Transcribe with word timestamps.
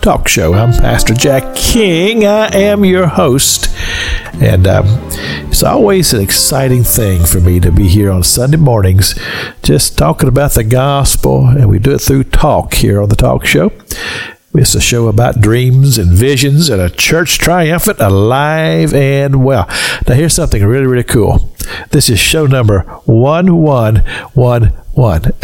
Talk 0.00 0.28
Show. 0.28 0.54
I'm 0.54 0.72
Pastor 0.72 1.12
Jack 1.12 1.54
King. 1.54 2.24
I 2.24 2.46
am 2.54 2.86
your 2.86 3.06
host. 3.06 3.68
And 4.40 4.66
um, 4.66 4.86
it's 5.50 5.62
always 5.62 6.14
an 6.14 6.22
exciting 6.22 6.84
thing 6.84 7.26
for 7.26 7.38
me 7.38 7.60
to 7.60 7.70
be 7.70 7.86
here 7.86 8.10
on 8.10 8.22
Sunday 8.22 8.56
mornings 8.56 9.14
just 9.62 9.98
talking 9.98 10.28
about 10.28 10.52
the 10.52 10.64
gospel. 10.64 11.48
And 11.48 11.68
we 11.68 11.78
do 11.78 11.92
it 11.92 12.00
through 12.00 12.24
talk 12.24 12.72
here 12.74 13.02
on 13.02 13.10
the 13.10 13.16
Talk 13.16 13.44
Show. 13.44 13.72
It's 14.52 14.74
a 14.74 14.80
show 14.80 15.06
about 15.06 15.40
dreams 15.40 15.96
and 15.96 16.10
visions 16.10 16.68
and 16.68 16.82
a 16.82 16.90
church 16.90 17.38
triumphant, 17.38 18.00
alive 18.00 18.92
and 18.92 19.44
well. 19.44 19.68
Now, 20.08 20.14
here's 20.14 20.34
something 20.34 20.64
really, 20.64 20.86
really 20.86 21.04
cool. 21.04 21.52
This 21.90 22.10
is 22.10 22.18
show 22.18 22.46
number 22.46 22.80
1111. 23.04 25.32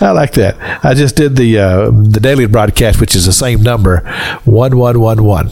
I 0.00 0.12
like 0.12 0.34
that. 0.34 0.56
I 0.84 0.94
just 0.94 1.16
did 1.16 1.34
the 1.34 1.58
uh, 1.58 1.90
the 1.90 2.20
daily 2.20 2.46
broadcast, 2.46 3.00
which 3.00 3.16
is 3.16 3.26
the 3.26 3.32
same 3.32 3.60
number, 3.60 4.02
1111. 4.44 5.50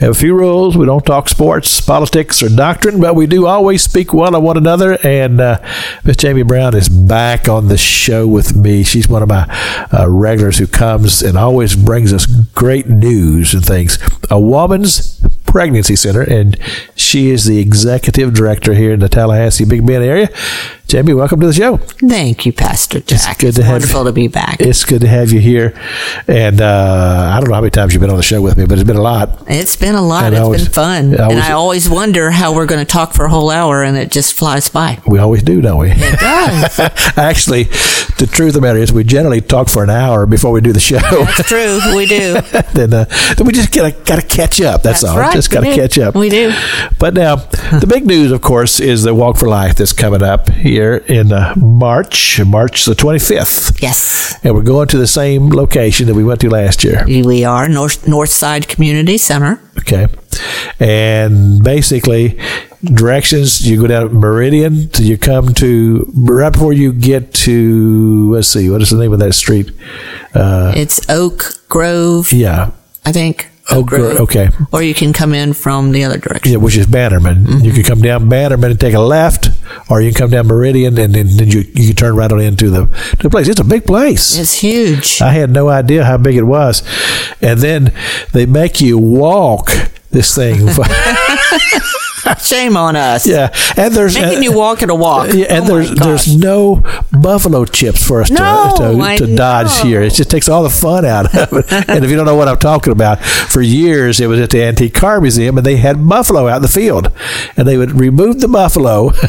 Have 0.00 0.12
a 0.12 0.14
few 0.14 0.34
rules. 0.34 0.78
We 0.78 0.86
don't 0.86 1.04
talk 1.04 1.28
sports, 1.28 1.78
politics, 1.82 2.42
or 2.42 2.48
doctrine, 2.48 3.02
but 3.02 3.14
we 3.14 3.26
do 3.26 3.46
always 3.46 3.82
speak 3.82 4.14
well 4.14 4.34
of 4.34 4.42
one 4.42 4.56
another. 4.56 4.96
And 5.04 5.38
uh, 5.38 5.60
Miss 6.04 6.16
Jamie 6.16 6.42
Brown 6.42 6.74
is 6.74 6.88
back 6.88 7.50
on 7.50 7.68
the 7.68 7.76
show 7.76 8.26
with 8.26 8.56
me. 8.56 8.82
She's 8.82 9.10
one 9.10 9.22
of 9.22 9.28
my 9.28 9.46
uh, 9.92 10.08
regulars 10.08 10.56
who 10.56 10.66
comes 10.66 11.20
and 11.20 11.36
always 11.36 11.76
brings 11.76 12.14
us 12.14 12.24
great 12.24 12.88
news 12.88 13.52
and 13.52 13.62
things. 13.62 13.98
A 14.30 14.40
woman's 14.40 15.20
pregnancy 15.54 15.96
center, 15.96 16.22
and 16.22 16.56
she 16.94 17.30
is 17.30 17.44
the 17.44 17.58
executive 17.58 18.32
director 18.32 18.72
here 18.74 18.92
in 18.92 19.00
the 19.00 19.08
Tallahassee 19.08 19.64
Big 19.64 19.84
Bend 19.86 20.04
area. 20.04 20.28
Jamie, 20.86 21.14
welcome 21.14 21.38
to 21.40 21.46
the 21.46 21.52
show. 21.52 21.76
Thank 21.76 22.44
you, 22.46 22.52
Pastor 22.52 22.98
Jack. 23.00 23.38
good 23.38 23.54
to 23.54 23.62
have 23.62 23.74
wonderful 23.74 24.00
you. 24.00 24.06
to 24.06 24.12
be 24.12 24.26
back. 24.28 24.56
It's 24.60 24.84
good 24.84 25.02
to 25.02 25.06
have 25.06 25.30
you 25.30 25.38
here. 25.38 25.72
And 26.26 26.60
uh, 26.60 27.30
I 27.32 27.38
don't 27.38 27.48
know 27.48 27.54
how 27.54 27.60
many 27.60 27.70
times 27.70 27.92
you've 27.94 28.00
been 28.00 28.10
on 28.10 28.16
the 28.16 28.24
show 28.24 28.42
with 28.42 28.56
me, 28.56 28.64
but 28.66 28.76
it's 28.76 28.86
been 28.86 28.96
a 28.96 29.00
lot. 29.02 29.44
It's 29.46 29.76
been 29.76 29.94
a 29.94 30.02
lot. 30.02 30.24
And 30.24 30.34
It's 30.34 30.42
always- 30.42 30.64
been 30.64 30.72
fun. 30.72 31.14
I 31.14 31.22
always- 31.22 31.36
and 31.36 31.44
I 31.44 31.52
always 31.52 31.88
wonder 31.88 32.30
how 32.32 32.52
we're 32.54 32.66
going 32.66 32.84
to 32.84 32.90
talk 32.90 33.12
for 33.12 33.24
a 33.24 33.28
whole 33.30 33.50
hour 33.50 33.84
and 33.84 33.96
it 33.96 34.10
just 34.10 34.32
flies 34.34 34.68
by. 34.68 34.98
We 35.06 35.20
always 35.20 35.44
do, 35.44 35.60
don't 35.60 35.78
we? 35.78 35.90
It 35.92 36.18
does. 36.20 36.80
Actually, 37.16 37.64
the 38.18 38.28
truth 38.30 38.48
of 38.48 38.54
the 38.54 38.60
matter 38.60 38.80
is, 38.80 38.92
we 38.92 39.04
generally 39.04 39.40
talk 39.40 39.68
for 39.68 39.84
an 39.84 39.90
hour 39.90 40.26
before 40.26 40.50
we 40.50 40.60
do 40.60 40.72
the 40.72 40.80
show. 40.80 40.98
That's 40.98 41.48
true. 41.48 41.78
We 41.94 42.06
do. 42.06 42.32
then, 42.74 42.92
uh, 42.92 43.04
then 43.36 43.46
we 43.46 43.52
just 43.52 43.72
gotta 43.72 43.92
gotta 44.04 44.26
catch 44.26 44.60
up. 44.60 44.82
That's, 44.82 45.02
That's 45.02 45.04
all. 45.04 45.18
right. 45.18 45.32
Just 45.40 45.50
We 45.50 45.54
gotta 45.70 45.74
catch 45.74 45.98
up. 45.98 46.14
We 46.14 46.28
do. 46.28 46.52
But 46.98 47.14
now, 47.14 47.36
the 47.36 47.86
big 47.88 48.04
news, 48.06 48.30
of 48.30 48.42
course, 48.42 48.78
is 48.78 49.04
the 49.04 49.14
Walk 49.14 49.38
for 49.38 49.48
Life 49.48 49.76
that's 49.76 49.94
coming 49.94 50.22
up 50.22 50.50
here 50.50 50.96
in 51.08 51.32
uh, 51.32 51.54
March, 51.56 52.38
March 52.44 52.84
the 52.84 52.94
twenty 52.94 53.18
fifth, 53.18 53.82
Yes. 53.82 54.38
and 54.44 54.54
we're 54.54 54.62
going 54.62 54.88
to 54.88 54.98
the 54.98 55.06
same 55.06 55.48
location 55.48 56.06
that 56.08 56.14
we 56.14 56.24
went 56.24 56.40
to 56.42 56.50
last 56.50 56.84
year. 56.84 57.04
We 57.06 57.44
are 57.44 57.68
North 57.68 58.06
North 58.06 58.28
Side 58.30 58.68
Community 58.68 59.16
Center. 59.16 59.60
Okay. 59.78 60.08
And 60.78 61.62
basically, 61.64 62.38
directions 62.84 63.66
you 63.66 63.80
go 63.80 63.86
down 63.86 64.14
Meridian 64.14 64.88
till 64.90 65.06
you 65.06 65.18
come 65.18 65.52
to 65.54 66.10
right 66.14 66.52
before 66.52 66.72
you 66.72 66.92
get 66.92 67.32
to 67.34 68.30
let's 68.32 68.48
see 68.48 68.70
what 68.70 68.80
is 68.82 68.90
the 68.90 68.96
name 68.98 69.12
of 69.12 69.18
that 69.20 69.32
street? 69.34 69.70
Uh, 70.34 70.72
It's 70.76 71.08
Oak 71.10 71.54
Grove, 71.68 72.32
yeah, 72.32 72.70
I 73.04 73.12
think. 73.12 73.49
Oh, 73.72 73.84
Grove. 73.84 74.20
Okay, 74.20 74.50
Or 74.72 74.82
you 74.82 74.94
can 74.94 75.12
come 75.12 75.32
in 75.32 75.52
from 75.52 75.92
the 75.92 76.04
other 76.04 76.18
direction. 76.18 76.52
yeah, 76.52 76.58
which 76.58 76.76
is 76.76 76.86
Bannerman. 76.86 77.44
You 77.44 77.52
mm-hmm. 77.52 77.74
can 77.74 77.82
come 77.84 78.00
down 78.00 78.28
Bannerman 78.28 78.72
and 78.72 78.80
take 78.80 78.94
a 78.94 79.00
left, 79.00 79.48
or 79.88 80.00
you 80.00 80.10
can 80.10 80.18
come 80.18 80.30
down 80.30 80.46
Meridian 80.46 80.98
and 80.98 81.14
then, 81.14 81.36
then 81.36 81.48
you 81.48 81.60
you 81.74 81.86
can 81.88 81.96
turn 81.96 82.16
right 82.16 82.30
on 82.30 82.40
into 82.40 82.70
the 82.70 82.86
the 83.20 83.30
place. 83.30 83.48
It's 83.48 83.60
a 83.60 83.64
big 83.64 83.86
place. 83.86 84.36
It's 84.36 84.54
huge. 84.54 85.22
I 85.22 85.32
had 85.32 85.50
no 85.50 85.68
idea 85.68 86.04
how 86.04 86.16
big 86.16 86.36
it 86.36 86.44
was, 86.44 86.82
and 87.40 87.60
then 87.60 87.92
they 88.32 88.46
make 88.46 88.80
you 88.80 88.98
walk 88.98 89.70
this 90.10 90.34
thing. 90.34 90.60
Shame 92.40 92.76
on 92.76 92.96
us. 92.96 93.26
yeah, 93.26 93.54
and 93.76 93.94
there's 93.94 94.14
Making 94.14 94.38
uh, 94.38 94.40
you 94.42 94.52
walk 94.52 94.82
at 94.82 94.90
a 94.90 94.94
walk. 94.94 95.32
Yeah, 95.32 95.46
and 95.48 95.64
Oh 95.64 95.68
there's 95.68 95.90
there's 95.94 96.36
no 96.36 96.82
buffalo 97.12 97.64
chips 97.64 98.06
for 98.06 98.20
us 98.22 98.30
No, 98.30 98.74
to, 98.76 98.92
to, 99.18 99.26
to 99.26 99.36
dodge 99.36 99.66
know. 99.78 99.84
here. 99.84 100.02
It 100.02 100.14
just 100.14 100.30
takes 100.30 100.48
all 100.48 100.62
the 100.62 100.70
fun 100.70 101.04
out 101.04 101.34
of 101.34 101.52
it. 101.52 101.72
and 101.88 102.04
if 102.04 102.10
you 102.10 102.16
don't 102.16 102.26
know 102.26 102.36
what 102.36 102.48
I'm 102.48 102.58
talking 102.58 102.92
about, 102.92 103.20
for 103.22 103.60
years 103.60 104.20
it 104.20 104.26
was 104.26 104.40
at 104.40 104.50
the 104.50 104.62
Antique 104.62 104.94
Car 104.94 105.20
Museum, 105.20 105.56
and 105.58 105.66
they 105.66 105.76
had 105.76 106.08
buffalo 106.08 106.48
out 106.48 106.56
in 106.56 106.62
the 106.62 106.68
field, 106.68 107.12
and 107.56 107.66
they 107.66 107.76
would 107.76 107.92
remove 107.92 108.40
the 108.40 108.48
buffalo. 108.48 109.10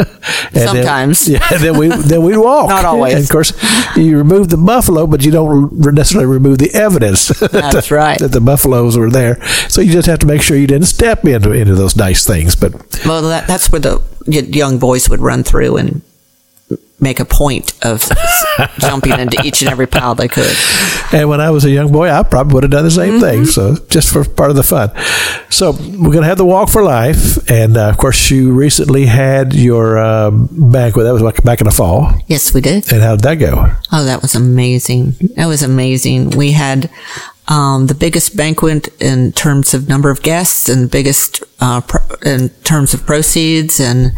and 0.52 0.52
then- 0.52 0.68
Sometimes. 0.68 1.28
yeah. 1.28 1.46
Then 1.58 1.78
we 1.78 1.88
then 1.88 2.22
we'd 2.22 2.36
walk. 2.36 2.68
Not 2.68 2.84
always. 2.84 3.14
And 3.14 3.24
of 3.24 3.30
course, 3.30 3.52
you 3.96 4.16
remove 4.16 4.48
the 4.48 4.56
buffalo, 4.56 5.06
but 5.06 5.24
you 5.24 5.30
don't 5.30 5.72
necessarily 5.94 6.26
remove 6.26 6.58
the 6.58 6.72
evidence. 6.74 7.28
That's 7.52 7.90
right. 7.90 8.18
that 8.18 8.28
the 8.32 8.40
buffaloes 8.40 8.96
were 8.96 9.10
there. 9.10 9.42
So 9.68 9.80
you 9.80 9.92
just 9.92 10.06
have 10.06 10.18
to 10.20 10.26
make 10.26 10.42
sure 10.42 10.56
you 10.56 10.66
didn't 10.66 10.86
step 10.86 11.24
into 11.24 11.52
into 11.52 11.74
those 11.74 11.96
nice 11.96 12.26
things. 12.26 12.56
But 12.56 12.72
Well, 13.04 13.22
that, 13.22 13.46
that's 13.46 13.70
where 13.70 13.80
the 13.80 14.02
young 14.26 14.78
boys 14.78 15.08
would 15.08 15.20
run 15.20 15.42
through 15.42 15.76
and 15.76 16.02
make 17.00 17.18
a 17.20 17.24
point 17.24 17.72
of 17.84 18.02
jumping 18.78 19.18
into 19.18 19.40
each 19.44 19.62
and 19.62 19.70
every 19.70 19.86
pile 19.86 20.14
they 20.14 20.28
could. 20.28 20.54
And 21.12 21.28
when 21.28 21.40
I 21.40 21.50
was 21.50 21.64
a 21.64 21.70
young 21.70 21.90
boy, 21.90 22.10
I 22.10 22.22
probably 22.22 22.54
would 22.54 22.62
have 22.64 22.70
done 22.72 22.84
the 22.84 22.90
same 22.90 23.14
Mm-hmm. 23.14 23.20
thing. 23.20 23.44
So 23.46 23.76
just 23.88 24.12
for 24.12 24.24
part 24.24 24.50
of 24.50 24.56
the 24.56 24.62
fun. 24.62 24.90
So 25.50 25.72
we're 25.72 26.12
going 26.12 26.22
to 26.22 26.28
have 26.28 26.38
the 26.38 26.44
walk 26.44 26.68
for 26.68 26.82
life, 26.82 27.50
and 27.50 27.76
uh, 27.76 27.88
of 27.88 27.98
course, 27.98 28.30
you 28.30 28.52
recently 28.52 29.06
had 29.06 29.52
your 29.54 29.98
um, 29.98 30.48
banquet. 30.52 31.04
That 31.04 31.12
was 31.12 31.22
like 31.22 31.42
back 31.42 31.60
in 31.60 31.64
the 31.66 31.70
fall. 31.72 32.12
Yes, 32.28 32.54
we 32.54 32.60
did. 32.60 32.92
And 32.92 33.02
how 33.02 33.16
did 33.16 33.24
that 33.24 33.34
go? 33.36 33.72
Oh, 33.90 34.04
that 34.04 34.22
was 34.22 34.34
amazing. 34.34 35.14
That 35.36 35.46
was 35.46 35.62
amazing. 35.62 36.30
We 36.30 36.52
had 36.52 36.88
um, 37.48 37.88
the 37.88 37.94
biggest 37.94 38.36
banquet 38.36 38.88
in 39.02 39.32
terms 39.32 39.74
of 39.74 39.88
number 39.88 40.10
of 40.10 40.22
guests 40.22 40.68
and 40.68 40.88
biggest 40.90 41.42
uh, 41.60 41.80
pro- 41.80 42.16
in 42.24 42.50
terms 42.62 42.94
of 42.94 43.04
proceeds 43.04 43.80
and 43.80 44.12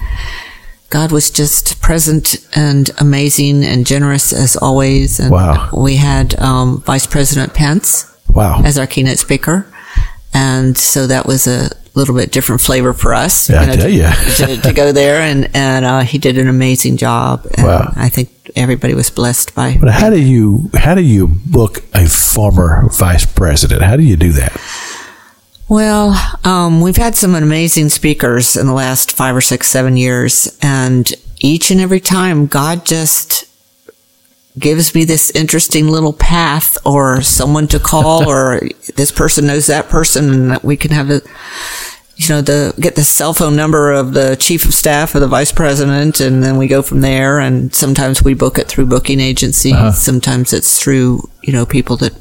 God 0.92 1.10
was 1.10 1.30
just 1.30 1.80
present 1.80 2.36
and 2.54 2.90
amazing 2.98 3.64
and 3.64 3.86
generous 3.86 4.30
as 4.30 4.56
always. 4.56 5.18
And 5.18 5.30
Wow. 5.30 5.70
we 5.72 5.96
had 5.96 6.38
um, 6.38 6.82
Vice 6.82 7.06
President 7.06 7.54
Pence 7.54 8.14
Wow. 8.28 8.60
as 8.62 8.76
our 8.76 8.86
keynote 8.86 9.18
speaker. 9.18 9.66
And 10.34 10.76
so 10.76 11.06
that 11.06 11.24
was 11.24 11.46
a 11.46 11.70
little 11.94 12.14
bit 12.14 12.30
different 12.30 12.60
flavor 12.60 12.92
for 12.92 13.14
us. 13.14 13.48
Yeah, 13.48 13.60
I 13.62 13.66
know, 13.66 13.76
tell 13.76 13.84
to, 13.86 13.90
ya. 13.90 14.12
to, 14.36 14.56
to 14.68 14.72
go 14.74 14.92
there 14.92 15.22
and, 15.22 15.48
and, 15.54 15.84
uh, 15.86 16.00
he 16.00 16.18
did 16.18 16.36
an 16.36 16.48
amazing 16.48 16.98
job. 16.98 17.46
And 17.56 17.66
Wow. 17.66 17.92
I 17.96 18.10
think 18.10 18.28
everybody 18.54 18.92
was 18.92 19.08
blessed 19.08 19.54
by 19.54 19.78
But 19.80 19.92
how 19.92 20.10
do 20.10 20.20
you 20.20 20.68
how 20.76 20.94
do 20.94 21.00
you 21.00 21.28
book 21.46 21.82
a 21.94 22.06
former 22.06 22.86
vice 22.92 23.24
president? 23.24 23.80
How 23.82 23.96
do 23.96 24.02
you 24.02 24.16
do 24.16 24.32
that? 24.32 24.52
Well, 25.68 26.14
um, 26.44 26.80
we've 26.80 26.96
had 26.96 27.14
some 27.14 27.34
amazing 27.34 27.88
speakers 27.88 28.56
in 28.56 28.66
the 28.66 28.72
last 28.72 29.12
five 29.12 29.34
or 29.34 29.40
six, 29.40 29.70
seven 29.70 29.96
years, 29.96 30.58
and 30.60 31.10
each 31.40 31.70
and 31.70 31.80
every 31.80 32.00
time 32.00 32.46
God 32.46 32.84
just 32.84 33.46
gives 34.58 34.94
me 34.94 35.04
this 35.04 35.30
interesting 35.30 35.88
little 35.88 36.12
path 36.12 36.76
or 36.84 37.22
someone 37.22 37.66
to 37.68 37.78
call 37.78 38.28
or 38.28 38.60
this 38.96 39.10
person 39.10 39.46
knows 39.46 39.66
that 39.66 39.88
person 39.88 40.30
and 40.30 40.50
that 40.50 40.64
we 40.64 40.76
can 40.76 40.90
have 40.90 41.10
a 41.10 41.22
you 42.16 42.28
know 42.28 42.42
the 42.42 42.74
get 42.78 42.94
the 42.94 43.02
cell 43.02 43.32
phone 43.32 43.56
number 43.56 43.90
of 43.90 44.12
the 44.12 44.36
chief 44.36 44.64
of 44.66 44.74
staff 44.74 45.14
or 45.14 45.20
the 45.20 45.26
vice 45.26 45.50
president 45.50 46.20
and 46.20 46.44
then 46.44 46.56
we 46.58 46.66
go 46.68 46.82
from 46.82 47.00
there. 47.00 47.38
And 47.38 47.74
sometimes 47.74 48.22
we 48.22 48.34
book 48.34 48.58
it 48.58 48.68
through 48.68 48.86
booking 48.86 49.18
agencies. 49.20 49.74
Sometimes 49.98 50.52
it's 50.52 50.78
through 50.80 51.28
you 51.42 51.52
know 51.52 51.64
people 51.64 51.96
that 51.98 52.12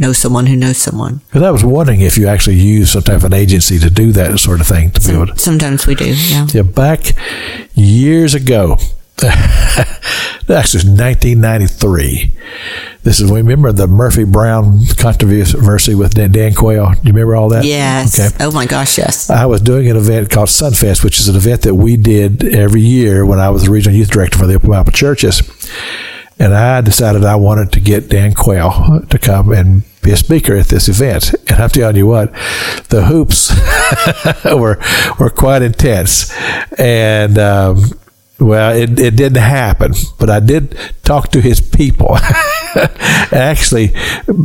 know 0.00 0.12
someone 0.12 0.46
who 0.46 0.56
knows 0.56 0.78
someone 0.78 1.20
Because 1.28 1.42
I 1.42 1.50
was 1.50 1.64
wondering 1.64 2.00
if 2.00 2.16
you 2.18 2.26
actually 2.26 2.56
use 2.56 2.90
some 2.92 3.02
type 3.02 3.16
of 3.16 3.24
an 3.24 3.34
agency 3.34 3.78
to 3.78 3.90
do 3.90 4.12
that 4.12 4.38
sort 4.38 4.60
of 4.60 4.66
thing 4.66 4.90
to 4.92 5.00
be 5.00 5.12
able 5.14 5.26
to. 5.28 5.38
Sometimes 5.38 5.86
we 5.86 5.94
do, 5.94 6.14
yeah. 6.14 6.46
Yeah, 6.52 6.62
back 6.62 7.12
years 7.74 8.34
ago, 8.34 8.76
actually, 9.22 10.88
1993. 10.88 12.32
This 13.02 13.20
is 13.20 13.30
we 13.30 13.38
remember 13.38 13.72
the 13.72 13.86
Murphy 13.86 14.24
Brown 14.24 14.84
controversy 14.96 15.94
with 15.94 16.14
Dan, 16.14 16.32
Dan 16.32 16.54
Quayle. 16.54 16.90
Do 16.92 16.96
you 17.04 17.12
remember 17.12 17.34
all 17.34 17.48
that? 17.50 17.64
Yes. 17.64 18.18
Okay. 18.18 18.44
Oh 18.44 18.50
my 18.52 18.66
gosh, 18.66 18.98
yes. 18.98 19.30
I 19.30 19.46
was 19.46 19.62
doing 19.62 19.90
an 19.90 19.96
event 19.96 20.28
called 20.30 20.48
Sunfest, 20.48 21.02
which 21.02 21.18
is 21.18 21.28
an 21.28 21.36
event 21.36 21.62
that 21.62 21.74
we 21.74 21.96
did 21.96 22.44
every 22.44 22.82
year 22.82 23.24
when 23.24 23.38
I 23.40 23.48
was 23.50 23.64
the 23.64 23.70
regional 23.70 23.96
youth 23.96 24.10
director 24.10 24.38
for 24.38 24.46
the 24.46 24.54
Open 24.54 24.70
Bible 24.70 24.92
churches. 24.92 25.42
And 26.40 26.54
I 26.54 26.80
decided 26.80 27.24
I 27.24 27.36
wanted 27.36 27.70
to 27.72 27.80
get 27.80 28.08
Dan 28.08 28.32
Quayle 28.32 29.02
to 29.08 29.18
come 29.18 29.52
and 29.52 29.82
be 30.02 30.10
a 30.10 30.16
speaker 30.16 30.56
at 30.56 30.66
this 30.66 30.88
event. 30.88 31.34
And 31.48 31.60
I'm 31.60 31.68
telling 31.68 31.96
you 31.96 32.06
what, 32.06 32.32
the 32.88 33.04
hoops 33.04 33.54
were 34.44 34.80
were 35.20 35.30
quite 35.30 35.62
intense, 35.62 36.34
and. 36.78 37.38
Um, 37.38 37.84
well, 38.38 38.74
it, 38.74 38.98
it 38.98 39.16
didn't 39.16 39.42
happen, 39.42 39.92
but 40.18 40.30
I 40.30 40.40
did 40.40 40.74
talk 41.02 41.30
to 41.32 41.42
his 41.42 41.60
people. 41.60 42.16
Actually, 43.32 43.92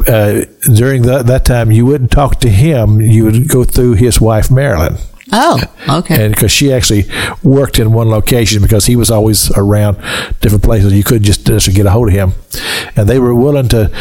uh, 0.06 0.44
during 0.74 1.04
that, 1.04 1.28
that 1.28 1.46
time, 1.46 1.72
you 1.72 1.86
wouldn't 1.86 2.12
talk 2.12 2.42
to 2.42 2.50
him, 2.50 3.00
you 3.00 3.24
would 3.24 3.48
go 3.48 3.64
through 3.64 3.94
his 3.94 4.20
wife, 4.20 4.52
Marilyn. 4.52 4.98
Oh, 5.34 5.60
okay. 6.00 6.24
And 6.26 6.34
because 6.36 6.52
she 6.52 6.72
actually 6.72 7.06
worked 7.44 7.80
in 7.80 7.92
one 7.92 8.10
location 8.10 8.62
because 8.62 8.86
he 8.86 8.96
was 8.96 9.10
always 9.10 9.50
around 9.58 9.98
different 10.40 10.64
places, 10.64 10.94
you 10.94 11.04
couldn't 11.04 11.24
just 11.24 11.48
necessarily 11.48 11.76
get 11.78 11.86
a 11.88 11.92
hold 11.92 12.10
of 12.10 12.14
him. 12.14 12.34
And 12.96 13.10
they 13.10 13.20
were 13.20 13.34
willing 13.36 13.68
to 13.70 13.92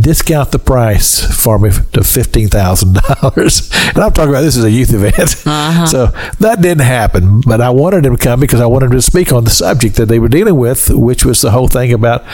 discount 0.00 0.50
the 0.52 0.58
price 0.58 1.24
for 1.42 1.58
me 1.58 1.70
to 1.92 2.04
fifteen 2.04 2.48
thousand 2.48 2.94
dollars. 2.96 3.70
And 3.94 3.98
I'm 3.98 4.12
talking 4.12 4.30
about 4.30 4.40
this 4.42 4.56
is 4.56 4.64
a 4.64 4.70
youth 4.70 4.92
event, 4.92 5.18
Uh-huh. 5.46 5.86
so 5.86 6.06
that 6.40 6.60
didn't 6.62 6.84
happen. 6.84 7.40
But 7.42 7.60
I 7.60 7.70
wanted 7.70 8.04
him 8.06 8.16
to 8.16 8.22
come 8.22 8.40
because 8.40 8.60
I 8.60 8.66
wanted 8.66 8.86
him 8.86 8.92
to 8.92 9.02
speak 9.02 9.32
on 9.32 9.44
the 9.44 9.50
subject 9.50 9.96
that 9.96 10.06
they 10.06 10.18
were 10.18 10.28
dealing 10.28 10.56
with, 10.56 10.90
which 10.90 11.24
was 11.24 11.40
the 11.42 11.50
whole 11.52 11.68
thing 11.68 11.92
about 11.92 12.24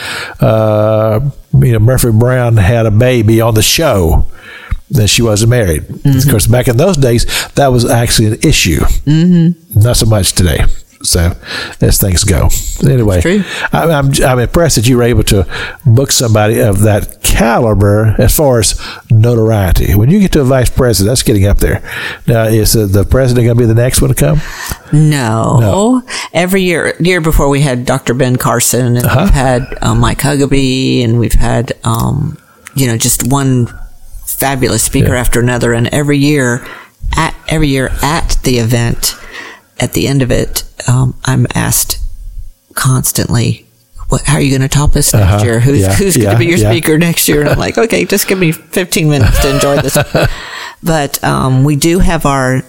uh, 0.41 1.19
you 1.53 1.71
know 1.73 1.79
Murphy 1.79 2.11
Brown 2.11 2.57
had 2.57 2.85
a 2.85 2.91
baby 2.91 3.41
on 3.41 3.53
the 3.55 3.61
show 3.61 4.25
that 4.91 5.07
she 5.07 5.21
wasn't 5.21 5.49
married. 5.51 5.83
Of 6.05 6.27
course, 6.29 6.47
back 6.47 6.67
in 6.67 6.77
those 6.77 6.97
days, 6.97 7.25
that 7.55 7.67
was 7.67 7.85
actually 7.89 8.27
an 8.29 8.37
issue. 8.43 8.79
Mm-hmm. 9.05 9.79
Not 9.79 9.97
so 9.97 10.05
much 10.05 10.33
today. 10.33 10.65
So, 11.01 11.31
as 11.79 11.97
things 11.97 12.25
go. 12.25 12.49
Anyway, 12.83 13.21
true. 13.21 13.41
I, 13.71 13.83
I'm 13.89 14.11
I'm 14.21 14.39
impressed 14.39 14.75
that 14.75 14.85
you 14.89 14.97
were 14.97 15.03
able 15.03 15.23
to 15.23 15.47
book 15.85 16.11
somebody 16.11 16.59
of 16.59 16.81
that 16.81 17.23
caliber 17.23 18.15
as 18.17 18.35
far 18.35 18.59
as 18.59 18.77
notoriety. 19.09 19.95
When 19.95 20.09
you 20.09 20.19
get 20.19 20.33
to 20.33 20.41
a 20.41 20.43
vice 20.43 20.69
president, 20.69 21.11
that's 21.11 21.23
getting 21.23 21.45
up 21.45 21.59
there. 21.59 21.81
Now, 22.27 22.43
is 22.43 22.75
uh, 22.75 22.85
the 22.87 23.05
president 23.05 23.45
going 23.45 23.55
to 23.57 23.61
be 23.61 23.65
the 23.65 23.73
next 23.81 24.01
one 24.01 24.09
to 24.13 24.15
come? 24.15 24.41
No. 24.91 25.59
No. 25.61 26.01
Every 26.33 26.63
year, 26.63 26.93
year 26.99 27.21
before 27.21 27.47
we 27.47 27.61
had 27.61 27.85
Dr. 27.85 28.13
Ben 28.13 28.35
Carson 28.35 28.97
and 28.97 29.05
Uh-huh. 29.05 29.21
we've 29.23 29.33
had 29.33 29.77
um, 29.81 29.99
Mike 30.01 30.19
Huckabee 30.19 31.01
and 31.03 31.17
we've 31.17 31.31
had, 31.33 31.71
um, 31.85 32.37
you 32.75 32.87
know, 32.87 32.97
just 32.97 33.25
one 33.31 33.67
fabulous 34.39 34.83
speaker 34.83 35.13
Yeah. 35.13 35.19
after 35.19 35.39
another. 35.39 35.73
And 35.73 35.87
every 35.87 36.17
year, 36.17 36.65
at 37.15 37.35
every 37.47 37.67
year 37.67 37.91
at 38.01 38.37
the 38.43 38.57
event, 38.59 39.15
at 39.79 39.93
the 39.93 40.07
end 40.07 40.21
of 40.21 40.31
it, 40.31 40.63
um, 40.87 41.15
I'm 41.25 41.45
asked 41.53 41.97
constantly, 42.75 43.65
what, 44.09 44.21
how 44.23 44.35
are 44.35 44.41
you 44.41 44.49
going 44.49 44.61
to 44.61 44.67
top 44.67 44.93
this 44.93 45.13
next 45.13 45.25
Uh-huh. 45.33 45.43
year? 45.45 45.59
Who's, 45.59 45.81
Yeah. 45.81 45.93
who's 45.93 46.15
going 46.15 46.25
Yeah. 46.27 46.33
to 46.33 46.39
be 46.39 46.45
your 46.45 46.57
Yeah. 46.57 46.71
speaker 46.71 46.97
next 46.97 47.27
year? 47.27 47.41
And 47.41 47.49
I'm 47.49 47.59
like, 47.59 47.77
okay, 47.77 48.05
just 48.05 48.27
give 48.27 48.39
me 48.39 48.51
15 48.51 49.09
minutes 49.09 49.39
to 49.41 49.49
enjoy 49.53 49.81
this. 49.81 49.97
but 50.83 51.23
um, 51.23 51.63
we 51.63 51.75
do 51.75 51.99
have 51.99 52.25
our 52.25 52.63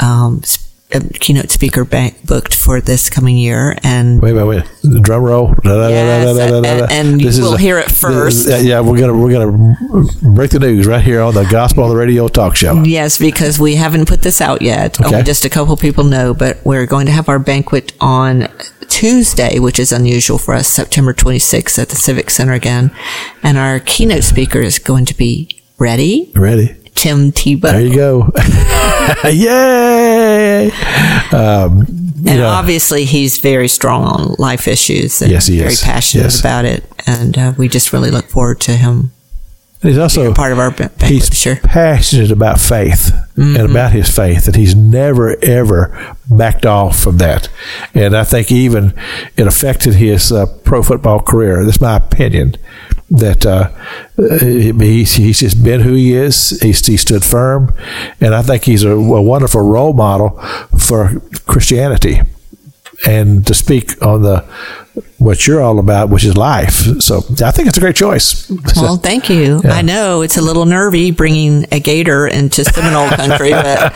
um, 0.00 0.42
uh, 0.92 1.00
keynote 1.20 1.50
speaker 1.50 1.84
bank 1.84 2.24
booked 2.26 2.54
for 2.54 2.80
this 2.80 3.08
coming 3.10 3.36
year, 3.36 3.76
and 3.82 4.20
Wait, 4.20 4.32
wait, 4.32 4.44
wait. 4.44 5.02
Drum 5.02 5.22
roll. 5.22 5.54
Da, 5.62 5.88
Yes, 5.88 6.36
da, 6.36 6.46
da, 6.48 6.56
and- 6.56 6.78
da. 6.80 6.86
and 6.90 7.20
you 7.20 7.26
This 7.28 7.38
is 7.38 7.44
will 7.44 7.54
a- 7.54 7.58
hear 7.58 7.78
it 7.78 7.90
first. 7.90 8.48
uh, 8.48 8.56
yeah, 8.56 8.80
we're 8.80 8.98
gonna 8.98 9.16
we're 9.16 9.32
gonna 9.32 10.04
break 10.34 10.50
the 10.50 10.58
news 10.58 10.86
right 10.86 11.02
here 11.02 11.20
on 11.22 11.34
the 11.34 11.44
Gospel 11.44 11.84
on 11.84 11.90
the 11.90 11.96
Radio 11.96 12.28
talk 12.28 12.56
show. 12.56 12.82
yes, 12.82 13.18
because 13.18 13.58
we 13.58 13.76
haven't 13.76 14.06
put 14.08 14.22
this 14.22 14.40
out 14.40 14.62
yet. 14.62 15.00
Okay. 15.00 15.08
Only 15.14 15.22
just 15.24 15.44
a 15.44 15.50
couple 15.50 15.76
people 15.76 16.04
know, 16.04 16.34
but 16.34 16.58
we're 16.64 16.86
going 16.86 17.06
to 17.06 17.12
have 17.12 17.28
our 17.28 17.38
banquet 17.38 17.92
on 18.00 18.48
Tuesday, 18.88 19.58
which 19.60 19.78
is 19.78 19.92
unusual 19.92 20.38
for 20.38 20.54
us, 20.54 20.66
September 20.68 21.12
26th 21.14 21.78
at 21.78 21.88
the 21.90 21.96
Civic 21.96 22.28
Center 22.30 22.52
again, 22.54 22.90
and 23.42 23.56
our 23.56 23.78
keynote 23.80 24.24
speaker 24.24 24.58
is 24.58 24.78
going 24.80 25.04
to 25.06 25.16
be 25.16 25.62
ready, 25.78 26.30
Ready? 26.34 26.76
Tim 27.00 27.32
Tebow. 27.32 27.62
There 27.62 27.80
you 27.80 27.94
go. 27.94 28.30
Yay! 29.30 30.70
Um, 31.32 31.86
And 32.26 32.38
know, 32.38 32.46
obviously, 32.48 33.04
he's 33.04 33.38
very 33.38 33.68
strong 33.68 34.04
on 34.04 34.34
life 34.38 34.68
issues 34.68 35.22
and 35.22 35.30
Yes, 35.30 35.46
he 35.46 35.58
very 35.58 35.72
is. 35.72 35.80
passionate 35.82 36.24
Yes. 36.24 36.40
about 36.40 36.64
it. 36.66 36.84
And 37.06 37.36
uh, 37.38 37.52
we 37.56 37.68
just 37.68 37.92
really 37.92 38.10
look 38.10 38.26
forward 38.26 38.60
to 38.62 38.72
him 38.72 39.12
he's 39.82 39.96
also 39.96 40.34
part 40.34 40.52
of 40.52 40.58
our 40.58 40.70
ba- 40.70 40.90
banquet 40.98 41.08
he's 41.10 41.46
year. 41.46 41.56
passionate 41.64 42.30
about 42.30 42.60
faith 42.60 43.12
and 43.40 43.70
about 43.70 43.92
his 43.92 44.14
faith, 44.14 44.46
and 44.46 44.56
he's 44.56 44.74
never 44.74 45.36
ever 45.42 46.16
backed 46.30 46.66
off 46.66 47.00
from 47.00 47.18
that. 47.18 47.48
And 47.94 48.16
I 48.16 48.24
think 48.24 48.52
even 48.52 48.94
it 49.36 49.46
affected 49.46 49.94
his 49.94 50.30
uh, 50.30 50.46
pro 50.64 50.82
football 50.82 51.20
career. 51.20 51.64
That's 51.64 51.80
my 51.80 51.96
opinion. 51.96 52.56
That 53.12 53.44
uh, 53.44 53.70
he's, 54.38 55.14
he's 55.14 55.40
just 55.40 55.64
been 55.64 55.80
who 55.80 55.94
he 55.94 56.14
is. 56.14 56.60
He's, 56.60 56.86
he 56.86 56.96
stood 56.96 57.24
firm, 57.24 57.74
and 58.20 58.34
I 58.36 58.42
think 58.42 58.64
he's 58.64 58.84
a, 58.84 58.90
a 58.90 59.22
wonderful 59.22 59.62
role 59.62 59.94
model 59.94 60.30
for 60.78 61.20
Christianity. 61.46 62.20
And 63.06 63.46
to 63.46 63.54
speak 63.54 64.00
on 64.04 64.22
the 64.22 64.44
what 65.18 65.46
you're 65.46 65.62
all 65.62 65.78
about, 65.78 66.10
which 66.10 66.24
is 66.24 66.36
life. 66.36 67.00
So 67.00 67.18
I 67.42 67.50
think 67.50 67.68
it's 67.68 67.76
a 67.78 67.80
great 67.80 67.96
choice. 67.96 68.50
Well, 68.76 68.96
thank 69.10 69.30
you. 69.30 69.60
Yeah. 69.64 69.72
I 69.72 69.82
know 69.82 70.22
it's 70.22 70.36
a 70.36 70.42
little 70.42 70.64
nervy 70.64 71.10
bringing 71.10 71.66
a 71.72 71.80
gator 71.80 72.26
into 72.26 72.64
Seminole 72.64 73.08
country, 73.16 73.50
but 73.50 73.92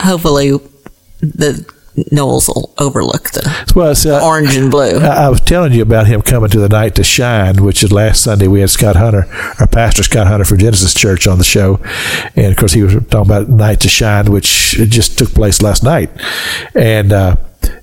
hopefully 0.00 0.52
the 1.20 1.66
Noles 2.10 2.48
will 2.48 2.72
overlook 2.78 3.30
the 3.30 3.72
well, 3.76 3.90
it's, 3.90 4.06
uh, 4.06 4.24
orange 4.24 4.56
and 4.56 4.70
blue. 4.70 4.98
I 4.98 5.26
I 5.26 5.28
was 5.28 5.42
telling 5.42 5.72
you 5.72 5.82
about 5.82 6.06
him 6.06 6.22
coming 6.22 6.48
to 6.48 6.58
the 6.58 6.68
night 6.68 6.94
to 6.94 7.04
shine, 7.04 7.62
which 7.62 7.84
is 7.84 7.92
last 7.92 8.24
Sunday. 8.24 8.48
We 8.48 8.60
had 8.60 8.70
Scott 8.70 8.96
Hunter, 8.96 9.26
our 9.60 9.66
pastor 9.66 10.02
Scott 10.02 10.26
Hunter 10.26 10.46
from 10.46 10.56
Genesis 10.56 10.94
Church, 10.94 11.26
on 11.26 11.36
the 11.36 11.44
show, 11.44 11.80
and 12.34 12.46
of 12.46 12.56
course 12.56 12.72
he 12.72 12.82
was 12.82 12.94
talking 12.94 13.30
about 13.30 13.50
night 13.50 13.80
to 13.80 13.90
shine, 13.90 14.32
which 14.32 14.72
just 14.88 15.18
took 15.18 15.30
place 15.30 15.60
last 15.62 15.82
night, 15.82 16.10
and. 16.74 17.12
Uh, 17.12 17.36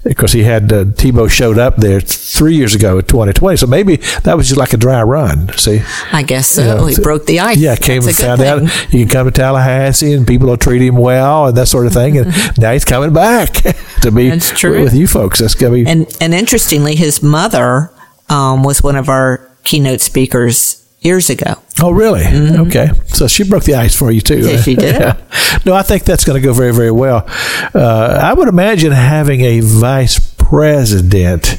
of 0.05 0.15
course, 0.15 0.31
he 0.31 0.43
had 0.43 0.71
uh, 0.71 0.85
Tebow 0.85 1.29
showed 1.29 1.57
up 1.57 1.75
there 1.75 1.99
three 1.99 2.55
years 2.55 2.73
ago 2.73 2.99
in 2.99 3.05
2020, 3.05 3.57
so 3.57 3.67
maybe 3.67 3.97
that 4.23 4.37
was 4.37 4.47
just 4.47 4.57
like 4.57 4.73
a 4.73 4.77
dry 4.77 5.03
run. 5.03 5.49
See, 5.57 5.81
I 6.11 6.23
guess 6.23 6.47
so. 6.47 6.61
you 6.61 6.67
know, 6.67 6.85
he 6.85 6.95
broke 7.01 7.25
the 7.25 7.41
ice. 7.41 7.57
Yeah, 7.57 7.75
came 7.75 8.01
That's 8.01 8.19
and 8.19 8.39
found 8.39 8.41
out 8.41 8.69
he 8.89 8.99
can 8.99 9.09
come 9.09 9.25
to 9.27 9.31
Tallahassee 9.31 10.13
and 10.13 10.25
people 10.25 10.47
will 10.47 10.57
treat 10.57 10.81
him 10.81 10.95
well 10.95 11.47
and 11.47 11.57
that 11.57 11.67
sort 11.67 11.85
of 11.85 11.93
thing. 11.93 12.17
And 12.17 12.33
now 12.57 12.71
he's 12.71 12.85
coming 12.85 13.13
back 13.13 13.51
to 14.01 14.11
be 14.11 14.29
That's 14.29 14.51
true. 14.51 14.83
with 14.83 14.93
you 14.93 15.07
folks. 15.07 15.39
That's 15.39 15.55
gonna 15.55 15.73
be 15.73 15.85
And 15.85 16.07
and 16.21 16.33
interestingly, 16.33 16.95
his 16.95 17.21
mother 17.21 17.91
um, 18.29 18.63
was 18.63 18.81
one 18.81 18.95
of 18.95 19.09
our 19.09 19.49
keynote 19.63 20.01
speakers 20.01 20.88
years 21.01 21.29
ago. 21.29 21.55
Oh, 21.81 21.91
really? 21.91 22.25
Okay. 22.67 22.89
So 23.07 23.27
she 23.27 23.43
broke 23.43 23.63
the 23.63 23.75
ice 23.75 23.95
for 23.95 24.11
you 24.11 24.21
too. 24.21 24.39
Yes, 24.39 24.63
she 24.63 24.75
did. 24.75 25.15
No, 25.65 25.73
I 25.73 25.81
think 25.81 26.03
that's 26.03 26.23
going 26.25 26.39
to 26.39 26.45
go 26.45 26.53
very, 26.53 26.71
very 26.73 26.91
well. 26.91 27.25
Uh, 27.73 28.19
I 28.21 28.33
would 28.33 28.47
imagine 28.47 28.91
having 28.91 29.41
a 29.41 29.61
vice 29.61 30.19
president 30.37 31.57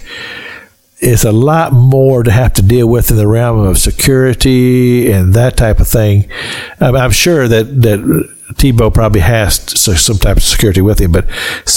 is 1.01 1.25
a 1.25 1.33
lot 1.33 1.73
more 1.73 2.23
to 2.23 2.31
have 2.31 2.53
to 2.55 2.63
deal 2.63 2.87
with 2.89 3.11
in 3.11 3.17
the 3.17 3.27
realm 3.27 3.59
of 3.59 3.79
security 3.79 5.11
and 5.11 5.35
that 5.35 5.57
type 5.57 5.81
of 5.81 5.89
thing. 5.89 6.31
I'm, 6.79 6.95
I'm 6.95 7.11
sure 7.11 7.49
that 7.49 7.83
that 7.83 8.29
Tebow 8.55 8.93
probably 8.93 9.21
has 9.21 9.55
some 9.79 10.19
type 10.19 10.37
of 10.37 10.43
security 10.43 10.81
with 10.81 11.01
him, 11.01 11.13
but 11.13 11.27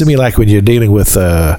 me, 0.05 0.17
like 0.17 0.37
when 0.37 0.49
you're 0.49 0.61
dealing 0.61 0.91
with, 0.91 1.15
uh, 1.15 1.57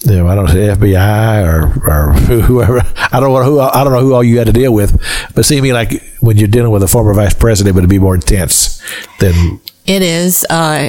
you 0.00 0.16
know, 0.16 0.26
I 0.28 0.34
don't 0.34 0.46
know, 0.46 0.54
FBI 0.54 1.44
or 1.44 1.64
or 1.90 2.12
whoever, 2.12 2.80
I 3.12 3.20
don't 3.20 3.32
know 3.32 3.42
who 3.42 3.60
I 3.60 3.84
don't 3.84 3.92
know 3.92 4.00
who 4.00 4.14
all 4.14 4.24
you 4.24 4.38
had 4.38 4.46
to 4.46 4.52
deal 4.52 4.72
with, 4.72 5.00
but 5.34 5.44
see 5.44 5.60
me 5.60 5.72
like 5.72 5.90
when 6.20 6.36
you're 6.36 6.48
dealing 6.48 6.70
with 6.70 6.82
a 6.82 6.88
former 6.88 7.12
vice 7.14 7.34
president, 7.34 7.76
it 7.76 7.80
would 7.80 7.88
be 7.90 7.98
more 7.98 8.14
intense 8.14 8.80
than 9.20 9.60
It 9.86 10.02
is. 10.02 10.46
Uh, 10.48 10.88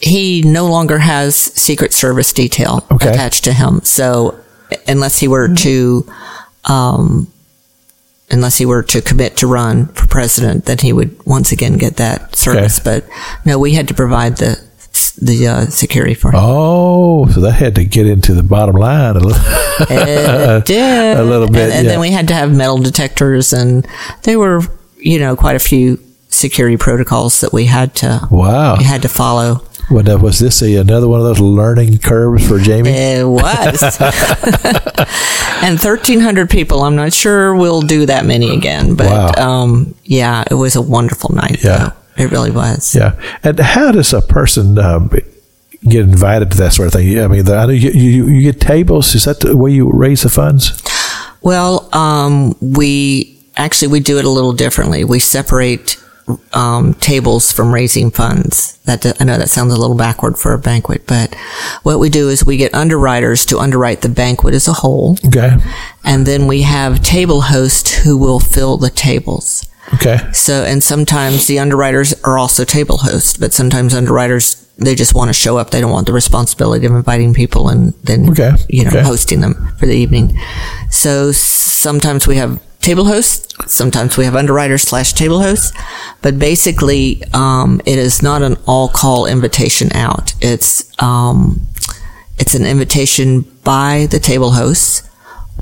he 0.00 0.42
no 0.42 0.66
longer 0.66 0.98
has 0.98 1.34
Secret 1.36 1.92
Service 1.94 2.32
detail 2.32 2.86
Okay. 2.90 3.10
attached 3.10 3.44
to 3.44 3.52
him. 3.52 3.80
So 3.84 4.38
unless 4.86 5.18
he 5.18 5.28
were 5.28 5.48
to, 5.54 6.06
um, 6.64 7.26
unless 8.30 8.58
he 8.58 8.66
were 8.66 8.82
to 8.82 9.00
commit 9.00 9.36
to 9.38 9.46
run 9.46 9.86
for 9.88 10.06
president, 10.06 10.66
then 10.66 10.78
he 10.78 10.92
would 10.92 11.24
once 11.26 11.52
again 11.52 11.78
get 11.78 11.96
that 11.96 12.36
service. 12.36 12.78
But 12.78 13.04
no, 13.44 13.58
we 13.58 13.74
had 13.74 13.88
to 13.88 13.94
provide 13.94 14.38
the 14.38 14.62
the 15.20 15.46
uh, 15.46 15.66
security 15.66 16.14
for 16.14 16.28
him. 16.28 16.40
Oh, 16.42 17.26
so 17.30 17.40
that 17.40 17.52
had 17.52 17.74
to 17.76 17.84
get 17.84 18.06
into 18.06 18.34
the 18.34 18.42
bottom 18.42 18.76
line 18.76 19.16
a 19.16 19.20
little. 19.20 19.42
It 19.90 20.64
did 20.66 21.16
A 21.16 21.24
little 21.24 21.48
bit, 21.48 21.62
and, 21.62 21.72
and 21.72 21.84
yeah. 21.84 21.92
then 21.92 22.00
we 22.00 22.10
had 22.10 22.28
to 22.28 22.34
have 22.34 22.54
metal 22.54 22.78
detectors, 22.78 23.52
and 23.52 23.86
there 24.22 24.38
were 24.38 24.60
you 24.98 25.18
know 25.18 25.36
quite 25.36 25.56
a 25.56 25.60
few 25.60 26.00
security 26.28 26.76
protocols 26.76 27.40
that 27.42 27.52
we 27.52 27.66
had 27.66 27.94
to 27.94 28.26
wow. 28.30 28.76
we 28.76 28.84
had 28.84 29.02
to 29.02 29.08
follow. 29.08 29.64
What 29.88 30.08
uh, 30.08 30.18
was 30.18 30.38
this? 30.38 30.62
A, 30.62 30.76
another 30.76 31.08
one 31.08 31.20
of 31.20 31.26
those 31.26 31.40
learning 31.40 31.98
curves 31.98 32.46
for 32.48 32.58
Jamie? 32.58 32.90
It 32.90 33.26
was. 33.26 33.82
and 35.62 35.78
1,300 35.78 36.48
people. 36.50 36.82
I'm 36.82 36.96
not 36.96 37.12
sure 37.12 37.54
we'll 37.54 37.82
do 37.82 38.06
that 38.06 38.24
many 38.24 38.54
again, 38.54 38.94
but 38.94 39.06
Wow. 39.06 39.32
um, 39.62 39.94
yeah, 40.04 40.44
it 40.50 40.54
was 40.54 40.76
a 40.76 40.82
wonderful 40.82 41.34
night. 41.34 41.62
Yeah. 41.62 41.90
though. 42.16 42.22
It 42.24 42.30
really 42.30 42.50
was. 42.50 42.94
Yeah. 42.94 43.20
And 43.42 43.58
how 43.58 43.90
does 43.92 44.12
a 44.12 44.22
person 44.22 44.78
um, 44.78 45.10
get 45.82 46.02
invited 46.02 46.50
to 46.52 46.56
that 46.58 46.72
sort 46.72 46.86
of 46.86 46.92
thing? 46.94 47.18
I 47.18 47.26
mean, 47.28 47.44
the, 47.44 47.56
I 47.56 47.66
know 47.66 47.72
you, 47.72 47.90
you, 47.90 48.28
you 48.28 48.52
get 48.52 48.60
tables. 48.60 49.14
Is 49.14 49.24
that 49.24 49.40
the 49.40 49.56
way 49.56 49.72
you 49.72 49.90
raise 49.90 50.22
the 50.22 50.28
funds? 50.30 50.80
Well, 51.42 51.88
um, 51.94 52.54
we 52.60 53.38
actually 53.56 53.88
we 53.88 54.00
do 54.00 54.18
it 54.18 54.24
a 54.24 54.30
little 54.30 54.52
differently. 54.52 55.04
We 55.04 55.18
separate 55.18 56.00
um, 56.52 56.94
tables 56.94 57.52
from 57.52 57.72
raising 57.72 58.10
funds. 58.10 58.78
That 58.84 59.20
I 59.20 59.24
know 59.24 59.38
that 59.38 59.50
sounds 59.50 59.72
a 59.72 59.76
little 59.80 59.96
backward 59.96 60.38
for 60.38 60.52
a 60.52 60.58
banquet, 60.58 61.06
but 61.06 61.34
what 61.82 61.98
we 61.98 62.08
do 62.10 62.28
is 62.28 62.44
we 62.44 62.56
get 62.56 62.74
underwriters 62.74 63.44
to 63.46 63.58
underwrite 63.58 64.02
the 64.02 64.08
banquet 64.08 64.54
as 64.54 64.68
a 64.68 64.72
whole, 64.72 65.16
Okay. 65.26 65.56
and 66.04 66.26
then 66.26 66.46
we 66.46 66.62
have 66.62 67.02
table 67.02 67.42
hosts 67.42 67.92
who 68.04 68.16
will 68.18 68.40
fill 68.40 68.76
the 68.78 68.90
tables. 68.90 69.66
Okay. 69.94 70.18
So, 70.32 70.64
and 70.64 70.82
sometimes 70.82 71.46
the 71.46 71.58
underwriters 71.58 72.14
are 72.24 72.38
also 72.38 72.64
table 72.64 72.98
hosts, 72.98 73.36
but 73.36 73.52
sometimes 73.52 73.94
underwriters 73.94 74.60
they 74.76 74.96
just 74.96 75.14
want 75.14 75.28
to 75.28 75.32
show 75.32 75.56
up. 75.56 75.70
They 75.70 75.80
don't 75.80 75.92
want 75.92 76.06
the 76.08 76.12
responsibility 76.12 76.84
of 76.84 76.92
inviting 76.92 77.32
people 77.32 77.68
and 77.68 77.92
then 78.02 78.30
Okay, 78.30 78.50
you 78.68 78.82
know 78.82 78.90
okay. 78.90 79.02
hosting 79.02 79.40
them 79.40 79.54
for 79.78 79.86
the 79.86 79.94
evening. 79.94 80.36
So 80.90 81.30
sometimes 81.30 82.26
we 82.26 82.36
have 82.38 82.60
table 82.84 83.06
hosts, 83.06 83.54
sometimes 83.72 84.16
we 84.16 84.24
have 84.26 84.36
underwriters 84.36 84.82
slash 84.82 85.12
table 85.14 85.40
hosts, 85.42 85.72
but 86.22 86.38
basically 86.38 87.22
um, 87.32 87.80
it 87.86 87.98
is 87.98 88.22
not 88.22 88.42
an 88.42 88.56
all 88.66 88.88
call 88.88 89.26
invitation 89.26 89.88
out. 89.94 90.34
It's 90.40 90.84
um, 91.02 91.66
it's 92.38 92.54
an 92.54 92.66
invitation 92.66 93.42
by 93.64 94.06
the 94.10 94.18
table 94.20 94.52
hosts, 94.52 95.02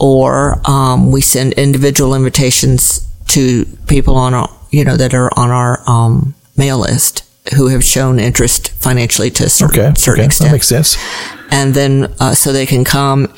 or 0.01 0.61
um, 0.69 1.13
we 1.13 1.21
send 1.21 1.53
individual 1.55 2.15
invitations 2.15 3.07
to 3.29 3.65
people 3.87 4.17
on 4.17 4.35
our, 4.35 4.49
you 4.71 4.85
know, 4.85 4.97
that 4.97 5.15
are 5.15 5.31
on 5.39 5.51
our 5.51 5.79
um, 5.89 6.35
mail 6.57 6.79
list 6.79 7.25
who 7.57 7.69
have 7.69 7.83
shown 7.85 8.19
interest 8.21 8.71
financially 8.83 9.31
to 9.31 9.45
a 9.45 9.49
certain, 9.49 9.81
Okay. 9.81 9.95
certain 9.99 10.21
okay. 10.21 10.27
extent 10.27 10.49
That 10.51 10.55
makes 10.55 10.69
sense. 10.69 10.97
and 11.51 11.75
then 11.75 12.13
uh, 12.21 12.35
so 12.35 12.53
they 12.53 12.67
can 12.67 12.85
come 12.85 13.33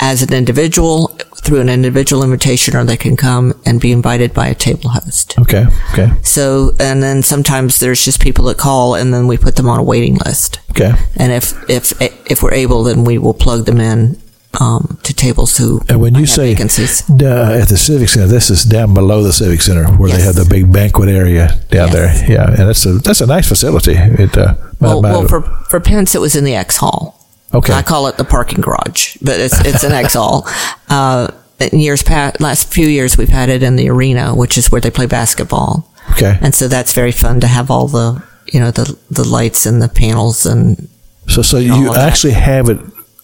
as 0.00 0.22
an 0.22 0.32
individual 0.34 1.16
through 1.44 1.60
an 1.60 1.68
individual 1.68 2.24
invitation 2.24 2.74
or 2.76 2.84
they 2.84 2.96
can 2.96 3.16
come 3.16 3.52
and 3.66 3.80
be 3.80 3.92
invited 3.92 4.32
by 4.34 4.46
a 4.48 4.54
table 4.54 4.90
host 4.90 5.38
Okay. 5.38 5.66
Okay. 5.92 6.10
so 6.22 6.72
and 6.80 7.02
then 7.02 7.22
sometimes 7.22 7.80
there's 7.80 8.04
just 8.04 8.20
people 8.20 8.44
that 8.46 8.58
call 8.58 8.94
and 8.94 9.12
then 9.12 9.26
we 9.26 9.36
put 9.36 9.56
them 9.56 9.68
on 9.68 9.78
a 9.78 9.82
waiting 9.82 10.16
list 10.26 10.60
Okay. 10.70 10.92
and 11.16 11.32
if 11.32 11.52
if 11.68 11.92
if 12.30 12.42
we're 12.42 12.54
able 12.54 12.82
then 12.84 13.04
we 13.04 13.18
will 13.18 13.34
plug 13.34 13.66
them 13.66 13.80
in 13.80 14.16
um, 14.60 14.98
to 15.02 15.12
tables 15.12 15.56
who 15.58 15.80
And 15.88 16.00
when 16.00 16.14
you 16.14 16.26
say 16.26 16.52
vacancies 16.54 17.02
uh, 17.10 17.58
at 17.60 17.68
the 17.68 17.76
Civic 17.76 18.08
Center, 18.08 18.28
this 18.28 18.50
is 18.50 18.62
down 18.64 18.94
below 18.94 19.22
the 19.24 19.32
Civic 19.32 19.60
Center 19.62 19.84
where 19.98 20.10
they 20.12 20.22
have 20.22 20.36
the 20.36 20.44
big 20.48 20.72
banquet 20.72 21.08
area 21.08 21.48
down 21.70 21.88
Yes. 21.88 21.92
there. 21.92 22.30
Yeah, 22.30 22.48
and 22.50 22.68
that's 22.68 22.86
a 22.86 22.92
that's 23.00 23.20
a 23.20 23.26
nice 23.26 23.48
facility. 23.48 23.94
It 23.96 24.36
uh, 24.38 24.54
well, 24.80 25.02
well 25.02 25.26
for 25.26 25.42
for 25.68 25.80
Pence 25.80 26.14
it 26.14 26.20
was 26.20 26.36
in 26.36 26.44
the 26.44 26.54
X 26.54 26.76
Hall 26.76 27.23
Okay. 27.54 27.72
I 27.72 27.82
call 27.82 28.06
it 28.08 28.16
the 28.16 28.24
parking 28.24 28.60
garage, 28.60 29.16
but 29.22 29.38
it's 29.38 29.58
it's 29.64 29.84
an 29.84 29.92
X 30.04 30.14
Hall. 30.14 30.46
Uh, 30.88 31.28
in 31.60 31.78
years 31.78 32.02
past, 32.02 32.40
last 32.40 32.72
few 32.72 32.86
years, 32.88 33.16
we've 33.16 33.28
had 33.28 33.48
it 33.48 33.62
in 33.62 33.76
the 33.76 33.88
arena, 33.88 34.34
which 34.34 34.58
is 34.58 34.70
where 34.72 34.80
they 34.80 34.90
play 34.90 35.06
basketball. 35.06 35.88
okay. 36.12 36.36
And 36.40 36.52
so 36.54 36.66
that's 36.68 36.92
very 36.92 37.12
fun 37.12 37.38
to 37.40 37.46
have 37.46 37.70
all 37.70 37.86
the, 37.86 38.22
you 38.52 38.58
know, 38.58 38.70
the, 38.72 38.98
the 39.10 39.22
lights 39.26 39.64
and 39.66 39.80
the 39.80 39.88
panels 39.88 40.44
and 40.46 40.88
So 41.28 41.42
so 41.42 41.58
all 41.58 41.62
you 41.62 41.94
actually 41.94 42.32
have 42.32 42.68
it 42.68 42.78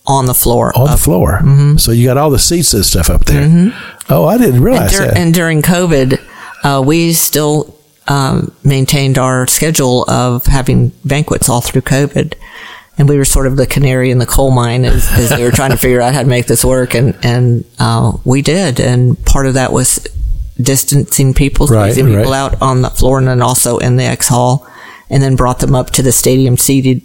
on 0.06 0.26
the 0.26 0.34
floor. 0.34 0.72
on 0.78 0.90
the 0.90 0.96
floor. 0.96 1.40
Mm-hmm. 1.42 1.76
So 1.78 1.90
you 1.92 2.06
got 2.06 2.16
all 2.18 2.30
the 2.30 2.38
seats 2.38 2.72
and 2.72 2.84
stuff 2.86 3.10
up 3.10 3.24
there. 3.24 3.72
Oh, 4.08 4.26
I 4.26 4.38
didn't 4.38 4.56
and, 4.56 4.64
realize 4.64 4.92
dur- 4.92 5.06
that. 5.06 5.16
and 5.16 5.34
during 5.34 5.60
COVID, 5.62 6.20
uh, 6.62 6.82
we 6.86 7.12
still 7.12 7.76
um, 8.06 8.52
maintained 8.64 9.18
our 9.18 9.46
schedule 9.48 10.04
of 10.08 10.46
having 10.46 10.92
banquets 11.04 11.48
all 11.48 11.60
through 11.60 11.82
COVID. 11.82 12.34
And 12.98 13.08
we 13.08 13.16
were 13.16 13.24
sort 13.24 13.46
of 13.46 13.56
the 13.56 13.66
canary 13.66 14.10
in 14.10 14.18
the 14.18 14.26
coal 14.26 14.50
mine 14.50 14.84
as, 14.84 15.10
as 15.12 15.30
they 15.30 15.42
were 15.42 15.50
trying 15.50 15.70
to 15.70 15.78
figure 15.78 16.00
out 16.02 16.12
how 16.12 16.22
to 16.22 16.28
make 16.28 16.46
this 16.46 16.64
work. 16.64 16.94
And, 16.94 17.16
and 17.24 17.64
uh, 17.78 18.12
we 18.24 18.42
did. 18.42 18.78
And 18.78 19.22
part 19.24 19.46
of 19.46 19.54
that 19.54 19.72
was 19.72 20.06
distancing 20.60 21.32
people, 21.32 21.66
Right, 21.66 21.92
spacing 21.92 22.06
people 22.06 22.32
right. 22.32 22.52
out 22.52 22.60
on 22.60 22.82
the 22.82 22.90
floor 22.90 23.18
and 23.18 23.26
then 23.26 23.40
also 23.40 23.78
in 23.78 23.96
the 23.96 24.04
X 24.04 24.28
Hall. 24.28 24.66
And 25.08 25.22
then 25.22 25.34
brought 25.34 25.58
them 25.58 25.74
up 25.74 25.90
to 25.90 26.02
the 26.02 26.12
stadium 26.12 26.56
seated, 26.56 27.02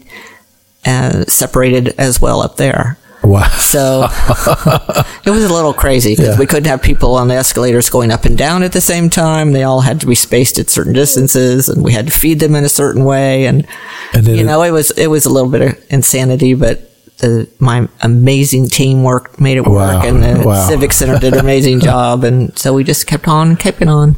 uh, 0.85 1.23
separated 1.25 1.95
as 1.97 2.21
well 2.21 2.41
up 2.41 2.57
there. 2.57 2.99
Wow. 3.25 3.47
So 3.57 4.03
it 5.25 5.29
was 5.29 5.43
a 5.43 5.53
little 5.53 5.73
crazy 5.73 6.13
because 6.15 6.35
Yeah. 6.35 6.39
we 6.39 6.45
couldn't 6.45 6.65
have 6.69 6.81
people 6.81 7.15
on 7.15 7.27
the 7.27 7.35
escalators 7.35 7.89
going 7.89 8.11
up 8.11 8.25
and 8.25 8.37
down 8.37 8.63
at 8.63 8.71
the 8.71 8.81
same 8.81 9.09
time. 9.09 9.51
They 9.51 9.63
all 9.63 9.81
had 9.81 9.99
to 10.01 10.05
be 10.07 10.15
spaced 10.15 10.59
at 10.59 10.69
certain 10.69 10.93
distances, 10.93 11.67
and 11.69 11.83
we 11.83 11.93
had 11.93 12.07
to 12.07 12.11
feed 12.11 12.39
them 12.39 12.55
in 12.55 12.63
a 12.63 12.69
certain 12.69 13.03
way. 13.05 13.45
And, 13.45 13.67
And 14.13 14.27
you 14.27 14.35
it- 14.35 14.43
know, 14.45 14.61
it 14.63 14.71
was 14.71 14.91
it 14.91 15.07
was 15.07 15.25
a 15.25 15.29
little 15.29 15.49
bit 15.49 15.61
of 15.61 15.77
insanity, 15.89 16.53
but 16.53 16.91
the, 17.17 17.47
my 17.59 17.87
amazing 18.01 18.67
teamwork 18.67 19.39
made 19.39 19.57
it 19.57 19.65
Wow. 19.65 19.73
work, 19.99 20.05
and 20.05 20.21
the 20.23 20.43
Wow. 20.45 20.67
Civic 20.67 20.91
Center 20.93 21.17
did 21.17 21.33
an 21.33 21.39
amazing 21.39 21.79
job, 21.91 22.23
and 22.23 22.57
so 22.57 22.73
we 22.73 22.83
just 22.83 23.07
kept 23.07 23.27
on 23.27 23.55
keeping 23.55 23.87
on. 23.89 24.17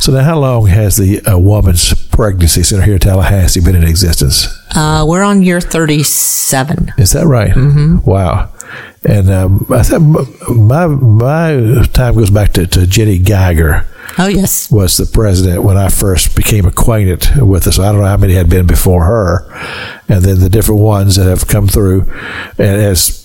So 0.00 0.12
now, 0.12 0.22
how 0.22 0.38
long 0.38 0.66
has 0.66 0.96
the 0.96 1.20
uh, 1.22 1.38
Woman's 1.38 1.92
Pregnancy 2.08 2.62
Center 2.62 2.82
here 2.82 2.94
in 2.94 3.00
Tallahassee 3.00 3.60
been 3.60 3.76
in 3.76 3.84
existence? 3.84 4.46
Uh, 4.74 5.04
we're 5.06 5.22
on 5.22 5.42
year 5.42 5.60
thirty-seven. 5.60 6.92
Is 6.98 7.12
that 7.12 7.26
right? 7.26 7.52
Mm-hmm. 7.52 7.98
Wow. 8.08 8.50
And 9.04 9.30
um, 9.30 9.66
I 9.70 9.84
m- 9.94 10.66
my 10.66 10.86
my 10.86 11.84
time 11.92 12.14
goes 12.14 12.30
back 12.30 12.52
to, 12.54 12.66
to 12.66 12.86
Jenny 12.86 13.18
Geiger 13.18 13.86
Oh 14.18 14.28
yes, 14.28 14.70
was 14.70 14.96
the 14.96 15.06
president 15.06 15.64
when 15.64 15.76
I 15.76 15.88
first 15.88 16.36
became 16.36 16.66
acquainted 16.66 17.26
with 17.40 17.64
this. 17.64 17.78
I 17.78 17.90
don't 17.90 18.00
know 18.00 18.06
how 18.06 18.16
many 18.16 18.34
had 18.34 18.48
been 18.48 18.66
before 18.66 19.04
her, 19.04 20.00
and 20.08 20.22
then 20.22 20.38
the 20.38 20.48
different 20.48 20.80
ones 20.82 21.16
that 21.16 21.26
have 21.26 21.48
come 21.48 21.66
through, 21.66 22.02
and 22.58 22.80
as 22.80 23.23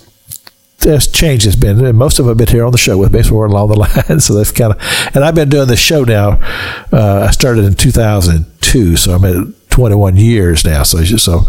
as 0.85 1.07
change 1.07 1.43
has 1.43 1.55
been, 1.55 1.83
and 1.85 1.97
most 1.97 2.19
of 2.19 2.25
them 2.25 2.31
have 2.31 2.37
been 2.37 2.53
here 2.55 2.65
on 2.65 2.71
the 2.71 2.77
show 2.77 2.97
with 2.97 3.13
me, 3.13 3.23
so 3.23 3.35
we're 3.35 3.47
along 3.47 3.69
the 3.69 3.75
line. 4.09 4.19
So 4.19 4.33
they've 4.33 4.53
kind 4.53 4.73
of, 4.73 4.81
and 5.15 5.23
I've 5.23 5.35
been 5.35 5.49
doing 5.49 5.67
this 5.67 5.79
show 5.79 6.03
now. 6.03 6.39
Uh, 6.91 7.25
I 7.27 7.31
started 7.31 7.65
in 7.65 7.75
2002, 7.75 8.95
so 8.95 9.13
I'm 9.13 9.25
at 9.25 9.69
21 9.69 10.17
years 10.17 10.65
now. 10.65 10.83
So 10.83 11.03
so 11.05 11.43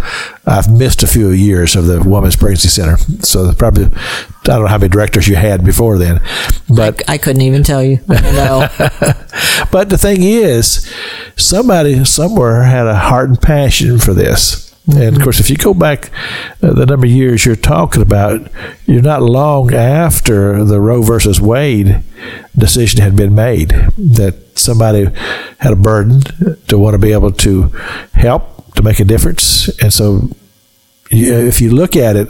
I've 0.46 0.70
missed 0.70 1.02
a 1.02 1.06
few 1.06 1.30
years 1.30 1.74
of 1.74 1.86
the 1.86 2.00
Women's 2.00 2.36
Pregnancy 2.36 2.68
Center. 2.68 2.96
So 3.22 3.52
probably 3.54 3.86
I 3.86 3.90
don't 4.44 4.62
know 4.62 4.68
how 4.68 4.78
many 4.78 4.88
directors 4.88 5.26
you 5.26 5.36
had 5.36 5.64
before 5.64 5.98
then, 5.98 6.20
but 6.68 7.02
I 7.08 7.18
couldn't 7.18 7.42
even 7.42 7.62
tell 7.62 7.82
you. 7.82 7.98
I 8.08 9.66
but 9.72 9.88
the 9.88 9.98
thing 9.98 10.22
is, 10.22 10.88
somebody 11.36 12.04
somewhere 12.04 12.62
had 12.62 12.86
a 12.86 12.96
heart 12.96 13.30
and 13.30 13.40
passion 13.40 13.98
for 13.98 14.14
this. 14.14 14.69
And 14.96 15.16
of 15.16 15.22
course, 15.22 15.40
if 15.40 15.50
you 15.50 15.56
go 15.56 15.74
back 15.74 16.10
uh, 16.62 16.72
the 16.72 16.86
number 16.86 17.06
of 17.06 17.12
years 17.12 17.44
you're 17.44 17.56
talking 17.56 18.02
about, 18.02 18.48
you're 18.86 19.02
not 19.02 19.22
long 19.22 19.72
after 19.74 20.64
the 20.64 20.80
Roe 20.80 21.02
versus 21.02 21.40
Wade 21.40 22.02
decision 22.56 23.00
had 23.00 23.16
been 23.16 23.34
made 23.34 23.70
that 23.96 24.34
somebody 24.54 25.06
had 25.58 25.72
a 25.72 25.76
burden 25.76 26.22
to 26.68 26.78
want 26.78 26.94
to 26.94 26.98
be 26.98 27.12
able 27.12 27.32
to 27.32 27.62
help 28.14 28.74
to 28.74 28.82
make 28.82 29.00
a 29.00 29.04
difference. 29.04 29.68
And 29.80 29.92
so, 29.92 30.28
you, 31.10 31.34
if 31.34 31.60
you 31.60 31.70
look 31.72 31.96
at 31.96 32.16
it 32.16 32.28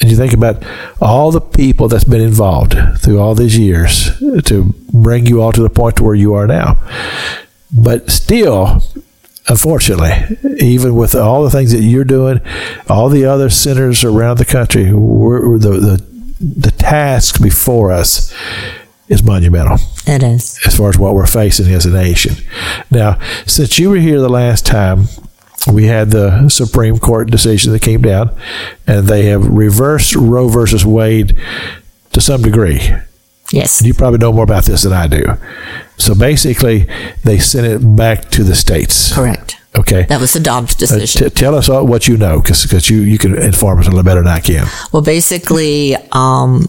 and 0.00 0.10
you 0.10 0.16
think 0.16 0.32
about 0.32 0.64
all 1.00 1.30
the 1.30 1.40
people 1.40 1.88
that's 1.88 2.04
been 2.04 2.20
involved 2.20 2.74
through 2.98 3.20
all 3.20 3.34
these 3.34 3.58
years 3.58 4.18
to 4.44 4.74
bring 4.92 5.26
you 5.26 5.42
all 5.42 5.52
to 5.52 5.62
the 5.62 5.70
point 5.70 5.96
to 5.96 6.04
where 6.04 6.14
you 6.14 6.34
are 6.34 6.46
now. 6.46 6.78
But 7.72 8.10
still, 8.10 8.82
unfortunately, 9.48 10.36
even 10.58 10.94
with 10.94 11.14
all 11.14 11.44
the 11.44 11.50
things 11.50 11.72
that 11.72 11.82
you're 11.82 12.04
doing, 12.04 12.40
all 12.88 13.08
the 13.08 13.24
other 13.24 13.50
centers 13.50 14.04
around 14.04 14.38
the 14.38 14.44
country, 14.44 14.92
we're, 14.92 15.58
the, 15.58 15.70
the 15.70 16.08
the 16.40 16.70
task 16.70 17.42
before 17.42 17.90
us 17.90 18.32
is 19.08 19.22
monumental 19.22 19.78
it 20.06 20.22
is. 20.22 20.60
as 20.66 20.76
far 20.76 20.88
as 20.88 20.98
what 20.98 21.14
we're 21.14 21.26
facing 21.26 21.72
as 21.72 21.86
a 21.86 21.90
nation. 21.90 22.34
Now, 22.90 23.18
since 23.46 23.78
you 23.78 23.90
were 23.90 23.96
here 23.96 24.20
the 24.20 24.28
last 24.28 24.66
time, 24.66 25.08
we 25.72 25.86
had 25.86 26.10
the 26.10 26.48
Supreme 26.48 26.98
Court 26.98 27.30
decision 27.30 27.72
that 27.72 27.82
came 27.82 28.02
down, 28.02 28.30
and 28.86 29.06
they 29.06 29.26
have 29.26 29.46
reversed 29.46 30.14
Roe 30.14 30.48
versus 30.48 30.84
Wade 30.84 31.38
to 32.12 32.20
some 32.20 32.42
degree. 32.42 32.80
Yes. 33.52 33.82
You 33.82 33.94
probably 33.94 34.18
know 34.18 34.32
more 34.32 34.44
about 34.44 34.64
this 34.64 34.82
than 34.82 34.92
I 34.92 35.06
do. 35.06 35.24
So 35.96 36.14
basically, 36.14 36.86
they 37.24 37.38
sent 37.38 37.66
it 37.66 37.78
back 37.96 38.30
to 38.32 38.44
the 38.44 38.54
states. 38.54 39.14
Correct. 39.14 39.56
Okay. 39.76 40.02
That 40.08 40.20
was 40.20 40.32
the 40.32 40.40
Dobbs 40.40 40.74
Uh, 40.74 40.78
decision. 40.78 41.24
t- 41.24 41.30
tell 41.30 41.54
us 41.54 41.68
all 41.68 41.86
what 41.86 42.06
you 42.08 42.16
know, 42.16 42.40
because 42.42 42.90
you, 42.90 43.00
you 43.00 43.16
can 43.18 43.34
inform 43.40 43.78
us 43.80 43.86
a 43.86 43.90
little 43.90 44.02
better 44.04 44.20
than 44.22 44.28
I 44.32 44.40
can. 44.40 44.66
well, 44.92 45.02
basically, 45.02 45.96
um, 46.12 46.68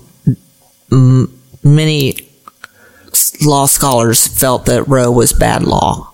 m- 0.91 1.29
many 1.63 2.15
law 3.41 3.65
scholars 3.65 4.27
felt 4.27 4.65
that 4.65 4.87
Roe 4.87 5.11
was 5.11 5.33
bad 5.33 5.63
law, 5.63 6.11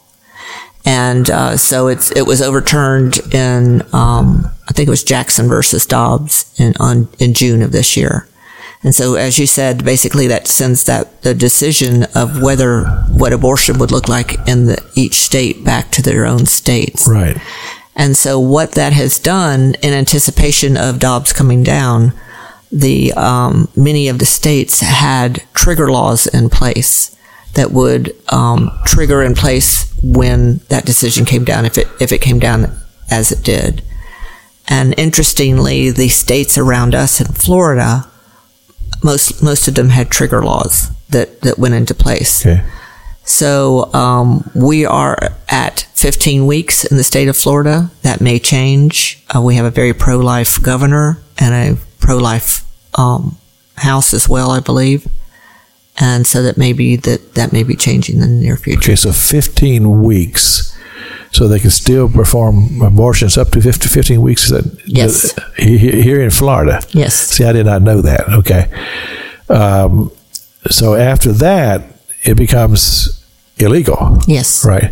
and 0.86 1.29
uh, 1.29 1.57
so 1.57 1.88
it's 1.88 2.12
it 2.12 2.24
was 2.25 2.41
overturned 2.41 3.17
in 3.34 3.81
um, 3.93 4.50
I 4.69 4.74
think 4.74 4.88
it 4.88 4.91
was 4.91 5.03
Jackson 5.03 5.48
versus 5.48 5.86
Dobbs 5.86 6.53
in 6.60 6.74
on 6.79 7.07
in 7.19 7.34
June 7.34 7.62
of 7.62 7.72
this 7.72 7.98
year. 7.98 8.27
And 8.85 8.93
so, 8.93 9.15
as 9.15 9.39
you 9.39 9.47
said, 9.47 9.83
basically 9.83 10.27
that 10.27 10.47
sends 10.47 10.83
that 10.83 11.23
the 11.23 11.33
decision 11.33 12.03
of 12.13 12.43
whether 12.43 12.85
what 13.09 13.33
abortion 13.33 13.79
would 13.79 13.91
look 13.91 14.07
like 14.07 14.35
in 14.47 14.67
the, 14.67 14.77
each 14.93 15.15
state 15.15 15.65
back 15.65 15.89
to 15.93 16.03
their 16.03 16.23
own 16.23 16.45
states. 16.45 17.07
Right. 17.07 17.35
And 17.95 18.15
so 18.15 18.39
what 18.39 18.73
that 18.73 18.93
has 18.93 19.17
done 19.17 19.73
in 19.81 19.91
anticipation 19.91 20.77
of 20.77 20.99
Dobbs 20.99 21.33
coming 21.33 21.63
down, 21.63 22.13
the 22.71 23.11
um, 23.13 23.69
many 23.75 24.07
of 24.07 24.19
the 24.19 24.25
states 24.25 24.81
had 24.81 25.41
trigger 25.55 25.89
laws 25.89 26.27
in 26.27 26.51
place 26.51 27.17
that 27.55 27.71
would 27.71 28.15
um, 28.31 28.69
trigger 28.85 29.23
in 29.23 29.33
place 29.33 29.91
when 30.03 30.57
that 30.69 30.85
decision 30.85 31.25
came 31.25 31.43
down, 31.43 31.65
if 31.65 31.79
it 31.79 31.87
if 31.99 32.11
it 32.11 32.21
came 32.21 32.37
down 32.37 32.71
as 33.09 33.31
it 33.31 33.43
did. 33.43 33.81
And 34.67 34.93
interestingly, 34.95 35.89
the 35.89 36.09
states 36.09 36.55
around 36.55 36.93
us 36.93 37.19
in 37.19 37.27
Florida, 37.33 38.05
most 39.03 39.43
most 39.43 39.67
of 39.67 39.75
them 39.75 39.89
had 39.89 40.09
trigger 40.09 40.43
laws 40.43 40.91
that 41.09 41.41
that 41.41 41.57
went 41.57 41.73
into 41.73 41.93
place. 41.93 42.45
Okay. 42.45 42.63
So 43.25 43.91
um, 43.93 44.49
we 44.53 44.85
are 44.85 45.17
at 45.49 45.87
15 45.95 46.45
weeks 46.45 46.85
in 46.85 46.95
the 46.97 47.03
state 47.03 47.27
of 47.27 47.35
Florida. 47.35 47.89
That 48.03 48.21
may 48.21 48.37
change. 48.37 49.23
Uh, 49.35 49.41
we 49.41 49.55
have 49.55 49.65
a 49.65 49.71
very 49.71 49.93
pro-life 49.93 50.61
governor 50.61 51.17
and 51.39 51.53
a 51.55 51.81
pro-life 51.99 52.63
um, 52.93 53.37
house 53.77 54.13
as 54.13 54.29
well, 54.29 54.51
I 54.51 54.59
believe. 54.59 55.07
And 55.97 56.27
so 56.27 56.43
that 56.43 56.57
may 56.57 56.73
be 56.73 56.97
that 56.97 57.33
that 57.35 57.51
may 57.51 57.63
be 57.63 57.75
changing 57.75 58.15
in 58.15 58.21
the 58.21 58.27
near 58.27 58.57
future. 58.57 58.91
Okay, 58.91 58.95
so 58.95 59.11
15 59.11 60.03
weeks. 60.03 60.75
So 61.35 61.47
they 61.49 61.59
can 61.59 61.71
still 61.71 62.07
perform 62.09 62.81
abortions 62.81 63.37
up 63.37 63.49
to 63.51 63.61
50, 63.61 63.89
15 63.89 64.21
weeks. 64.21 64.49
That, 64.49 64.63
Yes. 64.85 65.33
he- 65.57 65.77
he- 65.77 66.01
Here 66.01 66.21
in 66.21 66.29
Florida. 66.29 66.79
Yes. 66.93 67.13
See, 67.13 67.43
I 67.43 67.51
did 67.53 67.65
not 67.65 67.81
know 67.81 68.01
that. 68.01 68.21
Okay. 68.39 68.67
Um, 69.49 70.11
so 70.71 70.95
after 70.95 71.33
that, 71.33 71.81
it 72.23 72.35
becomes 72.37 73.09
illegal. 73.57 74.19
Yes. 74.27 74.63
Right. 74.65 74.91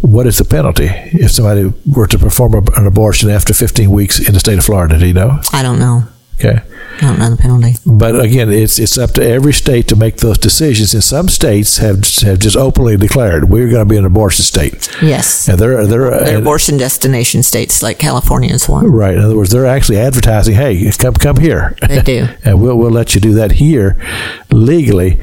What 0.00 0.26
is 0.26 0.36
the 0.38 0.44
penalty 0.44 0.90
if 1.12 1.30
somebody 1.32 1.72
were 1.86 2.06
to 2.06 2.18
perform 2.18 2.54
an 2.76 2.86
abortion 2.86 3.30
after 3.30 3.52
15 3.54 3.90
weeks 3.90 4.20
in 4.20 4.34
the 4.34 4.40
state 4.40 4.58
of 4.58 4.64
Florida? 4.64 4.98
Do 4.98 5.06
you 5.06 5.14
know? 5.14 5.40
I 5.52 5.62
don't 5.62 5.78
know. 5.78 6.04
Okay. 6.40 6.60
I 6.98 7.00
don't 7.02 7.18
know 7.20 7.30
the 7.30 7.36
penalty. 7.36 7.74
But 7.86 8.18
again, 8.20 8.50
it's 8.52 8.78
it's 8.78 8.98
up 8.98 9.10
to 9.12 9.22
every 9.24 9.52
state 9.52 9.86
to 9.88 9.96
make 9.96 10.16
those 10.16 10.36
decisions. 10.38 10.94
And 10.94 11.02
some 11.04 11.28
states 11.28 11.78
have 11.78 11.98
have 12.22 12.38
just 12.40 12.56
openly 12.56 12.96
declared 12.96 13.48
we're 13.50 13.68
going 13.68 13.86
to 13.86 13.88
be 13.92 13.96
an 13.96 14.04
abortion 14.04 14.44
state, 14.44 14.88
Yes. 15.00 15.48
and 15.48 15.58
they're 15.58 15.86
they're, 15.86 16.10
They're 16.10 16.24
and- 16.34 16.36
abortion 16.38 16.76
destination 16.76 17.42
states 17.44 17.82
like 17.82 17.98
California 18.00 18.52
is 18.52 18.68
one. 18.68 18.86
right. 18.90 19.14
In 19.14 19.20
other 19.22 19.36
words, 19.36 19.50
they're 19.50 19.66
actually 19.66 19.98
advertising, 19.98 20.54
"Hey, 20.56 20.90
come 20.98 21.14
come 21.14 21.36
here." 21.36 21.76
They 21.86 22.02
do. 22.02 22.26
and 22.44 22.60
we'll 22.60 22.76
we'll 22.76 22.90
let 22.90 23.14
you 23.14 23.20
do 23.20 23.34
that 23.34 23.52
here 23.52 23.96
legally. 24.50 25.20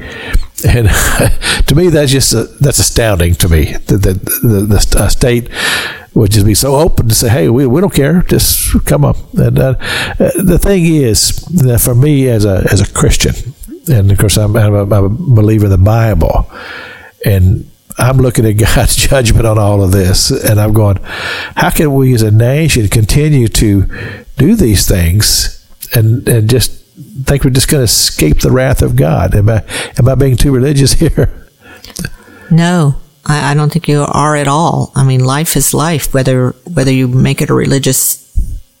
And 0.66 0.88
to 1.66 1.74
me, 1.74 1.88
that's 1.90 2.10
just 2.10 2.34
uh 2.34 2.46
that's 2.60 2.78
astounding 2.78 3.34
to 3.36 3.48
me 3.48 3.72
that 3.86 3.98
the, 4.02 4.12
the, 4.14 4.60
the 4.66 4.96
a 5.04 5.10
state 5.10 5.50
would 6.16 6.32
just 6.32 6.46
be 6.46 6.54
so 6.54 6.76
open 6.76 7.08
to 7.08 7.14
say, 7.14 7.28
"Hey, 7.28 7.48
we, 7.48 7.66
we 7.66 7.80
don't 7.80 7.94
care, 7.94 8.22
just 8.22 8.84
come 8.86 9.04
up." 9.04 9.16
And 9.34 9.58
uh, 9.58 9.74
uh, 10.18 10.30
the 10.42 10.58
thing 10.58 10.86
is 10.86 11.36
that 11.66 11.80
for 11.80 11.94
me 11.94 12.28
as 12.28 12.44
a 12.44 12.66
as 12.72 12.80
a 12.80 12.90
Christian, 12.92 13.34
and 13.88 14.10
of 14.10 14.18
course 14.18 14.38
I'm, 14.38 14.56
I'm, 14.56 14.74
a, 14.74 14.82
I'm 14.82 15.04
a 15.04 15.08
believer 15.08 15.66
in 15.66 15.70
the 15.70 15.78
Bible, 15.78 16.50
and 17.24 17.70
I'm 17.98 18.16
looking 18.16 18.46
at 18.46 18.52
God's 18.74 18.96
judgment 18.96 19.46
on 19.46 19.58
all 19.58 19.82
of 19.82 19.92
this, 19.92 20.30
and 20.30 20.58
I'm 20.58 20.72
going, 20.72 20.96
how 21.54 21.70
can 21.70 21.94
we 21.94 22.14
as 22.14 22.22
a 22.22 22.30
nation 22.30 22.88
continue 22.88 23.48
to 23.48 23.82
do 24.38 24.56
these 24.56 24.88
things 24.88 25.52
and 25.94 26.26
and 26.26 26.48
just 26.48 26.72
think 27.24 27.44
we're 27.44 27.50
just 27.50 27.68
going 27.68 27.80
to 27.80 27.84
escape 27.84 28.40
the 28.40 28.50
wrath 28.50 28.80
of 28.80 28.96
God? 28.96 29.34
Am 29.34 29.50
I 29.50 29.62
am 29.98 30.08
I 30.08 30.14
being 30.14 30.36
too 30.36 30.52
religious 30.52 30.92
here? 31.00 31.46
No, 32.50 32.96
I, 33.26 33.50
I 33.50 33.54
don't 33.54 33.72
think 33.72 33.88
you 33.88 34.02
are 34.08 34.36
at 34.36 34.48
all. 34.48 34.92
I 34.94 35.04
mean, 35.04 35.24
life 35.24 35.56
is 35.56 35.74
life, 35.74 36.14
whether 36.14 36.50
whether 36.72 36.92
you 36.92 37.08
make 37.08 37.42
it 37.42 37.50
a 37.50 37.54
religious, 37.54 38.22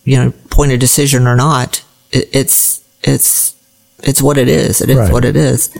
you 0.04 0.16
know, 0.16 0.32
point 0.50 0.72
of 0.72 0.78
decision 0.78 1.26
or 1.26 1.36
not. 1.36 1.82
It, 2.12 2.28
it's 2.32 2.84
it's 3.02 3.54
it's 4.02 4.22
what 4.22 4.38
it 4.38 4.48
is. 4.48 4.80
It 4.80 4.90
is 4.90 4.96
Right. 4.96 5.12
what 5.12 5.24
it 5.24 5.36
is. 5.36 5.70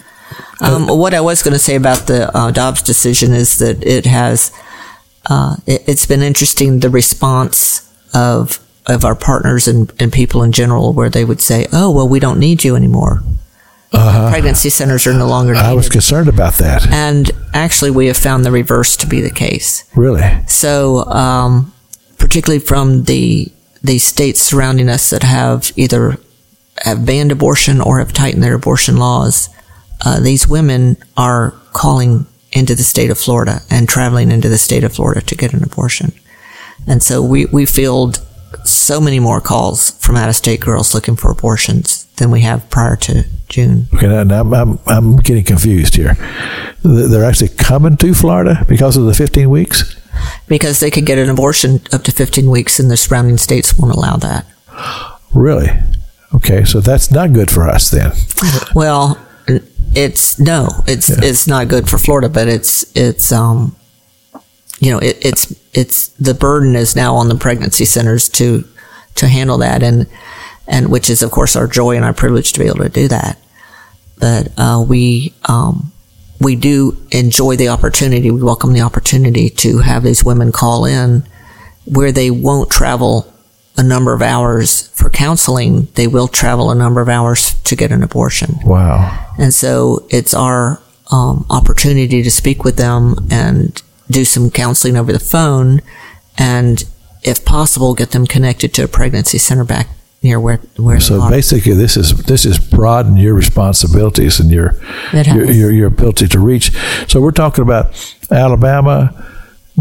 Um, 0.61 0.87
what 0.89 1.15
I 1.15 1.21
was 1.21 1.43
going 1.43 1.53
to 1.53 1.59
say 1.59 1.77
about 1.77 2.07
the 2.07 2.35
uh, 2.37 2.51
Dobbs 2.51 2.83
decision 2.83 3.33
is 3.33 3.59
that 3.59 3.85
it 3.87 4.07
has 4.07 4.51
uh, 5.31 5.57
it, 5.67 5.83
it's 5.87 6.07
been 6.07 6.23
interesting 6.23 6.81
the 6.81 6.91
response 6.91 7.83
of 8.15 8.59
of 8.87 9.05
our 9.05 9.15
partners 9.15 9.67
and, 9.69 9.93
and 10.01 10.13
people 10.13 10.43
in 10.43 10.53
general, 10.53 10.93
where 10.93 11.11
they 11.11 11.25
would 11.25 11.41
say, 11.41 11.67
"Oh, 11.73 11.91
well, 11.91 12.09
we 12.09 12.19
don't 12.21 12.39
need 12.39 12.65
you 12.65 12.75
anymore. 12.77 13.23
Pregnancy 13.91 14.71
centers 14.71 15.07
are 15.07 15.13
no 15.13 15.27
longer 15.27 15.53
needed." 15.53 15.65
Uh-huh. 15.65 15.73
I 15.73 15.75
was 15.75 15.89
concerned 15.89 16.29
about 16.29 16.55
that. 16.55 16.87
And 16.89 17.31
actually, 17.55 17.91
we 17.91 18.07
have 18.07 18.17
found 18.17 18.45
the 18.45 18.51
reverse 18.51 18.97
to 18.99 19.07
be 19.07 19.21
the 19.21 19.31
case. 19.31 19.85
Really? 19.95 20.23
So, 20.47 21.05
um, 21.07 21.73
particularly 22.19 22.61
from 22.65 23.05
the 23.05 23.53
the 23.83 23.99
states 23.99 24.43
surrounding 24.43 24.89
us 24.89 25.11
that 25.11 25.23
have 25.23 25.73
either 25.77 26.19
have 26.85 27.07
banned 27.07 27.33
abortion 27.33 27.81
or 27.81 27.99
have 27.99 28.13
tightened 28.13 28.43
their 28.43 28.55
abortion 28.55 28.97
laws, 28.97 29.49
uh, 30.05 30.21
these 30.21 30.47
women 30.47 30.97
are 31.17 31.53
calling 31.73 32.27
into 32.53 32.75
the 32.75 32.83
state 32.83 33.11
of 33.11 33.19
Florida 33.19 33.61
and 33.71 33.89
traveling 33.89 34.31
into 34.31 34.49
the 34.49 34.59
state 34.59 34.85
of 34.85 34.95
Florida 34.95 35.21
to 35.21 35.35
get 35.35 35.53
an 35.53 35.63
abortion. 35.63 36.13
And 36.87 37.03
so 37.03 37.23
we, 37.23 37.47
we 37.47 37.67
field 37.67 38.25
so 38.65 39.01
many 39.01 39.19
more 39.19 39.41
calls 39.41 39.91
from 39.99 40.17
out 40.17 40.29
of 40.29 40.37
state 40.37 40.61
girls 40.61 40.95
looking 40.95 41.17
for 41.17 41.31
abortions 41.31 42.07
than 42.17 42.31
we 42.31 42.41
have 42.43 42.69
prior 42.71 42.97
to 42.97 43.25
June. 43.49 43.87
Okay, 43.95 44.07
now, 44.07 44.41
I'm, 44.41 44.53
I'm 44.55 44.79
I'm 44.87 45.17
getting 45.17 45.45
confused 45.45 45.95
here. 45.97 46.15
They're 46.83 47.25
actually 47.25 47.49
coming 47.49 47.97
to 47.97 48.15
Florida 48.15 48.65
because 48.69 48.97
of 48.97 49.05
the 49.07 49.15
15 49.15 49.51
weeks. 49.51 49.97
because 50.49 50.81
they 50.81 50.91
could 50.91 51.07
get 51.07 51.19
an 51.19 51.29
abortion 51.31 51.81
up 51.93 52.03
to 52.05 52.13
15 52.13 52.51
weeks 52.51 52.79
and 52.79 52.91
the 52.91 52.97
surrounding 52.97 53.37
states 53.37 53.79
won't 53.79 53.95
allow 53.95 54.17
that. 54.17 54.47
Really? 55.35 55.69
Okay, 56.35 56.65
so 56.65 56.81
that's 56.81 57.11
not 57.11 57.33
good 57.33 57.51
for 57.51 57.69
us 57.69 57.91
then. 57.91 58.13
Well, 58.75 59.19
it's 59.95 60.39
no, 60.39 60.69
it's 60.87 61.09
it's 61.09 61.47
not 61.47 61.69
good 61.69 61.89
for 61.89 61.99
Florida, 61.99 62.29
but 62.29 62.49
it's 62.49 62.85
it's 62.97 63.33
um 63.33 63.77
you 64.79 64.91
know, 64.91 64.99
it, 64.99 65.17
it's 65.23 65.55
it's 65.73 66.09
the 66.09 66.35
burden 66.35 66.77
is 66.77 66.95
now 66.95 67.15
on 67.15 67.29
the 67.29 67.35
pregnancy 67.37 67.85
centers 67.85 68.29
to 68.31 68.65
to 69.15 69.29
handle 69.29 69.59
that 69.59 69.83
and 69.83 70.07
and 70.67 70.91
which 70.91 71.11
is 71.11 71.23
of 71.23 71.31
course 71.31 71.57
our 71.57 71.67
joy 71.67 71.97
and 71.97 72.05
our 72.05 72.15
privilege 72.15 72.53
to 72.53 72.61
be 72.61 72.67
able 72.67 72.79
to 72.79 72.89
do 72.89 73.09
that. 73.09 73.39
But 74.19 74.49
uh, 74.57 74.85
we 74.87 75.35
um 75.45 75.93
we 76.41 76.57
do 76.57 76.97
enjoy 77.11 77.57
the 77.57 77.69
opportunity. 77.69 78.31
We 78.31 78.43
welcome 78.43 78.73
the 78.73 78.83
opportunity 78.83 79.49
to 79.51 79.79
have 79.79 80.03
these 80.03 80.25
women 80.25 80.53
call 80.53 80.85
in 80.85 81.27
where 81.87 82.13
they 82.13 82.31
won't 82.31 82.71
travel 82.71 83.33
a 83.77 83.83
number 83.83 84.13
of 84.13 84.23
hours 84.23 84.89
for 84.89 85.11
counseling. 85.11 85.89
They 85.95 86.07
will 86.07 86.29
travel 86.29 86.71
a 86.71 86.75
number 86.75 87.01
of 87.01 87.09
hours 87.09 87.55
to 87.65 87.77
get 87.77 87.93
an 87.93 88.03
abortion. 88.03 88.57
Wow. 88.65 89.35
And 89.39 89.53
so 89.53 90.07
it's 90.11 90.35
our 90.35 90.81
um, 91.11 91.47
opportunity 91.51 92.23
to 92.23 92.31
speak 92.31 92.65
with 92.65 92.77
them 92.77 93.15
and 93.31 93.81
do 94.11 94.25
some 94.25 94.51
counseling 94.51 94.97
over 94.97 95.13
the 95.13 95.19
phone 95.19 95.81
and, 96.39 96.85
if 97.23 97.45
possible, 97.45 97.95
get 97.95 98.11
them 98.11 98.27
connected 98.27 98.75
to 98.75 98.85
a 98.85 98.89
pregnancy 98.89 99.39
center 99.39 99.65
back 99.65 99.89
near 100.23 100.41
where, 100.41 100.57
where 100.77 101.01
So 101.01 101.29
basically, 101.31 101.75
this 101.75 101.97
is 101.97 102.13
this 102.25 102.45
is 102.45 102.59
broaden 102.59 103.17
your 103.17 103.35
responsibilities 103.35 104.41
and 104.41 104.51
your 104.51 104.75
your, 105.13 105.51
your 105.53 105.71
your 105.71 105.87
ability 105.87 106.29
to 106.29 106.39
reach. 106.39 106.73
So 107.09 107.21
we're 107.21 107.33
talking 107.33 107.63
about 107.63 107.87
Alabama, 108.31 109.11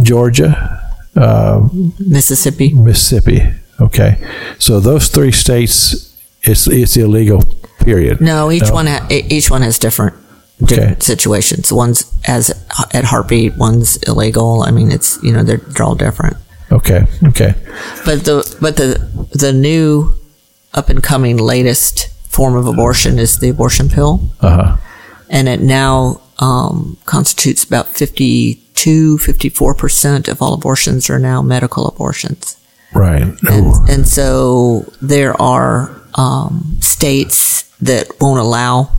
Georgia, 0.04 0.82
uh, 1.16 1.68
Mississippi. 2.00 2.74
Mississippi. 2.74 3.42
Okay, 3.82 4.18
so 4.60 4.80
those 4.80 5.10
three 5.10 5.32
states, 5.32 6.16
it's 6.44 6.68
it's 6.68 6.96
illegal. 6.98 7.44
Period. 7.80 8.20
No, 8.22 8.52
each 8.52 8.70
one 8.72 8.88
ha- 8.88 9.06
each 9.10 9.52
one 9.52 9.62
has 9.62 9.78
different 9.78 10.16
different 10.64 10.92
Okay. 10.94 11.00
situations. 11.02 11.72
One's 11.72 12.06
as 12.26 12.50
at 12.94 13.04
heartbeat, 13.04 13.58
one's 13.58 13.98
illegal. 14.08 14.64
I 14.64 14.72
mean, 14.72 14.92
it's 14.92 15.20
you 15.22 15.32
know 15.32 15.44
they're, 15.44 15.58
they're 15.58 15.86
all 15.86 15.96
different. 15.96 16.38
Okay. 16.72 17.06
Okay. 17.26 17.54
But 18.06 18.24
the 18.26 18.58
but 18.62 18.78
the 18.78 18.98
the 19.34 19.54
new 19.54 20.14
up 20.76 20.90
and 20.90 21.02
coming 21.02 21.38
latest 21.38 22.10
form 22.30 22.56
of 22.56 22.68
abortion 22.68 23.18
is 23.18 23.40
the 23.40 23.50
abortion 23.50 23.90
pill, 23.90 24.30
Uh 24.42 24.50
huh. 24.64 24.78
and 25.30 25.48
it 25.48 25.62
now 25.62 26.22
um, 26.40 26.98
constitutes 27.06 27.64
about 27.64 27.88
52, 27.88 29.18
54 29.18 29.74
percent 29.76 30.28
of 30.28 30.42
all 30.42 30.54
abortions 30.54 31.10
are 31.10 31.20
now 31.20 31.42
medical 31.42 31.88
abortions, 31.88 32.58
Right. 32.94 33.22
and, 33.44 33.90
and 33.90 34.08
so 34.08 34.86
there 35.02 35.40
are 35.42 35.96
um, 36.16 36.78
states 36.82 37.64
that 37.82 38.08
won't 38.22 38.40
allow 38.40 38.90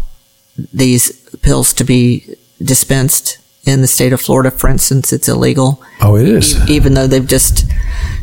these 0.72 1.10
pills 1.42 1.72
to 1.74 1.84
be 1.84 2.24
dispensed. 2.62 3.38
In 3.66 3.80
the 3.80 3.88
state 3.88 4.12
of 4.12 4.20
Florida, 4.20 4.52
for 4.52 4.70
instance, 4.70 5.12
it's 5.12 5.28
illegal 5.28 5.82
Oh, 6.00 6.14
it 6.16 6.28
is. 6.28 6.54
even 6.70 6.94
though 6.94 7.08
they've 7.08 7.26
just 7.26 7.64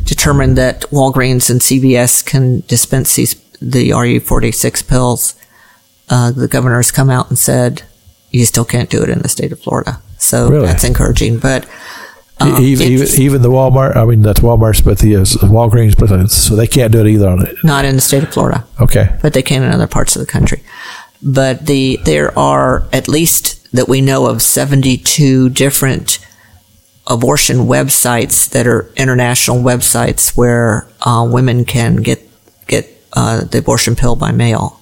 determined 0.06 0.56
that 0.56 0.86
Walgreens 0.90 1.50
and 1.50 1.60
CVS 1.60 2.24
can 2.24 2.62
dispense 2.66 3.14
these 3.14 3.34
the 3.70 3.90
RU46 3.90 4.86
pills, 4.88 5.34
uh, 6.10 6.30
the 6.30 6.48
governor 6.48 6.76
has 6.76 6.90
come 6.90 7.10
out 7.10 7.28
and 7.30 7.38
said 7.38 7.82
you 8.30 8.44
still 8.44 8.64
can't 8.64 8.90
do 8.90 9.02
it 9.02 9.08
in 9.08 9.20
the 9.20 9.28
state 9.28 9.52
of 9.52 9.60
Florida. 9.60 10.00
So 10.18 10.48
Really? 10.48 10.66
that's 10.66 10.84
encouraging. 10.84 11.38
But 11.38 11.66
Um, 12.40 12.60
even, 12.62 12.88
even 12.88 13.06
even 13.20 13.42
the 13.42 13.48
Walmart. 13.50 13.94
I 13.96 14.04
mean, 14.04 14.22
that's 14.22 14.40
Walmart's, 14.40 14.80
but 14.80 14.98
the 14.98 15.16
uh, 15.16 15.20
Walgreens, 15.46 15.96
but 15.96 16.10
uh, 16.10 16.26
so 16.26 16.56
they 16.56 16.66
can't 16.66 16.90
do 16.92 17.00
it 17.00 17.06
either 17.06 17.28
on 17.28 17.46
it. 17.46 17.54
not 17.62 17.84
in 17.84 17.94
the 17.94 18.00
state 18.00 18.24
of 18.24 18.32
Florida. 18.32 18.64
Okay. 18.80 19.06
but 19.22 19.32
they 19.34 19.42
can 19.42 19.62
in 19.62 19.70
other 19.70 19.86
parts 19.86 20.16
of 20.16 20.20
the 20.20 20.26
country. 20.26 20.60
But 21.22 21.66
the 21.66 22.00
there 22.04 22.36
are 22.38 22.84
at 22.92 23.06
least 23.08 23.44
that 23.72 23.88
we 23.88 24.00
know 24.00 24.26
of 24.26 24.42
72 24.42 25.48
different 25.50 26.18
abortion 27.06 27.58
websites 27.66 28.48
that 28.50 28.66
are 28.66 28.90
international 28.96 29.58
websites 29.58 30.36
where 30.36 30.86
uh, 31.02 31.26
women 31.30 31.64
can 31.64 31.96
get 31.96 32.18
uh, 33.14 33.44
the 33.44 33.58
abortion 33.58 33.96
pill 33.96 34.16
by 34.16 34.30
mail. 34.32 34.80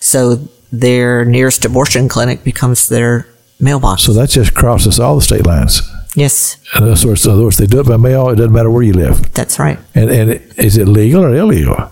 So 0.00 0.36
their 0.72 1.24
nearest 1.24 1.64
abortion 1.64 2.08
clinic 2.08 2.42
becomes 2.44 2.88
their 2.88 3.26
mailbox. 3.60 4.02
So 4.02 4.12
that 4.14 4.30
just 4.30 4.54
crosses 4.54 4.98
all 4.98 5.14
the 5.16 5.22
state 5.22 5.46
lines. 5.46 5.82
yes, 6.16 6.56
In 6.74 6.82
other 6.84 7.08
words, 7.08 7.24
in 7.26 7.32
other 7.32 7.44
words, 7.44 7.56
they 7.58 7.66
do 7.66 7.80
it 7.80 7.86
by 7.86 7.96
mail. 7.96 8.28
It 8.30 8.36
doesn't 8.36 8.52
matter 8.52 8.70
where 8.70 8.82
you 8.82 8.92
live. 8.94 9.32
that's 9.32 9.58
right. 9.58 9.78
And 9.94 10.10
and 10.10 10.30
is 10.56 10.76
it 10.76 10.88
legal 10.88 11.24
or 11.24 11.34
illegal? 11.34 11.90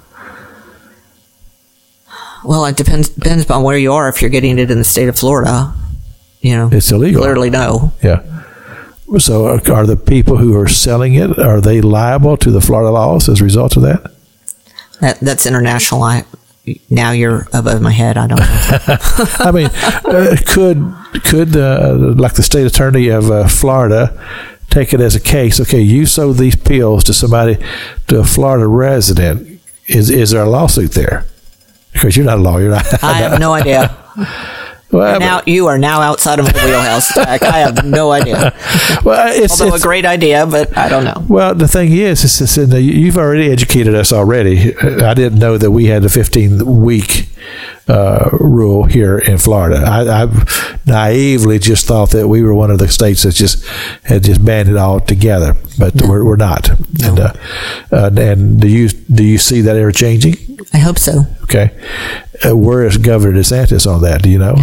Well, 2.45 2.65
it 2.67 2.77
depends 2.77 3.09
depends 3.09 3.49
on 3.51 3.63
where 3.63 3.79
you 3.79 3.93
are. 3.93 4.09
If 4.09 4.21
you're 4.21 4.31
getting 4.31 4.59
it 4.59 4.71
in 4.71 4.79
the 4.79 4.85
state 4.85 5.09
of 5.09 5.17
Florida, 5.17 5.73
you 6.41 6.57
know, 6.57 6.69
It's 6.73 6.91
illegal. 6.91 7.23
clearly 7.23 7.51
no. 7.51 7.93
Yeah. 8.03 8.23
So 9.19 9.47
are, 9.47 9.61
are 9.73 9.87
the 9.87 9.97
people 9.97 10.39
who 10.39 10.59
are 10.59 10.69
selling 10.69 11.15
it 11.15 11.39
are 11.39 11.61
they 11.61 11.81
liable 11.83 12.37
to 12.39 12.51
the 12.51 12.61
Florida 12.61 12.91
laws 12.91 13.29
as 13.29 13.41
a 13.41 13.45
result 13.45 13.77
of 13.77 13.83
that? 13.83 14.12
That 15.03 15.19
that's 15.19 15.47
international. 15.47 16.05
I 16.05 16.25
now 16.88 17.11
you're 17.11 17.49
above 17.53 17.83
my 17.83 17.91
head. 17.91 18.17
I 18.17 18.29
don't 18.29 18.38
know. 18.38 18.47
I 19.41 19.51
mean, 19.51 19.67
uh, 19.67 20.37
could 20.47 20.95
could 21.25 21.57
uh, 21.57 22.15
like 22.17 22.35
the 22.35 22.43
state 22.45 22.65
attorney 22.65 23.09
of 23.09 23.29
uh, 23.29 23.49
Florida 23.49 24.17
take 24.71 24.95
it 24.95 25.01
as 25.01 25.17
a 25.17 25.21
case? 25.21 25.59
Okay, 25.61 25.81
you 25.81 26.07
sold 26.07 26.38
these 26.38 26.55
pills 26.55 27.03
to 27.05 27.12
somebody 27.12 27.59
to 28.07 28.21
a 28.21 28.25
Florida 28.25 28.69
resident. 28.69 29.61
Is 29.88 30.09
is 30.09 30.31
there 30.31 30.43
a 30.43 30.49
lawsuit 30.49 30.93
there? 30.93 31.27
Because 31.93 32.17
you're 32.17 32.25
not 32.25 32.38
a 32.38 32.43
lawyer. 32.43 32.73
I 33.03 33.15
have 33.15 33.41
no 33.41 33.53
idea. 33.53 33.97
Well, 34.93 35.21
Now 35.21 35.43
you 35.47 35.67
are 35.67 35.79
now 35.79 36.01
outside 36.01 36.39
of 36.39 36.47
my 36.47 36.65
wheelhouse, 36.65 37.15
Jack. 37.15 37.43
I 37.43 37.59
have 37.59 37.85
no 37.85 38.13
idea. 38.13 38.55
well, 39.05 39.33
it's, 39.35 39.61
Although 39.61 39.75
it's 39.75 39.85
a 39.85 39.87
great 39.87 40.05
idea, 40.05 40.47
but 40.47 40.77
I 40.77 40.89
don't 40.89 41.05
know. 41.05 41.25
Well, 41.29 41.55
the 41.55 41.69
thing 41.69 41.93
is, 41.93 42.23
is, 42.25 42.59
is 42.59 42.75
you've 42.75 43.19
already 43.19 43.51
educated 43.51 43.95
us 43.95 44.13
already. 44.13 44.77
I 44.77 45.15
didn't 45.15 45.39
know 45.39 45.59
that 45.59 45.71
we 45.71 45.87
had 45.87 46.03
the 46.03 46.09
15 46.09 46.81
week 46.83 47.29
uh, 47.89 48.31
rule 48.33 48.85
here 48.85 49.19
in 49.19 49.39
Florida. 49.39 49.83
I, 49.85 50.23
I 50.25 50.79
naively 50.87 51.59
just 51.59 51.87
thought 51.87 52.11
that 52.11 52.29
we 52.29 52.43
were 52.43 52.55
one 52.55 52.71
of 52.71 52.79
the 52.79 52.89
states 52.89 53.23
that 53.23 53.33
just 53.33 53.67
had 54.05 54.25
just 54.25 54.45
banned 54.45 54.69
it 54.69 54.77
all 54.77 55.01
together, 55.01 55.57
but 55.79 55.95
we're, 56.03 56.25
we're 56.25 56.37
not. 56.37 56.69
And 57.03 57.19
uh, 57.19 57.33
uh, 57.91 58.11
and 58.17 58.61
do 58.61 58.69
you 58.69 58.89
do 58.89 59.25
you 59.25 59.39
see 59.39 59.63
that 59.63 59.77
ever 59.77 59.93
changing? 59.93 60.37
I 60.73 60.79
hope 60.79 60.99
so. 60.99 61.27
Okay, 61.43 61.77
uh, 62.32 62.32
where 62.45 62.85
is 62.85 62.97
Governor 62.97 63.39
DeSantis 63.39 63.87
on 63.93 64.03
that? 64.03 64.23
Do 64.23 64.31
you 64.31 64.39
know? 64.39 64.55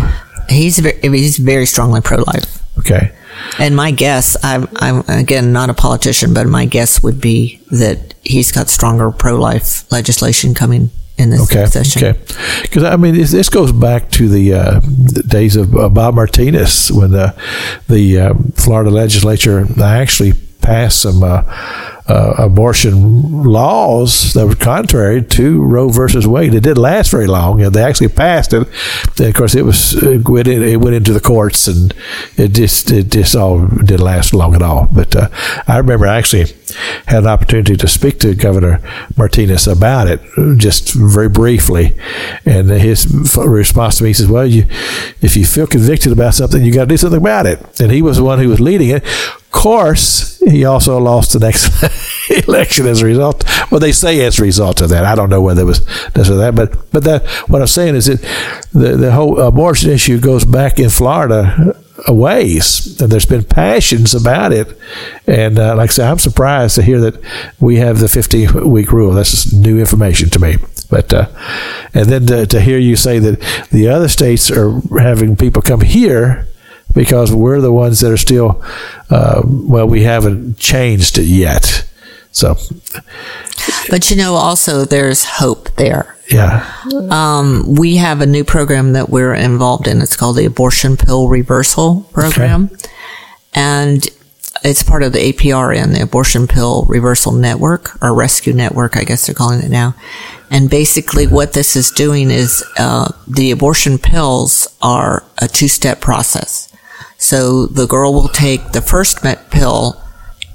He's 0.49 0.79
very, 0.79 0.99
he's 1.01 1.37
very 1.37 1.65
strongly 1.65 2.01
pro 2.01 2.17
life. 2.23 2.63
Okay. 2.79 3.11
And 3.57 3.75
my 3.75 3.91
guess, 3.91 4.35
I'm, 4.43 4.67
I'm 4.77 5.03
again 5.07 5.53
not 5.53 5.69
a 5.69 5.73
politician, 5.73 6.33
but 6.33 6.47
my 6.47 6.65
guess 6.65 7.01
would 7.03 7.21
be 7.21 7.61
that 7.71 8.13
he's 8.23 8.51
got 8.51 8.67
stronger 8.69 9.11
pro 9.11 9.35
life 9.39 9.89
legislation 9.91 10.53
coming 10.53 10.89
in 11.17 11.29
this 11.29 11.41
Okay. 11.51 11.65
session. 11.65 12.03
Okay. 12.03 12.19
Because 12.63 12.83
I 12.83 12.95
mean, 12.95 13.15
this, 13.15 13.31
this 13.31 13.49
goes 13.49 13.71
back 13.71 14.09
to 14.11 14.27
the, 14.27 14.53
uh, 14.53 14.79
the 14.81 15.23
days 15.27 15.55
of 15.55 15.75
uh, 15.75 15.89
Bob 15.89 16.15
Martinez 16.15 16.91
when 16.91 17.11
the 17.11 17.35
the 17.87 18.19
uh, 18.19 18.33
Florida 18.55 18.89
legislature 18.89 19.65
actually 19.81 20.33
passed 20.61 21.01
some 21.01 21.23
uh, 22.09 22.33
abortion 22.39 23.43
laws 23.43 24.33
that 24.33 24.47
were 24.47 24.55
contrary 24.55 25.21
to 25.21 25.61
Roe 25.61 25.89
versus 25.89 26.25
Wade. 26.25 26.55
It 26.55 26.61
didn't 26.61 26.81
last 26.81 27.11
very 27.11 27.27
long, 27.27 27.57
they 27.57 27.83
actually 27.83 28.07
passed 28.07 28.51
it. 28.53 28.67
And 29.19 29.27
of 29.27 29.35
course, 29.35 29.53
it 29.53 29.63
was 29.63 29.93
it 30.01 30.27
went, 30.27 30.47
in, 30.47 30.63
it 30.63 30.77
went 30.77 30.95
into 30.95 31.13
the 31.13 31.19
courts, 31.19 31.67
and 31.67 31.93
it 32.35 32.49
just 32.49 32.91
it 32.91 33.09
just 33.11 33.35
all 33.35 33.67
didn't 33.67 33.99
last 33.99 34.33
long 34.33 34.55
at 34.55 34.61
all. 34.61 34.87
But 34.91 35.15
uh, 35.15 35.29
I 35.67 35.77
remember 35.77 36.07
I 36.07 36.17
actually 36.17 36.45
had 37.05 37.23
an 37.23 37.27
opportunity 37.27 37.77
to 37.77 37.87
speak 37.87 38.19
to 38.19 38.33
Governor 38.33 38.81
Martinez 39.15 39.67
about 39.67 40.07
it, 40.07 40.21
just 40.57 40.93
very 40.93 41.29
briefly, 41.29 41.95
and 42.45 42.69
his 42.69 43.05
response 43.37 43.97
to 43.97 44.03
me 44.03 44.09
he 44.09 44.13
says, 44.13 44.27
"Well, 44.27 44.47
you 44.47 44.65
if 45.21 45.37
you 45.37 45.45
feel 45.45 45.67
convicted 45.67 46.11
about 46.11 46.33
something, 46.33 46.63
you 46.63 46.73
got 46.73 46.85
to 46.85 46.87
do 46.87 46.97
something 46.97 47.21
about 47.21 47.45
it." 47.45 47.79
And 47.79 47.91
he 47.91 48.01
was 48.01 48.17
the 48.17 48.23
one 48.23 48.39
who 48.39 48.49
was 48.49 48.59
leading 48.59 48.89
it. 48.89 49.03
Of 49.05 49.51
course, 49.51 50.39
he 50.39 50.65
also 50.65 50.97
lost 50.99 51.33
the 51.33 51.39
next 51.39 51.69
election 52.47 52.85
as 52.87 53.01
a 53.01 53.05
result. 53.05 53.43
Well, 53.71 53.79
they 53.79 53.91
say 53.91 54.25
as 54.25 54.39
a 54.39 54.43
result 54.43 54.81
of 54.81 54.89
that. 54.89 55.05
I 55.05 55.15
don't 55.15 55.29
know 55.29 55.41
whether 55.41 55.61
it 55.61 55.65
was 55.65 55.85
this 56.13 56.29
or 56.29 56.37
that, 56.37 56.55
but 56.55 56.91
but 56.91 57.03
that 57.03 57.25
what 57.49 57.61
I'm 57.61 57.67
saying 57.67 57.95
is 57.95 58.05
that 58.07 58.21
the 58.73 58.95
the 58.95 59.11
whole 59.11 59.39
abortion 59.39 59.91
issue 59.91 60.19
goes 60.19 60.45
back 60.45 60.79
in 60.79 60.89
Florida 60.89 61.75
a 62.07 62.13
ways, 62.13 62.99
and 63.01 63.11
there's 63.11 63.25
been 63.25 63.43
passions 63.43 64.15
about 64.15 64.51
it. 64.51 64.77
And 65.27 65.59
uh, 65.59 65.75
like 65.75 65.89
I 65.89 65.93
said, 65.93 66.09
I'm 66.09 66.19
surprised 66.19 66.75
to 66.75 66.81
hear 66.81 66.99
that 67.01 67.21
we 67.59 67.77
have 67.77 67.99
the 67.99 68.07
50 68.07 68.47
week 68.61 68.91
rule. 68.91 69.13
That's 69.13 69.51
new 69.51 69.79
information 69.79 70.29
to 70.31 70.39
me. 70.39 70.57
But 70.89 71.13
uh, 71.13 71.27
and 71.93 72.07
then 72.07 72.25
to, 72.27 72.45
to 72.47 72.61
hear 72.61 72.77
you 72.77 72.95
say 72.95 73.19
that 73.19 73.67
the 73.71 73.89
other 73.89 74.07
states 74.07 74.49
are 74.49 74.81
having 74.97 75.35
people 75.35 75.61
come 75.61 75.81
here 75.81 76.47
because 76.93 77.31
we're 77.31 77.61
the 77.61 77.71
ones 77.71 77.99
that 77.99 78.11
are 78.11 78.17
still 78.17 78.63
uh, 79.09 79.41
well, 79.45 79.87
we 79.87 80.03
haven't 80.03 80.57
changed 80.57 81.17
it 81.17 81.25
yet. 81.25 81.87
So 82.31 82.55
But 83.89 84.09
you 84.09 84.15
know, 84.15 84.35
also 84.35 84.85
there's 84.85 85.23
hope 85.25 85.69
there. 85.75 86.15
yeah, 86.29 86.71
Um, 87.09 87.75
we 87.75 87.95
have 87.97 88.21
a 88.21 88.25
new 88.25 88.43
program 88.43 88.93
that 88.93 89.09
we're 89.09 89.33
involved 89.33 89.87
in. 89.87 90.01
It's 90.01 90.15
called 90.15 90.37
the 90.37 90.45
Abortion 90.45 90.95
Pill 90.95 91.27
Reversal 91.27 92.07
Program. 92.13 92.69
And 93.53 94.07
it's 94.63 94.83
part 94.83 95.03
of 95.03 95.13
the 95.13 95.19
APRN, 95.33 95.93
the 95.93 96.01
Abortion 96.03 96.45
Pill 96.47 96.85
Reversal 96.87 97.31
Network, 97.33 97.97
or 98.01 98.13
Rescue 98.13 98.53
Network, 98.53 98.95
I 98.95 99.03
guess 99.05 99.25
they're 99.25 99.33
calling 99.35 99.61
it 99.61 99.71
now. 99.71 99.95
And 100.51 100.69
basically, 100.69 101.25
what 101.27 101.53
this 101.53 101.75
is 101.75 101.91
doing 101.91 102.29
is 102.29 102.63
uh, 102.77 103.11
the 103.27 103.51
abortion 103.51 103.97
pills 103.97 104.67
are 104.81 105.23
a 105.39 105.47
two 105.47 105.67
step 105.67 105.99
process. 106.01 106.67
So 107.17 107.65
the 107.67 107.87
girl 107.87 108.13
will 108.13 108.29
take 108.29 108.71
the 108.71 108.81
first 108.81 109.23
met 109.23 109.49
pill 109.51 110.01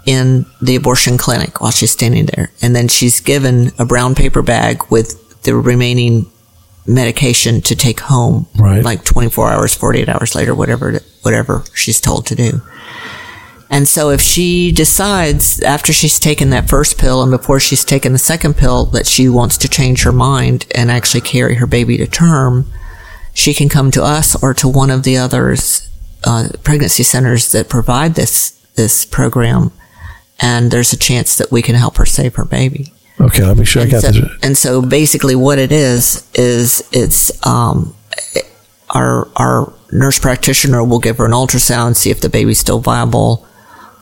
in 0.07 0.47
the 0.61 0.77
abortion 0.77 1.17
clinic 1.17 1.61
while 1.61 1.71
she's 1.71 1.90
standing 1.90 2.27
there. 2.27 2.51
And 2.62 2.75
then 2.75 2.88
she's 2.88 3.21
given 3.21 3.73
a 3.79 3.85
brown 3.85 4.14
paper 4.14 4.43
bag 4.43 4.83
with 4.90 5.43
the 5.43 5.55
remaining 5.55 6.31
medication 6.87 7.61
to 7.62 7.75
take 7.75 8.01
home. 8.01 8.47
Right. 8.59 8.85
Like 8.85 9.05
24 9.05 9.51
hours, 9.51 9.75
48 9.75 10.09
hours 10.09 10.35
later, 10.35 10.55
whatever, 10.55 11.01
whatever 11.23 11.64
she's 11.75 12.01
told 12.01 12.27
to 12.27 12.35
do. 12.35 12.61
And 13.71 13.88
so 13.88 14.11
if 14.11 14.21
she 14.21 14.71
decides 14.71 15.61
after 15.62 15.93
she's 15.93 16.21
taken 16.21 16.51
that 16.51 16.69
first 16.69 16.99
pill 16.99 17.23
and 17.23 17.31
before 17.31 17.59
she's 17.59 17.85
taken 17.85 18.12
the 18.12 18.19
second 18.19 18.57
pill 18.57 18.85
that 18.87 19.07
she 19.07 19.29
wants 19.29 19.57
to 19.59 19.69
change 19.69 20.05
her 20.05 20.12
mind 20.12 20.67
and 20.75 20.90
actually 20.90 21.23
carry 21.23 21.57
her 21.57 21.67
baby 21.67 21.97
to 21.97 22.07
term, 22.07 22.71
she 23.33 23.53
can 23.53 23.69
come 23.69 23.90
to 23.90 24.03
us 24.03 24.40
or 24.43 24.55
to 24.55 24.69
one 24.69 24.90
of 24.90 25.03
the 25.03 25.17
others 25.17 25.88
uh, 26.25 26.49
pregnancy 26.62 27.03
centers 27.03 27.53
that 27.53 27.69
provide 27.69 28.14
this 28.14 28.51
this 28.77 29.05
program, 29.05 29.71
and 30.40 30.70
there's 30.70 30.92
a 30.92 30.97
chance 30.99 31.37
that 31.37 31.51
we 31.53 31.62
can 31.62 31.75
help 31.75 31.97
her 31.97 32.07
save 32.07 32.35
her 32.37 32.44
baby. 32.44 32.92
okay. 33.20 33.44
Let 33.44 33.57
me 33.57 33.64
sure 33.64 33.83
I 33.83 33.85
And 33.85 33.92
got 33.92 34.03
so, 34.03 34.11
this. 34.12 34.31
and 34.42 34.57
so 34.59 34.83
basically 34.83 35.35
what 35.37 35.59
it 35.59 35.73
is 35.73 36.29
is 36.35 36.83
it's 36.92 37.31
um, 37.47 37.94
our 38.90 39.29
our 39.37 39.73
nurse 39.92 40.18
practitioner 40.18 40.83
will 40.85 40.99
give 40.99 41.18
her 41.18 41.27
an 41.27 41.33
ultrasound, 41.33 41.97
see 41.97 42.11
if 42.11 42.20
the 42.20 42.29
baby's 42.29 42.59
still 42.59 42.81
viable, 42.81 43.47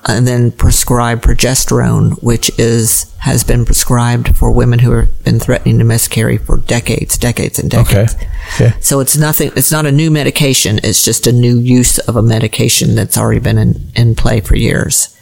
and 0.07 0.27
then 0.27 0.51
prescribe 0.51 1.21
progesterone, 1.23 2.21
which 2.23 2.51
is 2.59 3.07
has 3.19 3.45
been 3.45 3.65
prescribed 3.65 4.37
for 4.37 4.51
women 4.51 4.81
who 4.81 4.91
have 4.93 5.25
been 5.25 5.39
threatening 5.39 5.79
to 5.79 5.85
miscarry 5.85 6.37
for 6.39 6.57
decades, 6.59 7.17
decades, 7.17 7.59
and 7.59 7.73
Okay. 7.73 8.07
decades. 8.07 8.17
Okay. 8.55 8.73
So 8.81 8.99
it's 9.01 9.17
nothing. 9.17 9.53
It's 9.55 9.71
not 9.71 9.87
a 9.87 9.93
new 9.93 10.11
medication. 10.11 10.81
It's 10.83 11.05
just 11.05 11.27
a 11.27 11.33
new 11.33 11.59
use 11.59 11.99
of 12.01 12.17
a 12.17 12.23
medication 12.23 12.95
that's 12.97 13.17
already 13.17 13.39
been 13.41 13.59
in, 13.59 13.81
in 13.95 14.15
play 14.17 14.41
for 14.41 14.57
years. 14.57 15.17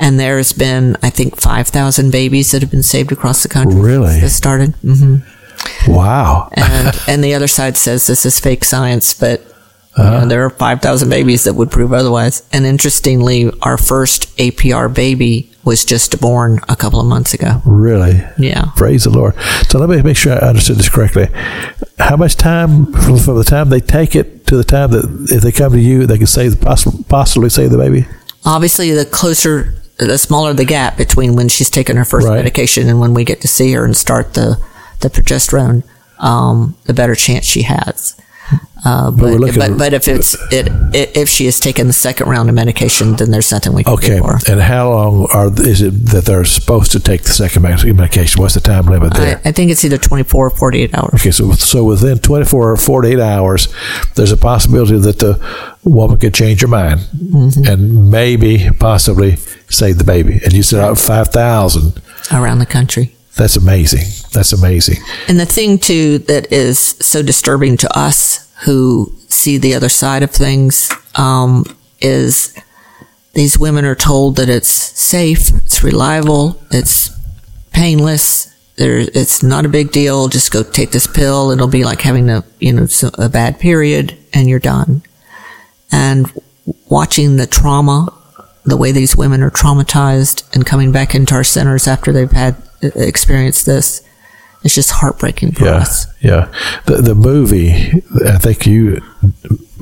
And 0.00 0.18
there's 0.18 0.52
been, 0.52 0.96
I 1.02 1.10
think, 1.10 1.36
five 1.40 1.68
thousand 1.68 2.10
babies 2.10 2.50
that 2.50 2.62
have 2.62 2.70
been 2.70 2.82
saved 2.82 3.12
across 3.12 3.42
the 3.42 3.48
country. 3.48 3.78
Really? 3.80 4.18
This 4.18 4.34
started. 4.34 4.74
hmm 4.82 5.18
Wow. 5.86 6.48
And 6.54 6.98
and 7.08 7.22
the 7.24 7.34
other 7.34 7.46
side 7.48 7.76
says 7.76 8.06
this 8.06 8.24
is 8.26 8.40
fake 8.40 8.64
science, 8.64 9.14
but 9.14 9.40
Uh-huh. 9.96 10.20
know, 10.20 10.26
there 10.26 10.44
are 10.44 10.50
five 10.50 10.80
thousand 10.80 11.10
babies 11.10 11.44
that 11.44 11.54
would 11.54 11.70
prove 11.70 11.92
otherwise. 11.92 12.42
And 12.52 12.64
interestingly, 12.64 13.50
our 13.62 13.76
first 13.76 14.34
APR 14.38 14.88
baby 14.88 15.50
was 15.64 15.84
just 15.84 16.18
born 16.20 16.60
a 16.68 16.76
couple 16.76 16.98
of 17.00 17.06
months 17.06 17.34
ago. 17.34 17.60
Really. 17.66 18.22
Yeah. 18.38 18.70
Praise 18.76 19.04
the 19.04 19.10
Lord. 19.10 19.34
So 19.68 19.78
let 19.78 19.90
me 19.90 20.00
make 20.00 20.16
sure 20.16 20.32
I 20.32 20.48
understood 20.48 20.76
this 20.78 20.88
correctly. 20.88 21.26
How 21.98 22.16
much 22.16 22.36
time 22.36 22.86
from, 22.92 23.18
from 23.18 23.36
the 23.36 23.44
time 23.44 23.68
they 23.68 23.80
take 23.80 24.14
it 24.16 24.46
to 24.46 24.56
the 24.56 24.64
time 24.64 24.92
that 24.92 25.04
if 25.30 25.42
they 25.42 25.52
come 25.52 25.72
to 25.72 25.78
you, 25.80 26.06
they 26.06 26.16
can 26.18 26.26
save 26.26 26.58
possibly 26.60 27.04
possibly 27.08 27.50
save 27.50 27.70
the 27.70 27.76
baby? 27.76 28.06
Obviously, 28.46 28.92
the 28.92 29.04
closer 29.04 29.74
the 30.06 30.18
smaller 30.18 30.52
the 30.52 30.64
gap 30.64 30.96
between 30.96 31.36
when 31.36 31.48
she's 31.48 31.70
taken 31.70 31.96
her 31.96 32.04
first 32.04 32.26
Right. 32.26 32.36
medication 32.36 32.88
and 32.88 33.00
when 33.00 33.14
we 33.14 33.24
get 33.24 33.40
to 33.42 33.48
see 33.48 33.72
her 33.72 33.84
and 33.84 33.96
start 33.96 34.34
the 34.34 34.58
the 35.00 35.08
progesterone, 35.08 35.82
um, 36.18 36.76
the 36.84 36.92
better 36.92 37.14
chance 37.14 37.46
she 37.46 37.62
has. 37.62 38.14
Uh, 38.84 39.10
but, 39.10 39.38
looking 39.38 39.58
but 39.58 39.76
but 39.76 39.92
if 39.92 40.08
it's 40.08 40.34
it, 40.52 40.68
i 40.70 41.08
if 41.14 41.28
she 41.28 41.44
has 41.44 41.60
taken 41.60 41.86
the 41.86 41.92
second 41.92 42.28
round 42.28 42.48
of 42.48 42.54
medication, 42.54 43.14
then 43.16 43.30
there's 43.30 43.52
nothing 43.52 43.74
we 43.74 43.84
can 43.84 43.92
Okay, 43.94 44.16
do 44.18 44.24
her. 44.24 44.38
and 44.48 44.60
how 44.60 44.90
long 44.90 45.28
are 45.32 45.48
is 45.60 45.82
it 45.82 45.90
that 46.12 46.24
they're 46.24 46.44
supposed 46.46 46.90
to 46.92 47.00
take 47.00 47.22
the 47.24 47.32
second 47.32 47.62
medication? 47.62 48.40
What's 48.40 48.54
the 48.54 48.60
time 48.60 48.86
limit 48.86 49.12
there? 49.14 49.40
I, 49.44 49.48
I 49.50 49.52
think 49.52 49.70
it's 49.70 49.84
either 49.84 49.98
24 49.98 50.46
or 50.46 50.50
48 50.50 50.94
hours. 50.94 51.14
Okay, 51.14 51.30
so 51.30 51.52
so 51.52 51.84
within 51.84 52.18
24 52.18 52.72
or 52.72 52.76
48 52.76 53.20
hours, 53.20 53.68
there's 54.14 54.32
a 54.32 54.36
possibility 54.36 54.98
that 54.98 55.18
the 55.18 55.38
woman 55.84 56.18
could 56.18 56.34
change 56.34 56.60
her 56.62 56.68
mind 56.68 57.00
and 57.66 58.10
maybe, 58.10 58.70
possibly 58.78 59.36
save 59.68 59.98
the 59.98 60.04
baby. 60.04 60.40
And 60.44 60.52
you 60.52 60.62
said 60.62 60.80
uh, 60.80 60.94
5,000. 60.94 62.00
around 62.32 62.58
the 62.58 62.66
country. 62.66 63.14
That's 63.36 63.56
amazing. 63.56 64.06
That's 64.32 64.52
amazing. 64.52 64.96
And 65.28 65.38
the 65.38 65.46
thing 65.46 65.78
too 65.78 66.18
that 66.20 66.52
is 66.52 66.78
so 67.00 67.22
disturbing 67.22 67.76
to 67.78 67.98
us 67.98 68.39
who 68.64 69.12
see 69.28 69.58
the 69.58 69.74
other 69.74 69.88
side 69.88 70.22
of 70.22 70.30
things 70.30 70.92
um, 71.14 71.64
is 72.00 72.54
these 73.32 73.58
women 73.58 73.84
are 73.84 73.94
told 73.94 74.36
that 74.36 74.48
it's 74.48 74.68
safe, 74.68 75.50
it's 75.64 75.82
reliable, 75.82 76.60
it's 76.70 77.10
painless. 77.72 78.46
There, 78.76 78.98
it's 78.98 79.42
not 79.42 79.66
a 79.66 79.68
big 79.68 79.92
deal. 79.92 80.28
Just 80.28 80.52
go 80.52 80.62
take 80.62 80.90
this 80.90 81.06
pill. 81.06 81.50
It'll 81.50 81.68
be 81.68 81.84
like 81.84 82.00
having 82.00 82.30
a 82.30 82.44
you 82.58 82.72
know 82.72 82.86
a 83.18 83.28
bad 83.28 83.60
period, 83.60 84.16
and 84.32 84.48
you're 84.48 84.58
done. 84.58 85.02
And 85.92 86.32
watching 86.88 87.36
the 87.36 87.46
trauma, 87.46 88.08
the 88.64 88.76
way 88.76 88.92
these 88.92 89.16
women 89.16 89.42
are 89.42 89.50
traumatized 89.50 90.44
and 90.54 90.64
coming 90.64 90.92
back 90.92 91.14
into 91.14 91.34
our 91.34 91.44
centers 91.44 91.86
after 91.86 92.12
they've 92.12 92.30
had 92.30 92.56
uh, 92.82 92.88
experienced 92.96 93.66
this, 93.66 94.02
it's 94.62 94.74
just 94.74 94.90
heartbreaking 94.90 95.52
for 95.52 95.64
Yeah, 95.64 95.76
us. 95.76 96.06
yeah. 96.20 96.52
The 96.86 96.96
the 96.96 97.14
movie, 97.14 97.70
I 98.26 98.38
think 98.38 98.66
you, 98.66 99.00
I 99.22 99.28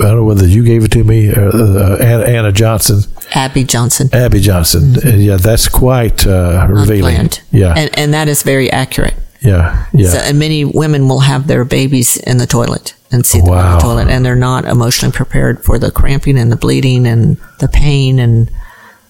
don't 0.04 0.16
know 0.16 0.24
whether 0.24 0.46
you 0.46 0.62
gave 0.64 0.84
it 0.84 0.92
to 0.92 1.02
me, 1.04 1.30
or 1.30 1.48
uh, 1.48 1.96
Anna, 1.98 2.24
Anna 2.24 2.52
Johnson, 2.52 3.00
Abby 3.34 3.64
Johnson. 3.64 4.08
Abby 4.12 4.40
Johnson. 4.40 4.94
Uh, 5.04 5.16
yeah, 5.16 5.36
that's 5.36 5.68
quite 5.68 6.26
uh, 6.26 6.66
revealing. 6.70 7.16
Unplanned. 7.16 7.42
Yeah, 7.50 7.74
And, 7.76 7.98
and 7.98 8.14
that 8.14 8.28
is 8.28 8.42
very 8.42 8.70
accurate. 8.70 9.14
yeah, 9.40 9.86
yeah. 9.92 10.08
So, 10.10 10.18
and 10.18 10.38
many 10.38 10.64
women 10.64 11.08
will 11.08 11.20
have 11.20 11.46
their 11.46 11.64
babies 11.64 12.16
in 12.16 12.38
the 12.38 12.46
toilet 12.46 12.94
and 13.10 13.24
see 13.26 13.40
them 13.40 13.48
in 13.54 13.72
the 13.72 13.78
toilet, 13.80 14.08
and 14.08 14.24
they're 14.24 14.36
not 14.36 14.64
emotionally 14.64 15.12
prepared 15.12 15.64
for 15.64 15.78
the 15.78 15.90
cramping 15.90 16.38
and 16.38 16.52
the 16.52 16.56
bleeding 16.56 17.06
and 17.06 17.36
the 17.58 17.68
pain, 17.68 18.18
and 18.18 18.50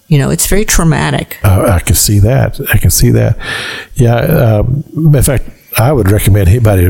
you 0.07 0.17
know, 0.17 0.31
it's 0.31 0.47
very 0.47 0.65
traumatic. 0.65 1.37
Uh, 1.43 1.67
I 1.69 1.79
can 1.79 1.93
see 1.95 2.17
that. 2.19 2.59
I 2.73 2.77
can 2.79 2.89
see 2.89 3.11
that. 3.11 3.37
Yeah. 3.93 4.15
Um, 4.15 4.83
in 4.95 5.21
fact, 5.21 5.43
I 5.77 5.91
would 5.91 6.09
recommend 6.11 6.49
anybody 6.49 6.89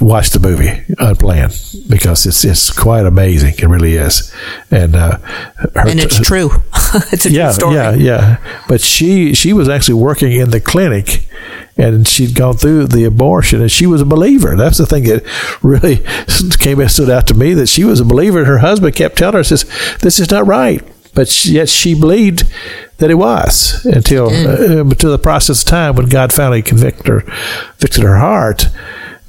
watch 0.00 0.30
the 0.30 0.38
movie 0.38 0.84
Unplanned 0.98 1.52
because 1.88 2.26
it's 2.26 2.44
it's 2.44 2.70
quite 2.72 3.06
amazing. 3.06 3.54
It 3.58 3.66
really 3.66 3.94
is, 3.94 4.32
and 4.70 4.94
uh, 4.94 5.18
her 5.18 5.88
And 5.88 5.98
it's 5.98 6.20
true. 6.20 6.50
it's 7.12 7.26
a 7.26 7.30
yeah, 7.30 7.46
true 7.46 7.52
story. 7.52 7.74
yeah, 7.74 7.92
yeah. 7.92 8.62
But 8.68 8.80
she 8.80 9.34
she 9.34 9.52
was 9.52 9.68
actually 9.68 9.94
working 10.00 10.32
in 10.32 10.50
the 10.50 10.60
clinic, 10.60 11.28
and 11.76 12.06
she'd 12.06 12.34
gone 12.36 12.56
through 12.56 12.86
the 12.86 13.04
abortion, 13.04 13.60
and 13.60 13.70
she 13.70 13.86
was 13.86 14.00
a 14.00 14.06
believer. 14.06 14.54
That's 14.56 14.78
the 14.78 14.86
thing 14.86 15.04
that 15.04 15.24
really 15.62 15.96
came 16.58 16.78
and 16.80 16.90
stood 16.90 17.10
out 17.10 17.26
to 17.28 17.34
me 17.34 17.54
that 17.54 17.68
she 17.68 17.84
was 17.84 17.98
a 18.00 18.04
believer. 18.04 18.38
And 18.38 18.46
her 18.46 18.58
husband 18.58 18.94
kept 18.94 19.18
telling 19.18 19.36
her, 19.36 19.44
"says 19.44 19.64
This 20.00 20.20
is 20.20 20.30
not 20.30 20.46
right," 20.46 20.82
but 21.14 21.28
she, 21.28 21.52
yet 21.52 21.68
she 21.68 21.98
believed 21.98 22.44
that 22.98 23.10
it 23.10 23.14
was 23.14 23.84
until 23.86 24.28
uh, 24.28 24.80
until 24.80 25.10
the 25.10 25.18
process 25.18 25.62
of 25.62 25.68
time 25.68 25.96
when 25.96 26.08
God 26.08 26.32
finally 26.32 26.62
convicted 26.62 27.06
her, 27.06 27.20
convicted 27.20 28.02
her 28.02 28.18
heart. 28.18 28.66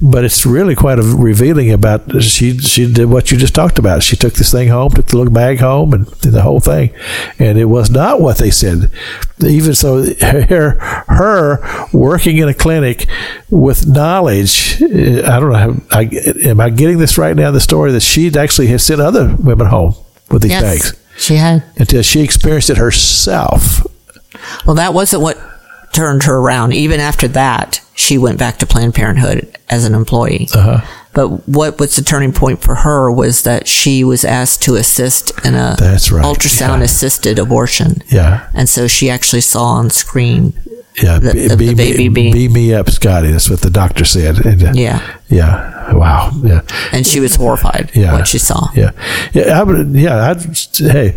But 0.01 0.25
it's 0.25 0.45
really 0.45 0.75
quite 0.75 0.99
a 0.99 1.03
revealing 1.03 1.71
about 1.71 2.21
she 2.21 2.57
she 2.57 2.91
did 2.91 3.05
what 3.05 3.31
you 3.31 3.37
just 3.37 3.55
talked 3.55 3.79
about. 3.79 4.03
She 4.03 4.17
took 4.17 4.33
this 4.33 4.51
thing 4.51 4.67
home, 4.67 4.91
took 4.91 5.05
the 5.05 5.17
little 5.17 5.31
bag 5.31 5.59
home, 5.59 5.93
and 5.93 6.05
did 6.19 6.31
the 6.31 6.41
whole 6.41 6.59
thing, 6.59 6.93
and 7.39 7.57
it 7.57 7.65
was 7.65 7.89
not 7.89 8.19
what 8.19 8.37
they 8.37 8.51
said. 8.51 8.91
Even 9.41 9.73
so, 9.73 10.03
her 10.21 10.71
her 11.07 11.87
working 11.93 12.37
in 12.37 12.49
a 12.49 12.53
clinic 12.53 13.07
with 13.49 13.87
knowledge. 13.87 14.81
uh, 14.81 14.85
I 14.85 15.39
don't 15.39 15.53
know. 15.53 15.57
How, 15.57 15.75
I, 15.91 16.09
am 16.43 16.59
I 16.59 16.71
getting 16.71 16.97
this 16.97 17.17
right 17.17 17.35
now? 17.35 17.51
The 17.51 17.61
story 17.61 17.93
that 17.93 18.01
she 18.01 18.29
actually 18.37 18.67
has 18.67 18.83
sent 18.83 18.99
other 18.99 19.33
women 19.39 19.67
home 19.67 19.95
with 20.29 20.41
these 20.41 20.51
Yes, 20.51 20.61
bags 20.61 21.04
she 21.17 21.36
had. 21.36 21.63
until 21.78 22.01
she 22.01 22.21
experienced 22.21 22.69
it 22.69 22.78
herself. 22.78 23.86
Well, 24.65 24.75
that 24.75 24.93
wasn't 24.93 25.23
what 25.23 25.38
turned 25.93 26.23
her 26.23 26.38
around. 26.38 26.73
Even 26.73 26.99
after 26.99 27.28
that, 27.30 27.82
she 27.95 28.17
went 28.17 28.38
back 28.38 28.58
to 28.60 28.65
Planned 28.65 28.93
Parenthood 28.95 29.58
as 29.69 29.86
an 29.86 29.95
employee. 29.95 30.47
Uh-huh. 30.54 30.86
But 31.13 31.47
what 31.47 31.80
was 31.80 31.95
the 31.95 32.01
turning 32.01 32.34
point 32.34 32.62
for 32.62 32.75
her 32.75 33.10
was 33.10 33.43
that 33.43 33.69
she 33.69 34.04
was 34.04 34.25
asked 34.25 34.62
to 34.63 34.75
assist 34.75 35.32
in 35.45 35.56
a 35.56 35.78
That's 35.80 36.12
right, 36.12 36.25
ultrasound 36.25 36.80
yeah. 36.80 36.84
assisted 36.84 37.39
abortion. 37.39 38.01
Yeah, 38.10 38.49
And 38.54 38.67
so 38.67 38.88
she 38.88 39.10
actually 39.10 39.41
saw 39.41 39.63
on 39.63 39.89
screen. 39.89 40.54
Yeah. 41.03 41.19
The- 41.19 41.34
Be- 41.34 41.47
the- 41.47 41.55
the 41.55 41.73
baby 41.75 42.10
me, 42.10 42.31
being- 42.31 42.53
me 42.53 42.73
up, 42.73 42.89
Scotty. 42.89 43.31
That's 43.31 43.49
what 43.49 43.62
the 43.62 43.69
doctor 43.69 44.05
said. 44.05 44.45
And, 44.45 44.63
uh, 44.63 44.71
Yeah. 44.73 44.99
yeah. 45.29 45.93
Wow. 45.93 46.31
Yeah. 46.43 46.62
And 46.91 47.05
she 47.05 47.19
was 47.19 47.36
horrified 47.36 47.91
Yeah. 47.93 48.13
what 48.13 48.27
she 48.27 48.38
saw. 48.39 48.69
Yeah, 48.75 48.91
yeah, 49.34 49.60
I 49.60 49.63
would. 49.63 49.89
Yeah, 49.93 50.29
I'd 50.31 50.41
hey, 50.77 51.15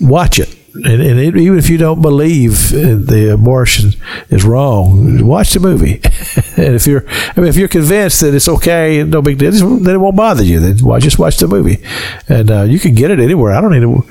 watch 0.00 0.38
it, 0.38 0.48
and, 0.74 0.86
and 1.02 1.20
it, 1.20 1.36
even 1.36 1.58
if 1.58 1.68
you 1.68 1.76
don't 1.78 2.00
believe 2.00 2.70
the 2.70 3.32
abortion 3.34 3.92
is 4.30 4.44
wrong, 4.44 5.24
watch 5.26 5.52
the 5.52 5.60
movie. 5.60 6.00
and 6.56 6.74
if 6.74 6.86
you're, 6.86 7.04
I 7.08 7.40
mean, 7.40 7.48
if 7.48 7.56
you're 7.56 7.68
convinced 7.68 8.20
that 8.22 8.34
it's 8.34 8.48
okay, 8.48 9.02
no 9.04 9.20
big 9.22 9.38
deal, 9.38 9.50
then 9.78 9.94
it 9.94 9.98
won't 9.98 10.16
bother 10.16 10.42
you. 10.44 10.60
Then 10.60 10.78
why 10.78 10.98
just 10.98 11.18
watch 11.18 11.36
the 11.36 11.46
movie, 11.48 11.82
and 12.28 12.50
uh, 12.50 12.62
you 12.62 12.78
can 12.78 12.94
get 12.94 13.10
it 13.10 13.20
anywhere. 13.20 13.52
I 13.52 13.60
don't 13.60 13.74
even. 13.74 14.02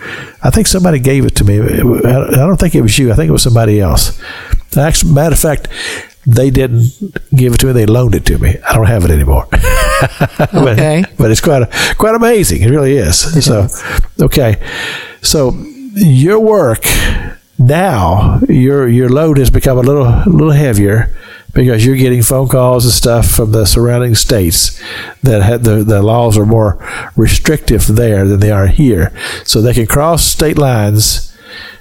I 0.44 0.50
think 0.52 0.68
somebody 0.68 1.00
gave 1.00 1.26
it 1.26 1.36
to 1.38 1.44
me. 1.44 1.60
I 1.60 2.32
don't 2.36 2.60
think 2.60 2.76
it 2.76 2.82
was 2.82 2.98
you. 2.98 3.12
I 3.12 3.16
think 3.16 3.30
it 3.30 3.34
was 3.34 3.44
somebody 3.44 3.80
else. 3.80 4.22
Actually, 4.78 5.14
matter 5.14 5.34
of 5.34 5.40
fact. 5.40 5.68
They 6.28 6.52
didn't 6.52 6.84
give 7.36 7.56
it 7.56 7.60
to 7.62 7.66
me; 7.66 7.74
they 7.74 7.88
loaned 7.88 8.14
it 8.14 8.26
to 8.28 8.38
me. 8.38 8.56
I 8.70 8.74
don't 8.76 8.86
have 8.86 9.04
it 9.06 9.10
anymore. 9.10 9.48
But- 10.38 10.54
Okay. 10.54 11.04
but 11.18 11.32
it's 11.32 11.42
quite 11.42 11.68
quite 11.98 12.14
amazing. 12.14 12.62
It 12.62 12.70
really 12.70 12.96
is. 12.96 13.44
so, 13.44 13.68
okay, 14.22 14.58
so 15.24 15.52
your 15.94 16.40
work 16.40 16.86
now, 17.58 18.40
your 18.50 18.88
your 18.88 19.10
load 19.10 19.38
has 19.38 19.52
become 19.52 19.78
a 19.78 19.82
little 19.82 20.08
a 20.08 20.26
little 20.26 20.52
heavier 20.52 21.16
because 21.54 21.86
you're 21.86 21.96
getting 21.96 22.24
phone 22.24 22.48
calls 22.48 22.86
and 22.86 22.94
stuff 22.94 23.30
from 23.30 23.52
the 23.52 23.66
surrounding 23.66 24.16
states 24.16 24.82
that 25.22 25.44
had 25.44 25.64
the 25.64 25.84
the 25.84 26.02
laws 26.02 26.38
are 26.38 26.46
more 26.46 26.84
restrictive 27.16 27.86
there 27.86 28.28
than 28.28 28.40
they 28.40 28.52
are 28.52 28.68
here, 28.68 29.14
so 29.44 29.62
they 29.62 29.74
can 29.74 29.86
cross 29.86 30.24
state 30.24 30.58
lines 30.58 31.38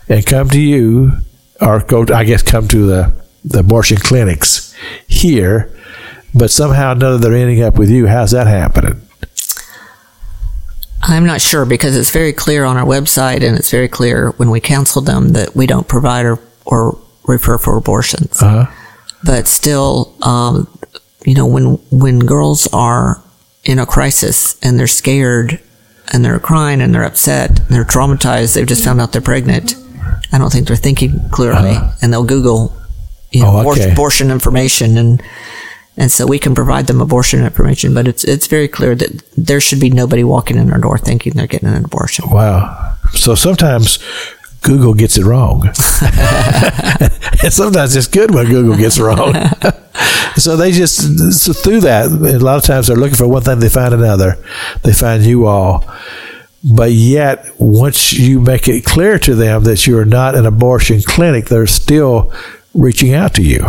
and 0.08 0.26
come 0.26 0.50
to 0.50 0.60
you 0.60 1.12
or 1.60 1.80
go. 1.80 2.04
I 2.12 2.24
guess 2.24 2.42
come 2.42 2.68
to 2.68 2.86
the 2.86 3.12
the 3.42 3.60
abortion 3.60 3.96
clinics 3.96 4.74
here 5.08 5.74
but 6.34 6.50
somehow 6.50 6.90
or 6.90 6.92
another 6.92 7.18
they're 7.18 7.34
ending 7.34 7.62
up 7.62 7.76
with 7.76 7.90
you. 7.90 8.06
How's 8.06 8.30
that 8.32 8.46
happening? 8.46 9.00
I'm 11.02 11.24
not 11.26 11.40
sure 11.40 11.64
because 11.64 11.96
it's 11.96 12.10
very 12.10 12.32
clear 12.32 12.64
on 12.64 12.76
our 12.76 12.84
website 12.86 13.42
and 13.42 13.56
it's 13.58 13.70
very 13.70 13.88
clear 13.88 14.30
when 14.32 14.50
we 14.50 14.60
counsel 14.60 15.00
them 15.02 15.30
that 15.30 15.56
we 15.56 15.66
don't 15.66 15.88
provide 15.88 16.26
or, 16.26 16.38
or 16.66 16.98
refer 17.26 17.56
for 17.58 17.76
abortions. 17.76 18.40
Uh-huh. 18.42 18.70
But 19.24 19.46
still, 19.48 20.14
um, 20.22 20.68
you 21.24 21.34
know, 21.34 21.46
when 21.46 21.74
when 21.90 22.18
girls 22.20 22.66
are 22.72 23.22
in 23.64 23.78
a 23.78 23.86
crisis 23.86 24.58
and 24.62 24.78
they're 24.78 24.86
scared 24.86 25.60
and 26.12 26.24
they're 26.24 26.38
crying 26.38 26.80
and 26.80 26.94
they're 26.94 27.04
upset 27.04 27.60
and 27.60 27.68
they're 27.68 27.84
traumatized, 27.84 28.54
they've 28.54 28.66
just 28.66 28.84
found 28.84 29.00
out 29.00 29.12
they're 29.12 29.20
pregnant. 29.22 29.74
I 30.32 30.38
don't 30.38 30.50
think 30.52 30.66
they're 30.66 30.76
thinking 30.76 31.28
clearly, 31.30 31.76
and 32.02 32.12
they'll 32.12 32.24
Google, 32.24 32.74
you 33.30 33.42
know, 33.42 33.48
Uh-huh. 33.56 33.68
Oh, 33.68 33.72
okay. 33.72 33.90
abortion 33.92 34.30
information 34.30 34.96
and. 34.98 35.22
And 36.00 36.10
so 36.10 36.26
we 36.26 36.38
can 36.38 36.54
provide 36.54 36.86
them 36.86 37.02
abortion 37.02 37.44
information, 37.44 37.92
but 37.92 38.08
it's 38.08 38.24
it's 38.24 38.46
very 38.46 38.68
clear 38.68 38.94
that 38.94 39.22
there 39.36 39.60
should 39.60 39.80
be 39.80 39.90
nobody 39.90 40.24
walking 40.24 40.56
in 40.56 40.72
our 40.72 40.80
door 40.80 40.96
thinking 40.96 41.34
they're 41.34 41.46
getting 41.46 41.68
an 41.68 41.84
abortion. 41.84 42.24
Wow. 42.30 42.96
So 43.12 43.34
sometimes 43.34 43.98
Google 44.62 44.94
gets 44.94 45.18
it 45.18 45.26
wrong. 45.26 45.66
and 47.42 47.52
sometimes 47.52 47.96
it's 47.96 48.06
good 48.06 48.32
when 48.32 48.46
Google 48.46 48.78
gets 48.78 48.96
it 48.96 49.02
wrong. 49.02 49.34
so 50.36 50.56
they 50.56 50.72
just, 50.72 51.34
so 51.38 51.52
through 51.52 51.80
that, 51.80 52.06
a 52.06 52.38
lot 52.38 52.56
of 52.56 52.64
times 52.64 52.86
they're 52.86 52.96
looking 52.96 53.16
for 53.16 53.28
one 53.28 53.42
thing, 53.42 53.58
they 53.58 53.68
find 53.68 53.92
another. 53.92 54.42
They 54.82 54.94
find 54.94 55.22
you 55.22 55.44
all. 55.44 55.84
But 56.64 56.92
yet, 56.92 57.44
once 57.58 58.14
you 58.14 58.40
make 58.40 58.68
it 58.68 58.86
clear 58.86 59.18
to 59.18 59.34
them 59.34 59.64
that 59.64 59.86
you 59.86 59.98
are 59.98 60.06
not 60.06 60.34
an 60.34 60.46
abortion 60.46 61.02
clinic, 61.02 61.46
they're 61.46 61.66
still 61.66 62.32
reaching 62.72 63.12
out 63.12 63.34
to 63.34 63.42
you. 63.42 63.66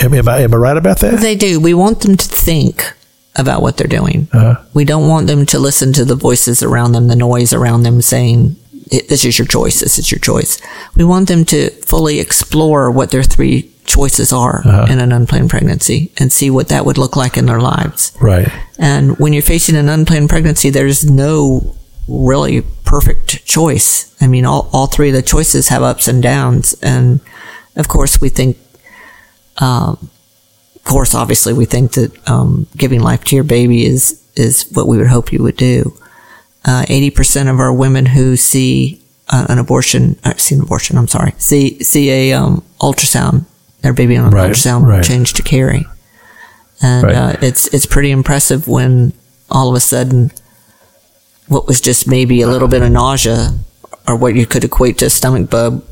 Am, 0.00 0.14
am, 0.14 0.28
I, 0.28 0.40
am 0.40 0.54
I 0.54 0.56
right 0.56 0.76
about 0.76 1.00
that? 1.00 1.20
They 1.20 1.36
do. 1.36 1.60
We 1.60 1.74
want 1.74 2.00
them 2.00 2.16
to 2.16 2.28
think 2.28 2.94
about 3.36 3.62
what 3.62 3.76
they're 3.76 3.86
doing. 3.86 4.28
Uh-huh. 4.32 4.62
We 4.74 4.84
don't 4.84 5.08
want 5.08 5.26
them 5.26 5.46
to 5.46 5.58
listen 5.58 5.92
to 5.94 6.04
the 6.04 6.16
voices 6.16 6.62
around 6.62 6.92
them, 6.92 7.08
the 7.08 7.16
noise 7.16 7.52
around 7.52 7.82
them 7.82 8.02
saying, 8.02 8.56
this 8.90 9.24
is 9.24 9.38
your 9.38 9.46
choice. 9.46 9.80
This 9.80 9.98
is 9.98 10.10
your 10.10 10.18
choice. 10.18 10.60
We 10.96 11.04
want 11.04 11.28
them 11.28 11.44
to 11.46 11.70
fully 11.84 12.18
explore 12.18 12.90
what 12.90 13.12
their 13.12 13.22
three 13.22 13.70
choices 13.84 14.32
are 14.32 14.62
in 14.90 14.98
an 14.98 15.12
unplanned 15.12 15.50
pregnancy 15.50 16.12
and 16.18 16.32
see 16.32 16.50
what 16.50 16.68
that 16.68 16.84
would 16.84 16.98
look 16.98 17.14
like 17.14 17.36
in 17.36 17.46
their 17.46 17.60
lives. 17.60 18.16
Right. 18.20 18.48
And 18.78 19.18
when 19.18 19.32
you're 19.32 19.42
facing 19.42 19.76
an 19.76 19.88
unplanned 19.88 20.28
pregnancy, 20.28 20.70
there's 20.70 21.08
no 21.08 21.76
really 22.08 22.62
perfect 22.84 23.44
choice. 23.46 24.16
I 24.20 24.26
mean, 24.26 24.44
all, 24.44 24.68
all 24.72 24.88
three 24.88 25.10
of 25.10 25.14
the 25.14 25.22
choices 25.22 25.68
have 25.68 25.82
ups 25.82 26.08
and 26.08 26.20
downs. 26.20 26.74
And 26.82 27.20
of 27.76 27.86
course, 27.86 28.20
we 28.20 28.28
think, 28.28 28.58
um, 29.60 30.10
of 30.76 30.84
course, 30.84 31.14
obviously, 31.14 31.52
we 31.52 31.66
think 31.66 31.92
that 31.92 32.10
um, 32.28 32.66
giving 32.76 33.00
life 33.00 33.24
to 33.24 33.34
your 33.36 33.44
baby 33.44 33.84
is 33.84 34.20
is 34.36 34.64
what 34.72 34.86
we 34.86 34.96
would 34.96 35.08
hope 35.08 35.32
you 35.32 35.42
would 35.42 35.56
do. 35.56 35.94
Uh, 36.64 36.84
Eighty 36.88 37.10
percent 37.10 37.48
of 37.48 37.60
our 37.60 37.72
women 37.72 38.06
who 38.06 38.36
see 38.36 39.00
uh, 39.28 39.46
an 39.48 39.58
abortion, 39.58 40.18
uh, 40.24 40.34
see 40.36 40.54
an 40.54 40.62
abortion, 40.62 40.96
I'm 40.98 41.08
sorry, 41.08 41.34
see 41.38 41.82
see 41.82 42.10
a 42.10 42.32
um, 42.32 42.62
ultrasound, 42.80 43.44
their 43.82 43.92
baby 43.92 44.16
on 44.16 44.26
an 44.26 44.30
Right, 44.32 44.50
ultrasound 44.50 44.86
right. 44.86 45.04
change 45.04 45.34
to 45.34 45.42
carry, 45.42 45.86
and 46.82 47.04
Right. 47.04 47.14
uh, 47.14 47.36
it's 47.42 47.66
it's 47.68 47.86
pretty 47.86 48.10
impressive 48.10 48.66
when 48.66 49.12
all 49.50 49.68
of 49.68 49.74
a 49.74 49.80
sudden, 49.80 50.30
what 51.48 51.66
was 51.66 51.80
just 51.80 52.06
maybe 52.08 52.40
a 52.42 52.48
little 52.48 52.68
bit 52.68 52.82
of 52.82 52.90
nausea, 52.90 53.54
or 54.08 54.16
what 54.16 54.34
you 54.34 54.46
could 54.46 54.64
equate 54.64 54.98
to 54.98 55.06
a 55.06 55.10
stomach 55.10 55.50
bug, 55.50 55.82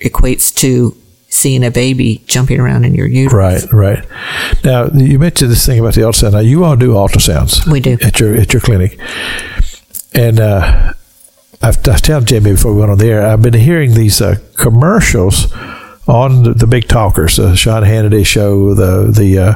equates 0.00 0.54
to 0.56 0.96
seeing 1.34 1.64
a 1.64 1.70
baby 1.70 2.22
jumping 2.26 2.60
around 2.60 2.84
in 2.84 2.94
your 2.94 3.06
uterus. 3.06 3.72
Right, 3.72 3.98
right. 3.98 4.64
Now 4.64 4.86
you 4.86 5.18
mentioned 5.18 5.50
this 5.50 5.66
thing 5.66 5.80
about 5.80 5.94
the 5.94 6.02
ultrasound. 6.02 6.32
Now 6.32 6.38
you 6.38 6.64
all 6.64 6.76
do 6.76 6.92
ultrasounds. 6.92 7.70
We 7.70 7.80
do. 7.80 7.98
at 8.02 8.20
your 8.20 8.34
at 8.34 8.52
your 8.52 8.60
clinic, 8.60 8.98
and 10.14 10.40
uh, 10.40 10.92
I've, 11.60 11.88
I 11.88 11.92
was 11.92 12.00
telling 12.00 12.26
Jamie 12.26 12.52
before 12.52 12.72
we 12.72 12.80
went 12.80 12.92
on 12.92 12.98
the 12.98 13.08
air. 13.08 13.26
I've 13.26 13.42
been 13.42 13.54
hearing 13.54 13.94
these 13.94 14.20
uh, 14.20 14.36
commercials 14.56 15.52
on 16.06 16.42
the, 16.42 16.52
the 16.54 16.66
big 16.66 16.86
talkers, 16.86 17.36
the 17.36 17.56
Sean 17.56 17.82
Hannity 17.82 18.24
show, 18.24 18.74
the 18.74 19.10
the 19.10 19.38
uh, 19.38 19.54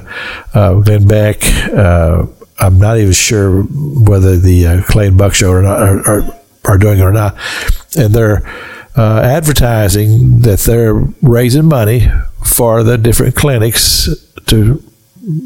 uh, 0.58 0.80
Glenn 0.80 1.06
Beck. 1.06 1.44
Uh, 1.72 2.26
I'm 2.58 2.78
not 2.78 2.98
even 2.98 3.12
sure 3.12 3.62
whether 3.62 4.36
the 4.36 4.66
uh, 4.66 4.82
Clay 4.82 5.06
and 5.06 5.16
Buck 5.18 5.32
show 5.34 5.50
or 5.50 5.62
not 5.62 5.78
are, 5.78 6.08
are, 6.08 6.40
are 6.64 6.78
doing 6.78 6.98
it 6.98 7.02
or 7.02 7.12
not, 7.12 7.36
and 7.96 8.12
they're 8.12 8.42
uh, 8.98 9.20
advertising 9.20 10.40
that 10.40 10.58
they're 10.60 10.94
raising 11.22 11.66
money 11.66 12.08
for 12.44 12.82
the 12.82 12.98
different 12.98 13.36
clinics 13.36 14.08
to 14.46 14.82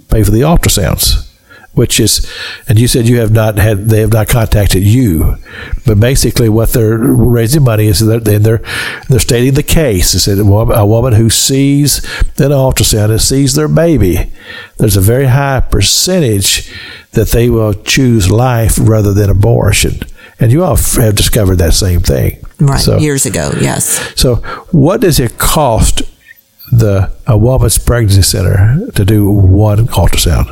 pay 0.08 0.22
for 0.22 0.30
the 0.30 0.40
ultrasounds, 0.40 1.30
which 1.74 2.00
is, 2.00 2.26
and 2.66 2.78
you 2.78 2.88
said 2.88 3.06
you 3.06 3.18
have 3.18 3.30
not 3.30 3.58
had, 3.58 3.90
they 3.90 4.00
have 4.00 4.12
not 4.12 4.28
contacted 4.28 4.82
you, 4.82 5.36
but 5.84 6.00
basically 6.00 6.48
what 6.48 6.70
they're 6.70 6.96
raising 6.96 7.62
money 7.62 7.88
is 7.88 8.00
that 8.00 8.24
they're 8.24 8.38
they're, 8.38 9.18
stating 9.20 9.52
the 9.52 9.62
case. 9.62 10.26
A 10.26 10.42
woman, 10.42 10.78
a 10.78 10.86
woman 10.86 11.12
who 11.12 11.28
sees 11.28 11.98
an 12.38 12.52
ultrasound 12.52 13.10
and 13.10 13.20
sees 13.20 13.54
their 13.54 13.68
baby, 13.68 14.32
there's 14.78 14.96
a 14.96 15.02
very 15.02 15.26
high 15.26 15.60
percentage 15.60 16.72
that 17.10 17.28
they 17.28 17.50
will 17.50 17.74
choose 17.74 18.30
life 18.30 18.78
rather 18.80 19.12
than 19.12 19.28
abortion. 19.28 20.00
And 20.42 20.50
you 20.52 20.64
all 20.64 20.76
have 20.76 21.14
discovered 21.14 21.56
that 21.56 21.72
same 21.72 22.00
thing. 22.00 22.44
Right, 22.58 22.80
So, 22.80 22.98
years 22.98 23.24
ago, 23.26 23.52
yes. 23.60 24.12
so 24.20 24.36
what 24.72 25.00
does 25.00 25.18
it 25.20 25.38
cost 25.38 26.02
the 26.72 27.10
a 27.26 27.38
woman's 27.38 27.78
pregnancy 27.78 28.22
center 28.22 28.78
to 28.94 29.04
do 29.04 29.30
one 29.30 29.86
ultrasound? 29.88 30.48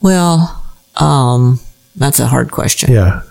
Well, 0.00 0.64
um, 0.96 1.60
that's 1.96 2.20
a 2.20 2.26
hard 2.26 2.50
question. 2.50 2.92
Yeah. 2.92 3.22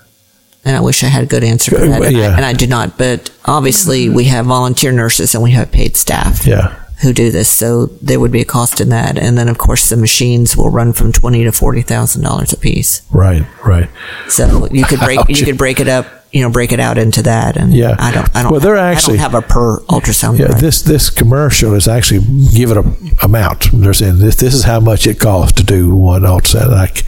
and 0.65 0.75
I 0.75 0.81
wish 0.81 1.03
I 1.03 1.07
had 1.07 1.23
a 1.23 1.27
good 1.27 1.43
answer 1.45 1.71
for 1.71 1.87
that, 1.87 2.01
and, 2.03 2.15
Yeah. 2.15 2.29
I, 2.29 2.35
and 2.35 2.45
I 2.45 2.53
do 2.53 2.67
not. 2.67 2.97
But 2.97 3.29
obviously, 3.45 4.09
we 4.09 4.25
have 4.25 4.45
volunteer 4.47 4.91
nurses 4.91 5.33
and 5.33 5.41
we 5.43 5.51
have 5.51 5.71
paid 5.71 5.95
staff 5.95 6.45
Yeah. 6.45 6.75
Who 7.01 7.13
do 7.13 7.29
this, 7.31 7.49
so 7.51 7.85
there 8.01 8.19
would 8.19 8.31
be 8.31 8.41
a 8.41 8.45
cost 8.45 8.81
in 8.81 8.89
that. 8.89 9.17
And 9.19 9.37
then, 9.37 9.49
of 9.49 9.57
course, 9.57 9.89
the 9.89 9.97
machines 9.97 10.57
will 10.57 10.69
run 10.69 10.93
from 10.93 11.11
twenty 11.11 11.43
to 11.43 11.51
forty 11.51 11.81
thousand 11.83 12.23
dollars 12.23 12.53
a 12.53 12.57
piece. 12.57 13.01
Right. 13.11 13.45
Right. 13.65 13.89
So 14.29 14.67
you 14.71 14.83
could 14.85 14.99
break 14.99 15.19
you 15.29 15.45
could 15.45 15.57
break 15.57 15.79
it 15.79 15.87
up, 15.87 16.07
you 16.31 16.41
know, 16.41 16.49
break 16.49 16.71
it 16.71 16.79
out 16.79 16.97
into 16.97 17.21
that. 17.23 17.55
And 17.55 17.71
Yeah. 17.71 17.95
I 17.99 18.11
don't, 18.11 18.35
I 18.35 18.41
don't, 18.43 18.51
Well, 18.51 18.59
they're 18.61 18.77
I 18.77 18.91
actually- 18.93 19.17
don't 19.17 19.31
have 19.31 19.35
a 19.35 19.41
per 19.43 19.79
ultrasound. 19.81 20.39
Yeah. 20.39 20.47
price. 20.47 20.61
This 20.61 20.81
this 20.81 21.09
commercial 21.11 21.73
is 21.75 21.87
actually 21.87 22.21
given 22.53 22.77
a 22.77 23.25
amount. 23.25 23.69
They're 23.73 23.93
saying 23.93 24.17
this 24.17 24.35
this 24.37 24.53
is 24.55 24.63
how 24.63 24.79
much 24.79 25.05
it 25.05 25.19
costs 25.19 25.57
to 25.57 25.63
do 25.63 25.93
one 25.95 26.23
ultrasound. 26.23 26.71
Like, 26.71 27.03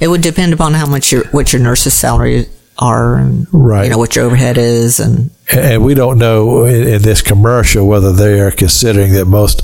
It 0.00 0.08
would 0.08 0.22
depend 0.22 0.52
upon 0.54 0.72
how 0.74 0.86
much 0.86 1.12
your 1.12 1.24
what 1.32 1.52
your 1.52 1.60
nurse's 1.60 1.92
salary 1.94 2.48
are, 2.82 3.16
and 3.16 3.46
Right. 3.52 3.84
you 3.84 3.90
know 3.90 3.98
what 3.98 4.14
your 4.16 4.24
overhead 4.26 4.58
is, 4.58 4.98
and 5.00 5.30
and 5.52 5.84
we 5.84 5.94
don't 5.94 6.18
know 6.18 6.64
in, 6.64 6.82
in 6.94 7.02
this 7.02 7.22
commercial 7.22 7.86
whether 7.86 8.12
they 8.12 8.40
are 8.40 8.50
considering 8.50 9.12
that 9.12 9.26
most 9.26 9.62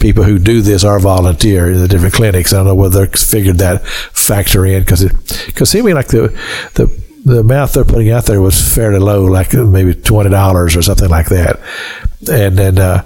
people 0.00 0.24
who 0.24 0.38
do 0.38 0.60
this 0.62 0.84
are 0.84 0.98
volunteer 1.00 1.70
in 1.70 1.80
the 1.80 1.88
different 1.88 2.14
clinics. 2.14 2.52
I 2.52 2.56
don't 2.58 2.66
know 2.66 2.74
whether 2.74 3.06
they're 3.06 3.16
figured 3.16 3.58
that 3.58 3.86
factor 3.86 4.66
in 4.66 4.80
because 4.82 5.02
it 5.02 5.12
because 5.46 5.70
seeming 5.70 5.94
like 5.94 6.08
the 6.08 6.28
the 6.74 6.86
the 7.24 7.40
amount 7.40 7.72
they're 7.72 7.84
putting 7.84 8.10
out 8.10 8.26
there 8.26 8.40
was 8.40 8.54
fairly 8.74 9.00
low, 9.00 9.24
like 9.24 9.52
maybe 9.52 9.94
twenty 9.94 10.30
dollars 10.30 10.76
or 10.76 10.82
something 10.82 11.08
like 11.10 11.28
that. 11.28 11.58
And 12.30 12.56
then 12.56 12.78
uh, 12.78 13.02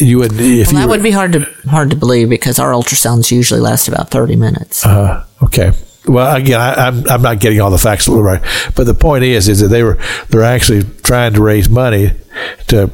you 0.00 0.18
would 0.18 0.32
if 0.32 0.38
well, 0.38 0.50
you 0.50 0.64
that 0.64 0.84
were- 0.86 0.90
would 0.90 1.02
be 1.02 1.10
hard 1.12 1.32
to 1.32 1.40
hard 1.68 1.90
to 1.90 1.96
believe 1.96 2.28
because 2.28 2.58
our 2.58 2.72
ultrasounds 2.72 3.30
usually 3.30 3.60
last 3.60 3.88
about 3.88 4.10
thirty 4.10 4.36
minutes. 4.36 4.84
Uh, 4.84 5.24
okay. 5.42 5.72
Well, 6.06 6.34
again, 6.34 6.60
I, 6.60 6.86
I'm 6.86 7.08
I'm 7.08 7.22
not 7.22 7.40
getting 7.40 7.60
all 7.60 7.70
the 7.70 7.78
facts 7.78 8.08
right, 8.08 8.42
but 8.74 8.84
the 8.84 8.94
point 8.94 9.24
is, 9.24 9.48
is 9.48 9.60
that 9.60 9.68
they 9.68 9.82
were 9.82 9.98
they're 10.30 10.42
actually 10.42 10.82
trying 11.02 11.34
to 11.34 11.42
raise 11.42 11.68
money 11.68 12.12
to 12.68 12.90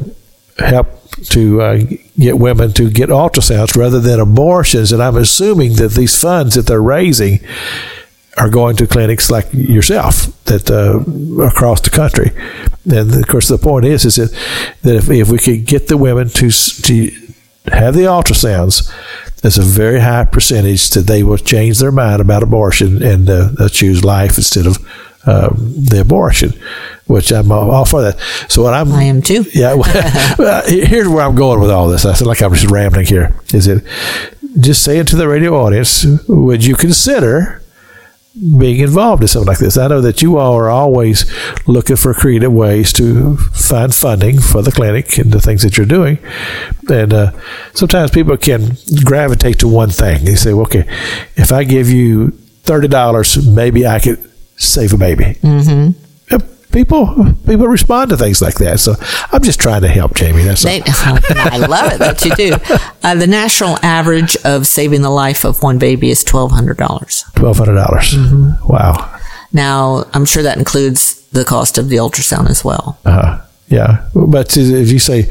help 0.58 0.88
to 1.28 1.62
uh, 1.62 1.80
get 2.18 2.38
women 2.38 2.72
to 2.72 2.90
get 2.90 3.08
ultrasounds 3.08 3.76
rather 3.76 4.00
than 4.00 4.18
abortions, 4.18 4.92
and 4.92 5.02
I'm 5.02 5.16
assuming 5.16 5.74
that 5.74 5.92
these 5.92 6.20
funds 6.20 6.56
that 6.56 6.66
they're 6.66 6.82
raising 6.82 7.40
are 8.36 8.50
going 8.50 8.76
to 8.76 8.86
clinics 8.86 9.30
like 9.30 9.46
yourself 9.52 10.26
that 10.44 10.70
uh, 10.70 11.00
across 11.42 11.80
the 11.80 11.90
country. 11.90 12.30
And 12.84 13.14
of 13.14 13.26
course, 13.28 13.48
the 13.48 13.58
point 13.58 13.86
is, 13.86 14.04
is 14.04 14.16
that, 14.16 14.30
that 14.82 14.96
if, 14.96 15.10
if 15.10 15.30
we 15.30 15.38
could 15.38 15.64
get 15.64 15.88
the 15.88 15.96
women 15.96 16.28
to 16.30 16.50
to 16.50 17.25
have 17.72 17.94
the 17.94 18.02
ultrasounds, 18.02 18.92
there's 19.42 19.58
a 19.58 19.62
very 19.62 20.00
high 20.00 20.24
percentage 20.24 20.90
that 20.90 21.06
they 21.06 21.22
will 21.22 21.38
change 21.38 21.78
their 21.78 21.92
mind 21.92 22.20
about 22.20 22.42
abortion 22.42 23.02
and 23.02 23.28
uh, 23.28 23.68
choose 23.68 24.04
life 24.04 24.36
instead 24.38 24.66
of 24.66 24.78
um, 25.26 25.74
the 25.76 26.00
abortion, 26.00 26.52
which 27.06 27.32
I'm 27.32 27.50
all 27.50 27.84
for 27.84 28.02
that. 28.02 28.18
So 28.48 28.62
what 28.62 28.74
I'm 28.74 28.92
I 28.92 29.04
am 29.04 29.22
too. 29.22 29.44
yeah. 29.52 29.74
Well, 30.38 30.62
here's 30.66 31.08
where 31.08 31.24
I'm 31.24 31.34
going 31.34 31.60
with 31.60 31.70
all 31.70 31.88
this. 31.88 32.04
I 32.04 32.14
feel 32.14 32.28
like 32.28 32.42
I'm 32.42 32.52
just 32.54 32.70
rambling 32.70 33.06
here. 33.06 33.34
Is 33.52 33.66
it 33.66 33.84
just 34.58 34.82
say 34.82 34.98
it 34.98 35.08
to 35.08 35.16
the 35.16 35.28
radio 35.28 35.54
audience? 35.54 36.04
Would 36.28 36.64
you 36.64 36.76
consider 36.76 37.62
being 38.58 38.80
involved 38.80 39.22
in 39.22 39.28
something 39.28 39.48
like 39.48 39.58
this? 39.58 39.76
I 39.76 39.88
know 39.88 40.00
that 40.00 40.22
you 40.22 40.38
all 40.38 40.54
are 40.54 40.68
always 40.68 41.24
looking 41.66 41.96
for 41.96 42.12
creative 42.14 42.52
ways 42.52 42.92
to 42.94 43.36
find 43.36 43.94
funding 43.94 44.40
for 44.40 44.62
the 44.62 44.72
clinic 44.72 45.18
and 45.18 45.32
the 45.32 45.40
things 45.40 45.62
that 45.62 45.76
you're 45.76 45.86
doing. 45.86 46.18
And 46.90 47.12
uh, 47.12 47.32
sometimes 47.74 48.10
people 48.10 48.36
can 48.36 48.76
gravitate 49.04 49.58
to 49.60 49.68
one 49.68 49.90
thing. 49.90 50.24
They 50.24 50.34
say, 50.34 50.52
okay, 50.52 50.86
if 51.36 51.52
I 51.52 51.64
give 51.64 51.88
you 51.88 52.30
thirty 52.64 52.88
dollars, 52.88 53.46
maybe 53.46 53.86
I 53.86 54.00
could 54.00 54.18
save 54.56 54.92
a 54.92 54.98
baby. 54.98 55.38
Mm-hmm. 55.42 56.05
People 56.76 57.32
people 57.46 57.66
respond 57.68 58.10
to 58.10 58.18
things 58.18 58.42
like 58.42 58.56
that. 58.56 58.80
So 58.80 58.94
I'm 59.32 59.42
just 59.42 59.58
trying 59.58 59.80
to 59.80 59.88
help 59.88 60.14
Jamie. 60.14 60.42
That's 60.42 60.64
all. 60.64 60.70
They, 60.70 60.82
I 61.30 61.56
love 61.56 61.92
it 61.92 61.98
that 62.00 62.22
you 62.22 62.34
do. 62.34 62.52
Uh, 63.02 63.14
the 63.14 63.26
national 63.26 63.78
average 63.82 64.36
of 64.44 64.66
saving 64.66 65.00
the 65.00 65.10
life 65.10 65.44
of 65.44 65.62
one 65.62 65.78
baby 65.78 66.10
is 66.10 66.22
twelve 66.22 66.50
hundred 66.50 66.76
dollars. 66.76 67.24
Twelve 67.34 67.56
hundred 67.56 67.76
dollars. 67.76 68.12
Mm-hmm. 68.12 68.66
Wow. 68.70 69.18
Now, 69.52 70.04
I'm 70.12 70.26
sure 70.26 70.42
that 70.42 70.58
includes 70.58 71.26
the 71.30 71.44
cost 71.44 71.78
of 71.78 71.88
the 71.88 71.96
ultrasound 71.96 72.50
as 72.50 72.62
well. 72.62 72.98
Uh, 73.06 73.40
yeah, 73.68 74.08
but 74.14 74.54
if 74.56 74.92
you 74.92 74.98
say 74.98 75.30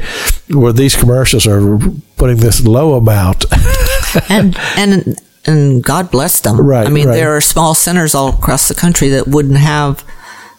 where 0.50 0.72
these 0.72 0.96
commercials 0.96 1.46
are 1.46 1.78
putting 2.16 2.38
this 2.38 2.66
low 2.66 2.94
amount, 2.94 3.44
And 4.28 4.56
and 4.76 5.20
and 5.44 5.82
God 5.82 6.10
bless 6.10 6.40
them. 6.40 6.60
Right, 6.60 6.86
I 6.86 6.90
mean, 6.90 7.06
right. 7.06 7.14
there 7.14 7.36
are 7.36 7.40
small 7.40 7.74
centers 7.74 8.14
all 8.14 8.30
across 8.30 8.68
the 8.68 8.74
country 8.74 9.08
that 9.10 9.28
wouldn't 9.28 9.58
have 9.58 10.04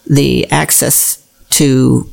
the 0.10 0.50
access 0.52 1.24
to, 1.52 2.10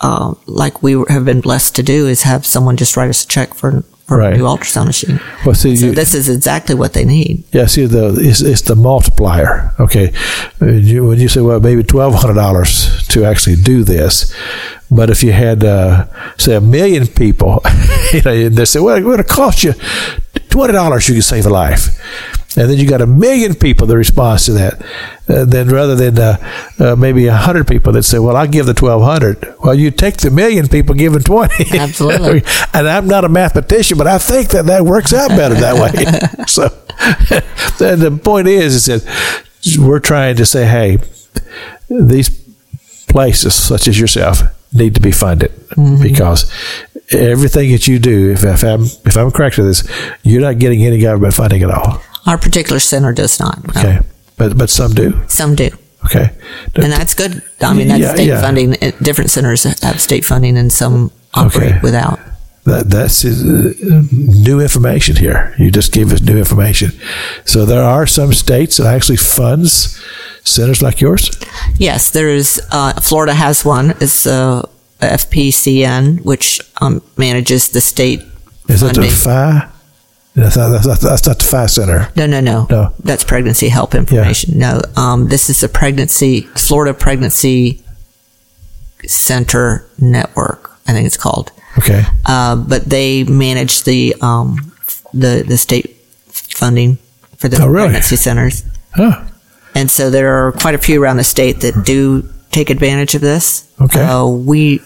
uh, 0.00 0.34
like 0.46 0.82
we 0.82 0.92
have 1.08 1.24
been 1.24 1.40
blessed 1.40 1.74
to 1.76 1.82
do, 1.82 2.06
is 2.06 2.22
have 2.22 2.44
someone 2.46 2.76
just 2.76 2.96
write 2.96 3.10
us 3.10 3.24
a 3.24 3.28
check 3.28 3.54
for 3.54 3.82
for 4.06 4.18
Right. 4.18 4.34
a 4.34 4.36
new 4.36 4.44
ultrasound 4.44 4.84
machine. 4.86 5.18
well, 5.46 5.54
see, 5.54 5.74
So 5.76 5.86
you, 5.86 5.92
this 5.94 6.12
is 6.14 6.28
exactly 6.28 6.74
what 6.74 6.92
they 6.92 7.06
need. 7.06 7.42
yeah, 7.52 7.64
see, 7.66 7.86
the 7.86 8.14
it's, 8.20 8.42
it's 8.42 8.60
the 8.60 8.76
multiplier. 8.76 9.72
Okay, 9.80 10.12
you, 10.60 11.06
when 11.06 11.18
you 11.18 11.28
say, 11.28 11.40
well, 11.40 11.58
maybe 11.58 11.82
twelve 11.82 12.14
hundred 12.14 12.34
dollars 12.34 13.06
to 13.08 13.24
actually 13.24 13.56
do 13.56 13.82
this, 13.82 14.30
but 14.90 15.08
if 15.08 15.22
you 15.22 15.32
had, 15.32 15.64
uh, 15.64 16.04
say, 16.36 16.54
a 16.54 16.60
million 16.60 17.06
people, 17.06 17.62
you 18.12 18.20
know, 18.22 18.48
they 18.50 18.66
say, 18.66 18.78
well, 18.80 18.96
it's 18.96 19.04
going 19.06 19.16
to 19.16 19.24
cost 19.24 19.64
you 19.64 19.72
twenty 20.50 20.74
dollars, 20.74 21.08
you 21.08 21.14
can 21.14 21.22
save 21.22 21.46
a 21.46 21.50
life. 21.50 21.88
And 22.56 22.70
then 22.70 22.78
you 22.78 22.88
got 22.88 23.00
a 23.00 23.06
million 23.06 23.54
people 23.54 23.86
that 23.86 23.96
responds 23.96 24.46
to 24.46 24.52
that. 24.52 24.82
Uh, 25.28 25.44
then 25.44 25.68
rather 25.68 25.96
than 25.96 26.18
uh, 26.18 26.36
uh, 26.78 26.96
maybe 26.96 27.26
a 27.26 27.34
hundred 27.34 27.66
people 27.66 27.92
that 27.92 28.02
say, 28.02 28.18
"Well, 28.18 28.36
I'll 28.36 28.46
give 28.46 28.66
the 28.66 28.74
twelve 28.74 29.02
hundred. 29.02 29.54
Well, 29.60 29.74
you 29.74 29.90
take 29.90 30.18
the 30.18 30.30
million 30.30 30.68
people 30.68 30.94
giving 30.94 31.20
twenty. 31.20 31.78
Absolutely. 31.78 32.42
and 32.74 32.88
I'm 32.88 33.06
not 33.06 33.24
a 33.24 33.28
mathematician, 33.28 33.98
but 33.98 34.06
I 34.06 34.18
think 34.18 34.50
that 34.50 34.66
that 34.66 34.82
works 34.82 35.12
out 35.12 35.30
better 35.30 35.54
that 35.54 35.74
way. 35.74 36.44
so, 36.46 36.64
and 37.84 38.00
the 38.00 38.20
point 38.22 38.46
is, 38.48 38.88
is 38.88 39.04
that 39.04 39.78
we're 39.78 40.00
trying 40.00 40.36
to 40.36 40.46
say, 40.46 40.66
hey, 40.66 40.98
these 41.88 42.28
places 43.08 43.54
such 43.54 43.88
as 43.88 43.98
yourself 43.98 44.42
need 44.72 44.94
to 44.94 45.00
be 45.00 45.12
funded 45.12 45.52
because 46.02 46.50
everything 47.10 47.70
that 47.72 47.86
you 47.86 47.98
do, 47.98 48.32
if, 48.32 48.44
if 48.44 48.62
I'm 48.62 48.82
if 48.82 49.16
I'm 49.16 49.30
correct 49.30 49.56
with 49.56 49.66
this, 49.66 50.16
you're 50.22 50.40
not 50.42 50.58
getting 50.58 50.84
any 50.84 50.98
government 50.98 51.34
funding 51.34 51.62
at 51.62 51.70
all. 51.70 52.02
Our 52.26 52.38
particular 52.38 52.80
center 52.80 53.12
does 53.12 53.38
not. 53.40 53.58
no. 53.74 53.80
Okay, 53.80 53.98
but 54.36 54.56
but 54.58 54.70
some 54.70 54.92
do. 54.94 55.12
Some 55.28 55.54
do. 55.54 55.70
Okay, 56.06 56.30
And 56.74 56.92
that's 56.92 57.14
good. 57.14 57.42
I 57.62 57.72
mean, 57.72 57.88
that's 57.88 58.00
Yeah, 58.02 58.14
state 58.14 58.28
yeah. 58.28 58.40
funding. 58.42 58.74
Uh, 58.82 58.90
Different 59.02 59.30
centers 59.30 59.62
have 59.82 59.98
state 60.00 60.22
funding 60.24 60.58
and 60.58 60.70
some 60.70 61.10
operate 61.32 61.70
Okay. 61.72 61.80
without. 61.82 62.18
that 62.66 62.90
that's 62.90 63.24
uh, 63.24 63.72
new 64.44 64.60
information 64.60 65.16
here. 65.16 65.54
You 65.58 65.70
just 65.70 65.92
gave 65.92 66.12
us 66.12 66.20
new 66.20 66.36
information. 66.38 66.90
So 67.44 67.64
there 67.66 67.82
are 67.82 68.06
some 68.06 68.32
states 68.34 68.76
that 68.76 68.86
actually 68.86 69.16
funds 69.18 69.98
centers 70.44 70.80
like 70.82 71.00
yours. 71.00 71.30
Yes, 71.78 72.10
there 72.10 72.28
is. 72.36 72.60
Uh, 72.70 72.92
Florida 73.00 73.32
has 73.34 73.64
one. 73.64 73.90
It's 74.00 74.26
uh, 74.26 74.60
FPCN, 75.00 76.20
which 76.24 76.60
um, 76.82 77.00
manages 77.16 77.68
the 77.68 77.80
state 77.80 78.20
Is 78.68 78.80
that 78.80 78.94
funding. 78.94 79.10
the 79.10 79.16
FI? 79.16 79.68
That's 80.34 80.56
not, 80.56 80.70
that's, 80.70 80.86
not, 80.86 81.00
that's 81.00 81.26
not 81.28 81.38
the 81.38 81.44
FAST 81.44 81.74
Center. 81.76 82.08
no, 82.16 82.26
no, 82.26 82.40
no, 82.40 82.66
No. 82.68 82.92
That's 83.04 83.22
pregnancy 83.22 83.68
help 83.68 83.94
information. 83.94 84.58
No, 84.58 84.80
um, 84.96 85.28
this 85.28 85.48
is 85.48 85.60
the 85.60 85.68
pregnancy 85.68 86.42
Florida 86.56 86.92
Pregnancy 86.92 87.82
Center 89.06 89.88
Network. 89.98 90.70
I 90.86 90.92
think 90.92 91.06
it's 91.06 91.16
called. 91.16 91.52
Okay. 91.78 92.02
Uh, 92.26 92.56
but 92.56 92.84
they 92.84 93.24
manage 93.24 93.84
the 93.84 94.14
um, 94.20 94.72
the 95.12 95.44
the 95.46 95.56
state 95.56 95.96
funding 96.30 96.98
for 97.36 97.48
the 97.48 97.60
Oh, 97.62 97.66
really? 97.66 97.86
pregnancy 97.88 98.16
centers. 98.16 98.64
Huh. 98.94 99.24
And 99.74 99.90
so 99.90 100.10
there 100.10 100.46
are 100.46 100.52
quite 100.52 100.74
a 100.74 100.78
few 100.78 101.02
around 101.02 101.16
the 101.16 101.24
state 101.24 101.60
that 101.60 101.84
do 101.84 102.28
take 102.50 102.70
advantage 102.70 103.14
of 103.14 103.20
this. 103.20 103.68
Okay. 103.80 104.02
Uh, 104.02 104.26
we 104.26 104.80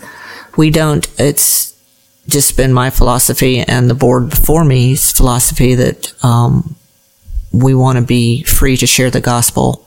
we 0.56 0.70
don't. 0.70 1.06
It's 1.18 1.74
just 2.28 2.56
been 2.56 2.72
my 2.72 2.90
philosophy 2.90 3.60
and 3.60 3.88
the 3.88 3.94
board 3.94 4.30
before 4.30 4.64
me's 4.64 5.12
philosophy 5.12 5.74
that 5.74 6.12
um, 6.24 6.76
we 7.52 7.74
want 7.74 7.96
to 7.98 8.04
be 8.04 8.42
free 8.44 8.76
to 8.76 8.86
share 8.86 9.10
the 9.10 9.20
gospel 9.20 9.86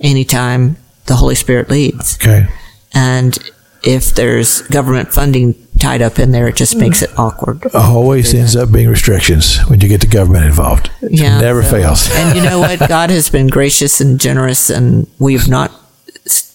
anytime 0.00 0.76
the 1.06 1.16
Holy 1.16 1.34
Spirit 1.34 1.68
leads. 1.70 2.16
Okay. 2.16 2.46
And 2.94 3.38
if 3.84 4.14
there's 4.14 4.62
government 4.62 5.12
funding 5.12 5.54
tied 5.78 6.00
up 6.02 6.18
in 6.18 6.32
there, 6.32 6.48
it 6.48 6.56
just 6.56 6.76
makes 6.76 7.02
it 7.02 7.10
awkward. 7.18 7.62
Always 7.74 8.34
ends 8.34 8.56
up 8.56 8.72
being 8.72 8.88
restrictions 8.88 9.58
when 9.68 9.80
you 9.80 9.88
get 9.88 10.00
the 10.00 10.06
government 10.06 10.46
involved. 10.46 10.90
It 11.02 11.12
Yeah, 11.12 11.40
never 11.40 11.62
so- 11.62 11.70
fails. 11.72 12.08
and 12.14 12.36
you 12.36 12.42
know 12.42 12.58
what? 12.58 12.78
God 12.88 13.10
has 13.10 13.28
been 13.28 13.46
gracious 13.48 14.00
and 14.00 14.18
generous, 14.18 14.70
and 14.70 15.06
we've 15.18 15.46
not 15.48 15.70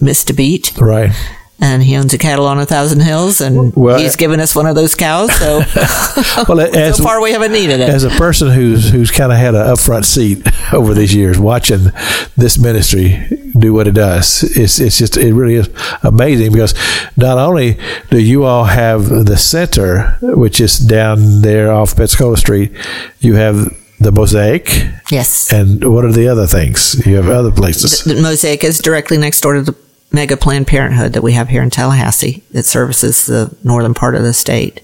missed 0.01 0.29
a 0.29 0.33
beat. 0.33 0.73
Right. 0.77 1.11
And 1.63 1.83
He 1.83 1.95
owns 1.95 2.11
a 2.13 2.17
cattle 2.17 2.47
on 2.47 2.59
a 2.59 2.65
thousand 2.65 3.01
hills, 3.01 3.39
and 3.39 3.73
Well, 3.75 3.99
He's 3.99 4.15
given 4.15 4.39
us 4.39 4.55
one 4.55 4.65
of 4.65 4.75
those 4.75 4.95
cows. 4.95 5.31
So, 5.37 5.59
Well, 6.47 6.59
as 6.75 6.97
so 6.97 7.03
far 7.03 7.21
we 7.21 7.31
haven't 7.31 7.51
needed 7.51 7.79
it. 7.79 7.89
as 7.89 8.03
a 8.03 8.09
person 8.09 8.49
who's 8.49 8.89
who's 8.89 9.11
kind 9.11 9.31
of 9.31 9.37
had 9.37 9.53
an 9.55 9.67
upfront 9.67 10.05
seat 10.05 10.47
over 10.73 10.93
these 10.95 11.13
years, 11.13 11.37
watching 11.39 11.91
this 12.35 12.57
ministry 12.57 13.27
do 13.59 13.73
what 13.73 13.87
it 13.87 13.93
does, 13.93 14.43
it's 14.57 14.79
it's 14.79 14.97
just 14.97 15.17
it 15.17 15.33
really 15.33 15.55
is 15.55 15.69
amazing 16.03 16.51
because 16.51 16.73
not 17.15 17.37
only 17.37 17.77
do 18.09 18.19
you 18.19 18.43
all 18.43 18.63
have 18.65 19.07
the 19.09 19.37
center, 19.37 20.17
which 20.21 20.59
is 20.59 20.79
down 20.79 21.41
there 21.41 21.71
off 21.71 21.95
Pensacola 21.95 22.37
Street, 22.37 22.71
you 23.19 23.35
have 23.35 23.69
the 23.99 24.11
mosaic, 24.11 24.67
yes, 25.11 25.53
and 25.53 25.83
what 25.93 26.03
are 26.05 26.11
the 26.11 26.27
other 26.27 26.47
things? 26.47 27.05
You 27.05 27.17
have 27.17 27.29
other 27.29 27.51
places. 27.51 28.03
the 28.03 28.19
Mosaic 28.19 28.63
is 28.63 28.79
directly 28.79 29.17
next 29.17 29.41
door 29.41 29.53
to 29.53 29.61
the 29.61 29.75
mega 30.11 30.35
Planned 30.37 30.67
Parenthood 30.67 31.13
that 31.13 31.23
we 31.23 31.33
have 31.33 31.49
here 31.49 31.61
in 31.63 31.69
Tallahassee 31.69 32.43
that 32.51 32.63
services 32.63 33.25
the 33.25 33.55
northern 33.63 33.93
part 33.93 34.15
of 34.15 34.23
the 34.23 34.33
state. 34.33 34.81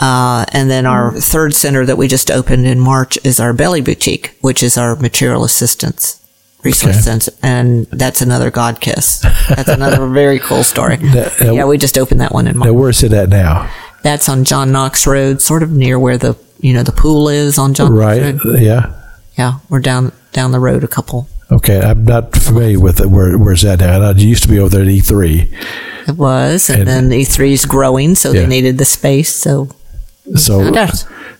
Uh, 0.00 0.44
and 0.52 0.70
then 0.70 0.86
our 0.86 1.12
third 1.12 1.54
center 1.54 1.84
that 1.84 1.96
we 1.98 2.06
just 2.06 2.30
opened 2.30 2.66
in 2.66 2.78
March 2.78 3.18
is 3.24 3.40
our 3.40 3.52
Belly 3.52 3.80
Boutique, 3.80 4.36
which 4.40 4.62
is 4.62 4.78
our 4.78 4.94
material 4.96 5.42
assistance 5.44 6.14
resource 6.62 6.94
Okay. 6.96 7.02
center. 7.18 7.32
And 7.42 7.86
that's 7.86 8.20
another 8.20 8.50
God 8.50 8.80
kiss. 8.80 9.18
That's 9.48 9.68
another 9.68 10.06
very 10.08 10.38
cool 10.38 10.62
story. 10.62 10.96
That- 10.96 11.40
uh, 11.42 11.52
yeah, 11.52 11.64
we 11.64 11.78
just 11.78 11.98
opened 11.98 12.20
that 12.20 12.32
one 12.32 12.46
in 12.46 12.56
March. 12.56 12.66
Now, 12.68 12.74
where's 12.74 13.02
it 13.02 13.12
at 13.12 13.28
now? 13.28 13.68
That's 14.04 14.28
on 14.28 14.44
John 14.44 14.70
Knox 14.70 15.04
Road, 15.06 15.42
sort 15.42 15.64
of 15.64 15.72
near 15.72 15.98
where 15.98 16.16
the, 16.16 16.36
you 16.60 16.72
know, 16.72 16.84
the 16.84 16.92
pool 16.92 17.28
is 17.28 17.58
on 17.58 17.74
John 17.74 17.92
Right. 17.92 18.34
Knox 18.34 18.44
Road. 18.44 18.60
Yeah. 18.60 18.94
Yeah, 19.36 19.54
we're 19.68 19.80
down, 19.80 20.12
down 20.32 20.52
the 20.52 20.60
road 20.60 20.84
a 20.84 20.88
couple. 20.88 21.28
Okay. 21.50 21.80
I'm 21.80 22.04
not 22.04 22.34
familiar 22.34 22.78
with 22.78 23.00
it. 23.00 23.06
Where, 23.06 23.38
where's 23.38 23.62
that 23.62 23.80
now? 23.80 24.00
Uh, 24.02 24.12
I 24.12 24.16
used 24.16 24.42
to 24.42 24.48
be 24.48 24.58
over 24.58 24.68
there 24.68 24.82
at 24.82 24.88
E3. 24.88 26.08
It 26.08 26.16
was, 26.16 26.68
and, 26.70 26.80
And- 26.88 26.88
then 26.88 27.10
E3 27.10 27.52
is 27.52 27.64
growing, 27.66 28.14
so 28.14 28.32
Yeah. 28.32 28.40
they 28.42 28.46
needed 28.46 28.78
the 28.78 28.84
space. 28.84 29.34
So 29.34 29.68
So, 30.36 30.72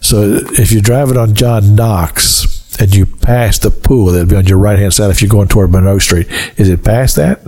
so 0.01 0.39
if 0.53 0.73
you're 0.73 0.81
driving 0.83 1.17
on 1.19 1.35
John 1.35 1.75
Knox 1.75 2.79
and 2.81 2.95
you 2.95 3.05
pass 3.07 3.59
the 3.59 3.71
pool, 3.71 4.07
that'd 4.13 4.29
be 4.29 4.37
on 4.37 4.47
your 4.47 4.59
right 4.59 4.79
hand 4.79 4.95
side. 4.95 5.11
If 5.11 5.21
you're 5.21 5.29
going 5.29 5.49
toward 5.49 5.71
Monroe 5.73 5.99
Street, 5.99 6.27
is 6.57 6.69
it 6.71 6.85
past 6.85 7.17
that? 7.17 7.41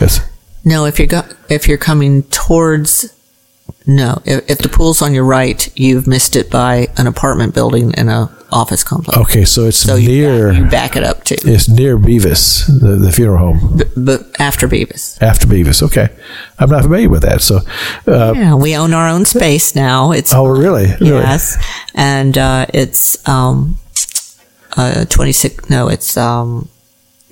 Yes. 0.00 0.20
no, 0.64 0.84
if 0.86 0.98
you're 0.98 1.08
go- 1.08 1.24
if 1.50 1.66
you're 1.68 1.76
coming 1.78 2.22
towards, 2.24 3.12
no, 3.86 4.20
if, 4.24 4.50
if 4.50 4.58
the 4.58 4.68
pool's 4.68 5.00
on 5.00 5.14
your 5.14 5.24
right, 5.24 5.70
you've 5.78 6.06
missed 6.06 6.36
it 6.36 6.50
by 6.50 6.88
an 6.96 7.06
apartment 7.06 7.54
building 7.54 7.94
and 7.94 8.10
a 8.10 8.30
office 8.50 8.82
complex. 8.82 9.18
okay, 9.18 9.44
so 9.44 9.66
it's 9.66 9.76
so 9.76 9.94
you 9.94 10.08
near. 10.08 10.52
back, 10.52 10.58
you 10.58 10.70
back 10.70 10.96
it 10.96 11.02
up 11.02 11.24
too, 11.24 11.36
it's 11.42 11.68
near 11.68 11.98
Bevis, 11.98 12.66
the, 12.66 12.96
the 12.96 13.12
funeral 13.12 13.54
home. 13.54 13.80
But 13.96 14.40
after 14.40 14.66
Bevis. 14.66 15.20
After 15.20 15.46
Bevis, 15.46 15.82
okay. 15.82 16.08
I'm 16.58 16.70
not 16.70 16.82
familiar 16.82 17.08
with 17.10 17.22
that. 17.22 17.42
So, 17.42 17.60
uh, 18.06 18.32
Yeah, 18.34 18.54
we 18.54 18.76
own 18.76 18.94
our 18.94 19.08
own 19.08 19.24
space 19.24 19.74
now. 19.74 20.12
It's 20.12 20.32
oh, 20.32 20.46
really? 20.46 20.86
Really? 21.00 21.20
Yes, 21.20 21.56
and 21.94 22.36
uh, 22.38 22.66
it's 22.72 23.26
um, 23.28 23.76
uh, 24.76 25.04
twenty 25.06 25.32
six. 25.32 25.68
No, 25.68 25.88
it's 25.88 26.16
um, 26.16 26.68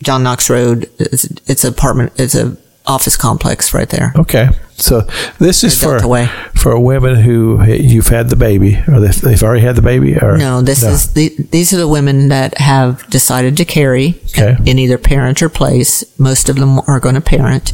John 0.03 0.23
Knox 0.23 0.51
Road. 0.51 0.91
It's, 0.99 1.25
it's 1.49 1.65
apartment. 1.65 2.13
It's 2.17 2.35
a 2.35 2.57
office 2.87 3.17
complex 3.17 3.75
right 3.75 3.89
there. 3.89 4.13
Okay, 4.17 4.49
so 4.77 5.01
this 5.39 5.65
is 5.65 5.81
for 5.83 6.07
Way. 6.07 6.29
for 6.55 6.79
women 6.79 7.17
who 7.17 7.63
you've 7.65 8.09
had 8.09 8.29
the 8.29 8.37
baby, 8.37 8.83
or 8.89 9.01
they've, 9.01 9.43
already 9.43 9.63
had 9.63 9.77
the 9.77 9.83
baby, 9.83 10.17
or 10.17 10.37
No, 10.37 10.61
this 10.63 10.83
is 10.83 11.13
the, 11.15 11.35
these 11.51 11.73
are 11.73 11.79
the 11.79 11.89
women 11.89 12.29
that 12.29 12.59
have 12.59 13.09
decided 13.11 13.57
to 13.59 13.65
carry 13.65 14.21
Okay. 14.31 14.57
in 14.65 14.79
either 14.79 14.99
parent 14.99 15.43
or 15.43 15.49
place. 15.49 16.05
Most 16.19 16.49
of 16.49 16.57
them 16.57 16.79
are 16.87 17.01
going 17.01 17.15
to 17.17 17.21
parent, 17.21 17.73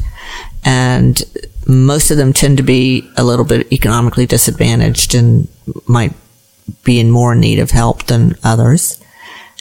and 0.65 1.23
most 1.67 2.11
of 2.11 2.17
them 2.17 2.33
tend 2.33 2.57
to 2.57 2.63
be 2.63 3.09
a 3.17 3.25
little 3.25 3.45
bit 3.45 3.73
economically 3.73 4.27
disadvantaged 4.27 5.15
and 5.15 5.49
might 5.87 6.13
be 6.85 6.99
in 7.01 7.11
more 7.11 7.35
need 7.35 7.59
of 7.59 7.71
help 7.71 8.05
than 8.05 8.37
others. 8.43 8.99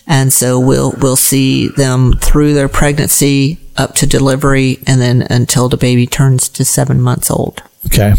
And 0.08 0.34
so 0.34 0.60
we'll 0.60 0.94
we'll 1.00 1.16
see 1.16 1.68
them 1.70 2.14
through 2.14 2.54
their 2.54 2.68
pregnancy 2.68 3.60
up 3.78 3.96
to 3.96 4.06
delivery, 4.06 4.80
and 4.86 5.02
then 5.02 5.22
until 5.30 5.70
the 5.70 5.78
baby 5.78 6.06
turns 6.08 6.50
to 6.50 6.66
seven 6.66 7.02
months 7.02 7.32
old. 7.32 7.64
okay, 7.88 8.14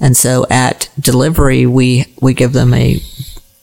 And 0.00 0.16
so 0.16 0.46
at 0.50 0.88
delivery, 0.98 1.66
we, 1.66 2.06
we 2.20 2.34
give 2.34 2.52
them 2.52 2.72
a, 2.74 2.96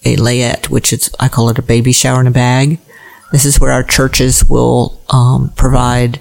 a 0.06 0.16
layette, 0.18 0.70
which 0.70 0.94
is, 0.94 1.10
I 1.20 1.28
call 1.28 1.50
it 1.50 1.58
a 1.60 1.64
baby 1.64 1.92
shower 1.92 2.22
in 2.22 2.28
a 2.28 2.32
bag. 2.32 2.80
This 3.32 3.46
is 3.46 3.60
where 3.60 3.72
our 3.72 3.84
churches 3.84 4.46
will, 4.46 5.02
um, 5.10 5.52
provide 5.56 6.20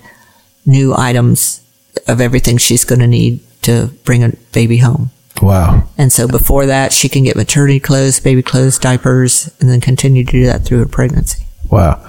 new 0.65 0.95
items 0.97 1.61
of 2.09 2.21
everything 2.21 2.57
she's 2.57 2.85
going 2.85 3.01
to 3.01 3.07
need 3.07 3.41
to 3.63 3.89
bring 4.05 4.25
a 4.25 4.31
baby 4.53 4.79
home. 4.79 5.11
wow, 5.43 5.89
And 5.99 6.11
so 6.13 6.27
before 6.27 6.67
that, 6.67 6.93
she 6.93 7.09
can 7.09 7.25
get 7.25 7.37
maternity 7.37 7.81
clothes, 7.81 8.19
baby 8.19 8.43
clothes, 8.43 8.79
diapers, 8.79 9.55
and 9.61 9.69
then 9.69 9.81
continue 9.81 10.25
to 10.25 10.31
do 10.33 10.47
that 10.47 10.65
through 10.65 10.79
her 10.79 10.87
pregnancy. 10.87 11.45
wow, 11.71 12.01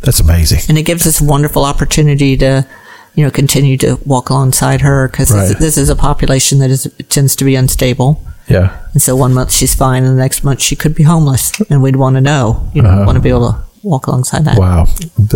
that's 0.00 0.20
amazing. 0.20 0.60
And 0.68 0.78
it 0.78 0.82
gives 0.82 1.06
us 1.06 1.20
a 1.20 1.24
wonderful 1.24 1.64
opportunity 1.64 2.36
to, 2.38 2.66
you 3.14 3.24
know, 3.24 3.30
continue 3.30 3.76
to 3.78 3.98
walk 4.04 4.30
alongside 4.30 4.80
her 4.82 5.08
because 5.08 5.30
Right. 5.30 5.48
this, 5.48 5.58
this 5.58 5.76
is 5.78 5.88
a 5.88 5.96
population 5.96 6.58
that 6.58 6.70
is, 6.70 6.90
tends 7.08 7.34
to 7.36 7.44
be 7.44 7.54
unstable. 7.56 8.22
Yeah, 8.48 8.76
And 8.92 9.02
so 9.02 9.16
one 9.16 9.34
month 9.34 9.50
she's 9.52 9.74
fine, 9.74 10.04
and 10.04 10.16
the 10.16 10.22
next 10.22 10.44
month 10.44 10.60
she 10.60 10.76
could 10.76 10.94
be 10.94 11.02
homeless, 11.02 11.50
and 11.68 11.82
we'd 11.82 11.96
want 11.96 12.14
to 12.14 12.20
know. 12.20 12.70
You 12.74 12.82
know, 12.82 12.90
Uh-huh. 12.90 13.04
want 13.06 13.16
to 13.16 13.20
be 13.20 13.28
able 13.30 13.52
to 13.52 13.58
walk 13.86 14.08
alongside 14.08 14.44
that. 14.44 14.58
Wow. 14.58 14.86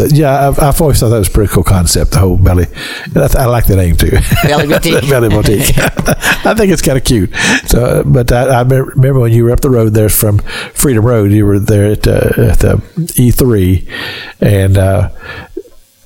Yeah, 0.08 0.48
I've, 0.48 0.58
I've 0.58 0.80
always 0.80 0.98
thought 1.00 1.10
that 1.10 1.18
was 1.18 1.28
a 1.28 1.30
pretty 1.30 1.52
cool 1.52 1.62
concept, 1.62 2.10
the 2.12 2.18
whole 2.18 2.36
belly. 2.36 2.64
I, 2.64 3.08
th- 3.12 3.36
I 3.36 3.46
like 3.46 3.66
the 3.66 3.76
name 3.76 3.96
too. 3.96 4.10
Belly 4.42 4.66
boutique. 4.66 5.00
belly 5.08 5.28
boutique. 5.28 5.78
I 5.78 6.54
think 6.54 6.72
it's 6.72 6.82
kind 6.82 6.98
of 6.98 7.04
cute. 7.04 7.34
So, 7.66 8.02
but 8.04 8.32
I, 8.32 8.46
I 8.46 8.62
remember 8.62 9.20
when 9.20 9.32
you 9.32 9.44
were 9.44 9.52
up 9.52 9.60
the 9.60 9.70
road 9.70 9.94
there 9.94 10.08
from 10.08 10.38
Freedom 10.74 11.04
Road, 11.06 11.30
you 11.30 11.46
were 11.46 11.58
there 11.60 11.92
at, 11.92 12.06
uh, 12.06 12.50
at 12.50 12.58
the 12.58 12.82
E3 12.96 13.88
and, 14.40 14.76
uh, 14.76 15.10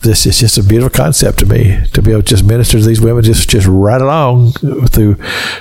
this 0.04 0.26
is 0.26 0.38
just 0.38 0.58
a 0.58 0.62
beautiful 0.62 0.90
concept 0.90 1.38
to 1.38 1.46
me 1.46 1.84
to 1.92 2.02
be 2.02 2.12
able 2.12 2.22
to 2.22 2.28
just 2.28 2.44
minister 2.44 2.78
to 2.78 2.84
these 2.84 3.00
women 3.00 3.22
just 3.22 3.48
just 3.48 3.66
right 3.66 4.00
along 4.00 4.52
through 4.52 5.16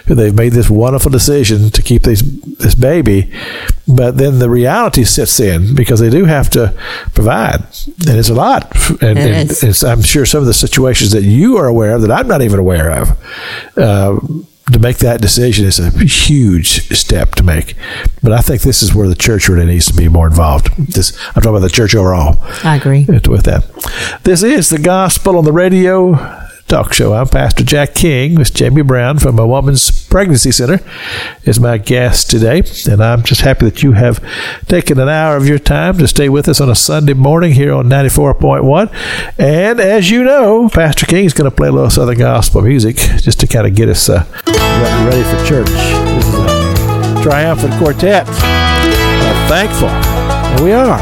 they've 0.05 0.35
made 0.35 0.51
this 0.51 0.69
wonderful 0.69 1.09
decision 1.09 1.69
to 1.69 1.81
keep 1.81 2.03
these 2.03 2.21
this 2.57 2.75
baby 2.75 3.31
but 3.87 4.17
then 4.17 4.39
the 4.39 4.49
reality 4.49 5.03
sits 5.03 5.39
in 5.39 5.73
because 5.75 5.99
they 5.99 6.09
do 6.09 6.25
have 6.25 6.49
to 6.49 6.73
provide 7.13 7.61
and 8.07 8.17
it's 8.19 8.29
a 8.29 8.33
lot 8.33 8.63
and, 9.01 9.17
It 9.17 9.31
and 9.31 9.51
it's, 9.51 9.83
I'm 9.83 10.01
sure 10.01 10.25
some 10.25 10.41
of 10.41 10.47
the 10.47 10.53
situations 10.53 11.11
that 11.11 11.23
you 11.23 11.57
are 11.57 11.67
aware 11.67 11.95
of 11.95 12.01
that 12.01 12.11
I'm 12.11 12.27
not 12.27 12.41
even 12.41 12.59
aware 12.59 12.91
of 12.91 13.77
uh, 13.77 14.19
to 14.71 14.79
make 14.79 14.97
that 14.97 15.19
decision 15.21 15.65
is 15.65 15.77
a 15.79 15.89
huge 16.05 16.89
step 16.97 17.35
to 17.35 17.43
make 17.43 17.75
but 18.21 18.31
I 18.31 18.39
think 18.39 18.61
this 18.61 18.81
is 18.81 18.95
where 18.95 19.07
the 19.09 19.15
church 19.15 19.49
really 19.49 19.65
needs 19.65 19.87
to 19.87 19.93
be 19.93 20.07
more 20.07 20.25
involved 20.27 20.69
this 20.77 21.17
I'm 21.29 21.41
talking 21.41 21.49
about 21.49 21.59
the 21.59 21.69
church 21.69 21.93
overall 21.95 22.37
I 22.63 22.77
agree. 22.77 23.05
with 23.05 23.43
that. 23.43 23.65
This 24.23 24.41
is 24.43 24.69
the 24.69 24.79
Gospel 24.79 25.37
on 25.37 25.43
the 25.43 25.51
Radio 25.51 26.13
talk 26.67 26.93
show. 26.93 27.13
I'm 27.13 27.27
Pastor 27.27 27.63
Jack 27.63 27.93
King 27.93 28.35
with 28.35 28.53
Jamie 28.53 28.81
Brown 28.81 29.19
from 29.19 29.37
a 29.37 29.45
Woman's 29.45 30.07
Pregnancy 30.07 30.51
Center 30.51 30.79
is 31.43 31.59
my 31.59 31.77
guest 31.77 32.29
today, 32.29 32.63
and 32.89 33.03
I'm 33.03 33.23
just 33.23 33.41
happy 33.41 33.65
that 33.65 33.83
you 33.83 33.91
have 33.93 34.23
taken 34.67 34.99
an 34.99 35.09
hour 35.09 35.35
of 35.35 35.47
your 35.47 35.59
time 35.59 35.97
to 35.99 36.07
stay 36.07 36.29
with 36.29 36.47
us 36.47 36.59
on 36.61 36.69
a 36.69 36.75
Sunday 36.75 37.13
morning 37.13 37.53
here 37.53 37.73
on 37.73 37.89
94.1. 37.89 38.91
And 39.37 39.79
as 39.79 40.09
you 40.09 40.23
know, 40.23 40.69
Pastor 40.69 41.05
King 41.05 41.25
is 41.25 41.33
going 41.33 41.49
to 41.49 41.55
play 41.55 41.67
a 41.67 41.71
little 41.71 41.89
Southern 41.89 42.17
Gospel 42.17 42.61
music 42.61 42.95
just 42.97 43.39
to 43.41 43.47
kind 43.47 43.67
of 43.67 43.75
get 43.75 43.89
us 43.89 44.09
uh, 44.09 44.25
ready 44.45 45.23
for 45.23 45.45
church. 45.47 45.67
This 45.67 46.27
is 46.27 46.33
a 46.35 47.23
triumphant 47.23 47.73
quartet. 47.75 48.25
Uh, 48.27 49.47
thankful. 49.47 49.89
And 49.89 50.63
we 50.63 50.71
are 50.71 50.97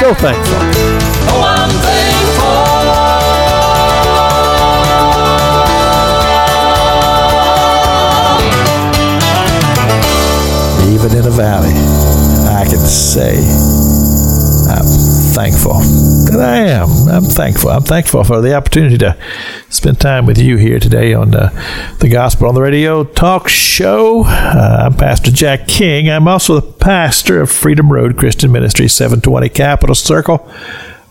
so 0.00 0.14
thankful. 0.14 1.49
In 11.04 11.26
a 11.26 11.30
valley, 11.30 11.72
I 12.48 12.64
can 12.68 12.78
say 12.78 13.36
I'm 14.68 14.84
thankful. 15.34 15.76
And 15.76 16.42
I 16.42 16.58
am. 16.58 16.90
I'm 17.08 17.24
thankful. 17.24 17.70
I'm 17.70 17.82
thankful 17.82 18.22
for 18.22 18.42
the 18.42 18.54
opportunity 18.54 18.98
to 18.98 19.16
spend 19.70 19.98
time 19.98 20.26
with 20.26 20.36
you 20.36 20.58
here 20.58 20.78
today 20.78 21.14
on 21.14 21.34
uh, 21.34 21.48
the 22.00 22.08
Gospel 22.10 22.48
on 22.48 22.54
the 22.54 22.60
Radio 22.60 23.04
talk 23.04 23.48
show. 23.48 24.24
Uh, 24.26 24.82
I'm 24.86 24.94
Pastor 24.94 25.30
Jack 25.30 25.66
King. 25.66 26.10
I'm 26.10 26.28
also 26.28 26.60
the 26.60 26.70
pastor 26.70 27.40
of 27.40 27.50
Freedom 27.50 27.90
Road 27.90 28.18
Christian 28.18 28.52
Ministry, 28.52 28.86
720 28.86 29.48
Capital 29.48 29.94
Circle. 29.94 30.46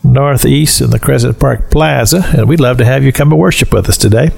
Northeast 0.03 0.81
in 0.81 0.89
the 0.91 0.99
Crescent 0.99 1.39
Park 1.39 1.69
Plaza, 1.69 2.23
and 2.35 2.47
we'd 2.47 2.59
love 2.59 2.77
to 2.77 2.85
have 2.85 3.03
you 3.03 3.11
come 3.11 3.31
and 3.31 3.39
worship 3.39 3.73
with 3.73 3.89
us 3.89 3.97
today. 3.97 4.31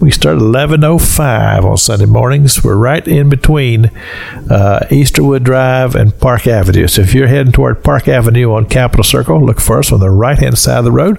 We 0.00 0.10
start 0.10 0.36
at 0.36 0.42
11.05 0.42 1.64
on 1.64 1.76
Sunday 1.76 2.06
mornings. 2.06 2.64
We're 2.64 2.76
right 2.76 3.06
in 3.06 3.28
between 3.28 3.86
uh, 3.86 4.86
Easterwood 4.90 5.44
Drive 5.44 5.94
and 5.94 6.18
Park 6.18 6.46
Avenue. 6.46 6.88
So 6.88 7.02
if 7.02 7.14
you're 7.14 7.28
heading 7.28 7.52
toward 7.52 7.84
Park 7.84 8.08
Avenue 8.08 8.52
on 8.52 8.66
Capital 8.66 9.04
Circle, 9.04 9.44
look 9.44 9.60
for 9.60 9.78
us 9.78 9.92
on 9.92 10.00
the 10.00 10.10
right-hand 10.10 10.58
side 10.58 10.78
of 10.78 10.84
the 10.84 10.92
road. 10.92 11.18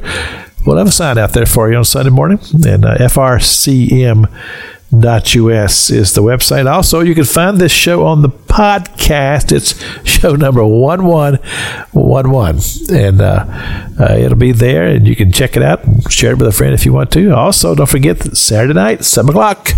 We'll 0.65 0.77
have 0.77 0.87
a 0.87 0.91
sign 0.91 1.17
out 1.17 1.33
there 1.33 1.45
for 1.45 1.71
you 1.71 1.77
on 1.77 1.85
Sunday 1.85 2.11
morning, 2.11 2.39
and 2.65 2.85
uh, 2.85 2.95
FRCM 2.97 4.29
us 4.91 5.89
is 5.89 6.13
the 6.13 6.21
website. 6.21 6.69
Also, 6.69 6.99
you 7.01 7.15
can 7.15 7.23
find 7.23 7.57
this 7.57 7.71
show 7.71 8.05
on 8.05 8.21
the 8.21 8.29
podcast. 8.29 9.51
It's 9.51 9.81
show 10.03 10.35
number 10.35 10.63
1111. 10.63 12.95
And 12.95 13.21
uh, 13.21 13.45
uh, 13.99 14.15
it'll 14.17 14.37
be 14.37 14.51
there, 14.51 14.85
and 14.87 15.07
you 15.07 15.15
can 15.15 15.31
check 15.31 15.55
it 15.55 15.63
out 15.63 15.85
and 15.85 16.11
share 16.11 16.31
it 16.31 16.37
with 16.37 16.47
a 16.47 16.51
friend 16.51 16.73
if 16.73 16.85
you 16.85 16.93
want 16.93 17.11
to. 17.13 17.33
Also, 17.33 17.73
don't 17.75 17.89
forget 17.89 18.19
that 18.19 18.35
Saturday 18.35 18.73
night, 18.73 19.05
7 19.05 19.29
o'clock, 19.29 19.71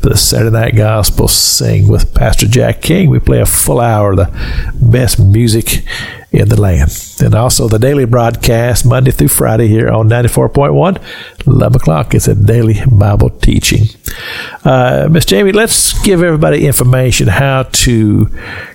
the 0.00 0.16
Saturday 0.16 0.50
Night 0.50 0.76
Gospel 0.76 1.28
Sing 1.28 1.88
with 1.88 2.14
Pastor 2.14 2.46
Jack 2.46 2.80
King. 2.80 3.10
We 3.10 3.20
play 3.20 3.40
a 3.40 3.46
full 3.46 3.80
hour 3.80 4.12
of 4.12 4.18
the 4.18 4.72
best 4.80 5.18
music 5.18 5.84
in 6.32 6.48
the 6.48 6.60
land. 6.60 6.90
And 7.20 7.34
also 7.34 7.68
the 7.68 7.78
daily 7.78 8.06
broadcast 8.06 8.86
Monday 8.86 9.10
through 9.10 9.28
Friday 9.28 9.68
here 9.68 9.90
on 9.90 10.08
94.1, 10.08 11.46
11 11.46 11.76
o'clock 11.76 12.14
is 12.14 12.28
a 12.28 12.34
daily 12.34 12.78
Bible 12.90 13.30
teaching. 13.30 13.84
Uh, 14.64 15.08
Miss 15.10 15.24
Jamie, 15.24 15.52
let's 15.52 16.00
give 16.02 16.22
everybody 16.22 16.66
information 16.66 17.28
how 17.28 17.64
to 17.64 18.28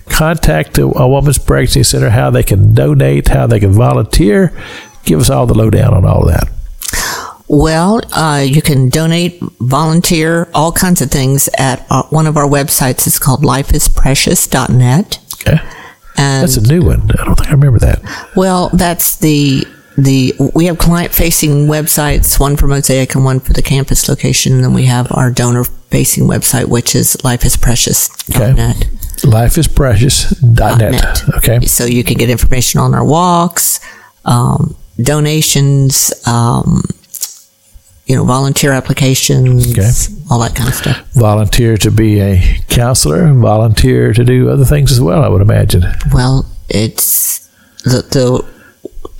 contact 0.08 0.78
a, 0.78 0.84
a 0.84 1.08
woman's 1.08 1.38
pregnancy 1.38 1.82
center, 1.82 2.10
how 2.10 2.30
they 2.30 2.42
can 2.42 2.74
donate, 2.74 3.28
how 3.28 3.46
they 3.46 3.60
can 3.60 3.72
volunteer. 3.72 4.52
Give 5.04 5.20
us 5.20 5.30
all 5.30 5.46
the 5.46 5.54
lowdown 5.54 5.94
on 5.94 6.04
all 6.04 6.28
of 6.28 6.34
that. 6.34 6.48
Well, 7.48 8.00
uh, 8.12 8.44
you 8.46 8.60
can 8.60 8.88
donate, 8.88 9.40
volunteer, 9.60 10.48
all 10.52 10.72
kinds 10.72 11.00
of 11.00 11.10
things 11.10 11.48
at 11.58 11.86
uh, 11.90 12.02
one 12.10 12.26
of 12.26 12.36
our 12.36 12.46
websites. 12.46 13.06
It's 13.06 13.20
called 13.20 13.44
lifeisprecious.net. 13.44 15.18
Okay. 15.34 15.60
And 16.18 16.42
That's 16.42 16.56
a 16.56 16.62
new 16.62 16.82
one. 16.82 17.10
I 17.12 17.24
don't 17.24 17.36
think 17.36 17.48
I 17.48 17.52
remember 17.52 17.78
that. 17.80 18.02
Well, 18.34 18.70
that's 18.70 19.16
the 19.18 19.64
the 19.96 20.34
we 20.54 20.66
have 20.66 20.78
client 20.78 21.12
facing 21.12 21.66
websites, 21.66 22.38
one 22.38 22.56
for 22.56 22.66
Mosaic 22.66 23.14
and 23.14 23.24
one 23.24 23.40
for 23.40 23.52
the 23.52 23.62
campus 23.62 24.08
location, 24.08 24.52
and 24.54 24.64
then 24.64 24.74
we 24.74 24.84
have 24.86 25.06
our 25.10 25.30
donor 25.30 25.64
facing 25.64 26.24
website, 26.24 26.66
which 26.68 26.94
is 26.94 27.16
Life 27.24 27.44
is 27.46 27.56
lifeisprecious.net. 27.56 28.76
Lifeisprecious.net. 29.22 30.92
Net. 30.92 31.22
Okay. 31.36 31.60
So 31.66 31.84
you 31.84 32.04
can 32.04 32.16
get 32.18 32.28
information 32.30 32.80
on 32.80 32.94
our 32.94 33.04
walks, 33.04 33.80
um, 34.24 34.76
donations, 35.00 36.12
um, 36.26 36.82
you 38.06 38.14
know, 38.14 38.24
volunteer 38.24 38.72
applications, 38.72 39.70
Okay. 39.72 39.90
all 40.30 40.38
that 40.40 40.54
kind 40.54 40.68
of 40.68 40.74
stuff. 40.74 40.98
Volunteer 41.14 41.76
to 41.78 41.90
be 41.90 42.20
a 42.20 42.60
counselor, 42.68 43.32
volunteer 43.32 44.12
to 44.12 44.24
do 44.24 44.48
other 44.50 44.64
things 44.64 44.92
as 44.92 45.00
well, 45.00 45.22
I 45.22 45.28
would 45.28 45.42
imagine. 45.42 45.84
Well, 46.12 46.46
it's 46.68 47.48
the 47.84 48.02
the 48.02 48.44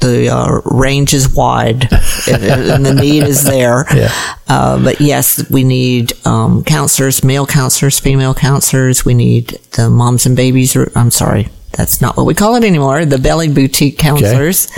the 0.00 0.28
uh, 0.28 0.60
range 0.64 1.14
is 1.14 1.28
wide 1.28 1.88
and, 2.30 2.44
and 2.44 2.86
the 2.86 2.94
need 2.94 3.22
is 3.24 3.44
there. 3.44 3.84
Yeah. 3.96 4.12
Uh, 4.48 4.82
but 4.82 5.00
yes, 5.00 5.48
we 5.50 5.64
need 5.64 6.12
um, 6.26 6.62
counselors, 6.64 7.24
male 7.24 7.46
counselors, 7.46 7.98
female 7.98 8.34
counselors. 8.34 9.04
We 9.04 9.14
need 9.14 9.58
the 9.72 9.88
moms 9.88 10.26
and 10.26 10.36
babies. 10.36 10.76
I'm 10.94 11.10
sorry, 11.10 11.48
that's 11.72 12.02
not 12.02 12.16
what 12.16 12.26
we 12.26 12.34
call 12.34 12.56
it 12.56 12.64
anymore. 12.64 13.06
The 13.06 13.18
belly 13.18 13.48
boutique 13.48 13.96
counselors, 13.98 14.70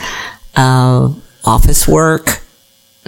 uh, 0.56 1.12
office 1.44 1.88
work. 1.88 2.40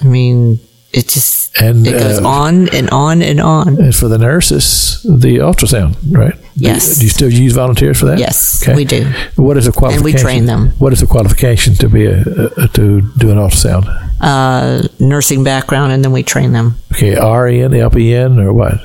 I 0.03 0.07
mean, 0.07 0.59
it 0.93 1.09
just 1.09 1.57
And, 1.61 1.87
it 1.87 1.93
goes 1.93 2.19
uh, 2.19 2.29
on 2.29 2.69
and 2.71 2.91
on 2.91 3.23
and 3.23 3.41
on. 3.41 3.81
And 3.81 3.95
for 3.95 4.09
the 4.09 4.19
nurses, 4.19 5.03
the 5.03 5.39
ultrasound, 5.39 5.97
right? 6.11 6.35
Yes. 6.57 6.97
Do 6.99 7.05
you 7.05 7.11
still 7.11 7.33
use 7.33 7.53
volunteers 7.53 7.99
for 7.99 8.07
that? 8.07 8.19
Yes, 8.19 8.63
okay. 8.63 8.75
we 8.75 8.85
do. 8.85 9.11
What 9.37 9.57
is 9.57 9.67
the 9.67 9.73
qualification? 9.73 10.05
We 10.05 10.13
train 10.13 10.47
them. 10.47 10.71
What 10.79 10.93
is 10.93 11.01
the 11.01 11.07
qualification 11.07 11.75
to 11.77 11.89
be 11.89 12.07
a, 12.07 12.21
a 12.57 12.69
to 12.69 13.03
do 13.19 13.31
an 13.31 13.39
ultrasound? 13.39 13.87
Uh, 14.21 14.89
nursing 14.99 15.45
background, 15.45 15.93
and 15.93 16.05
then 16.05 16.13
we 16.13 16.23
train 16.23 16.53
them 16.53 16.77
Okay, 16.93 17.13
RN, 17.13 17.73
LPN, 17.73 18.43
or 18.43 18.53
what? 18.53 18.81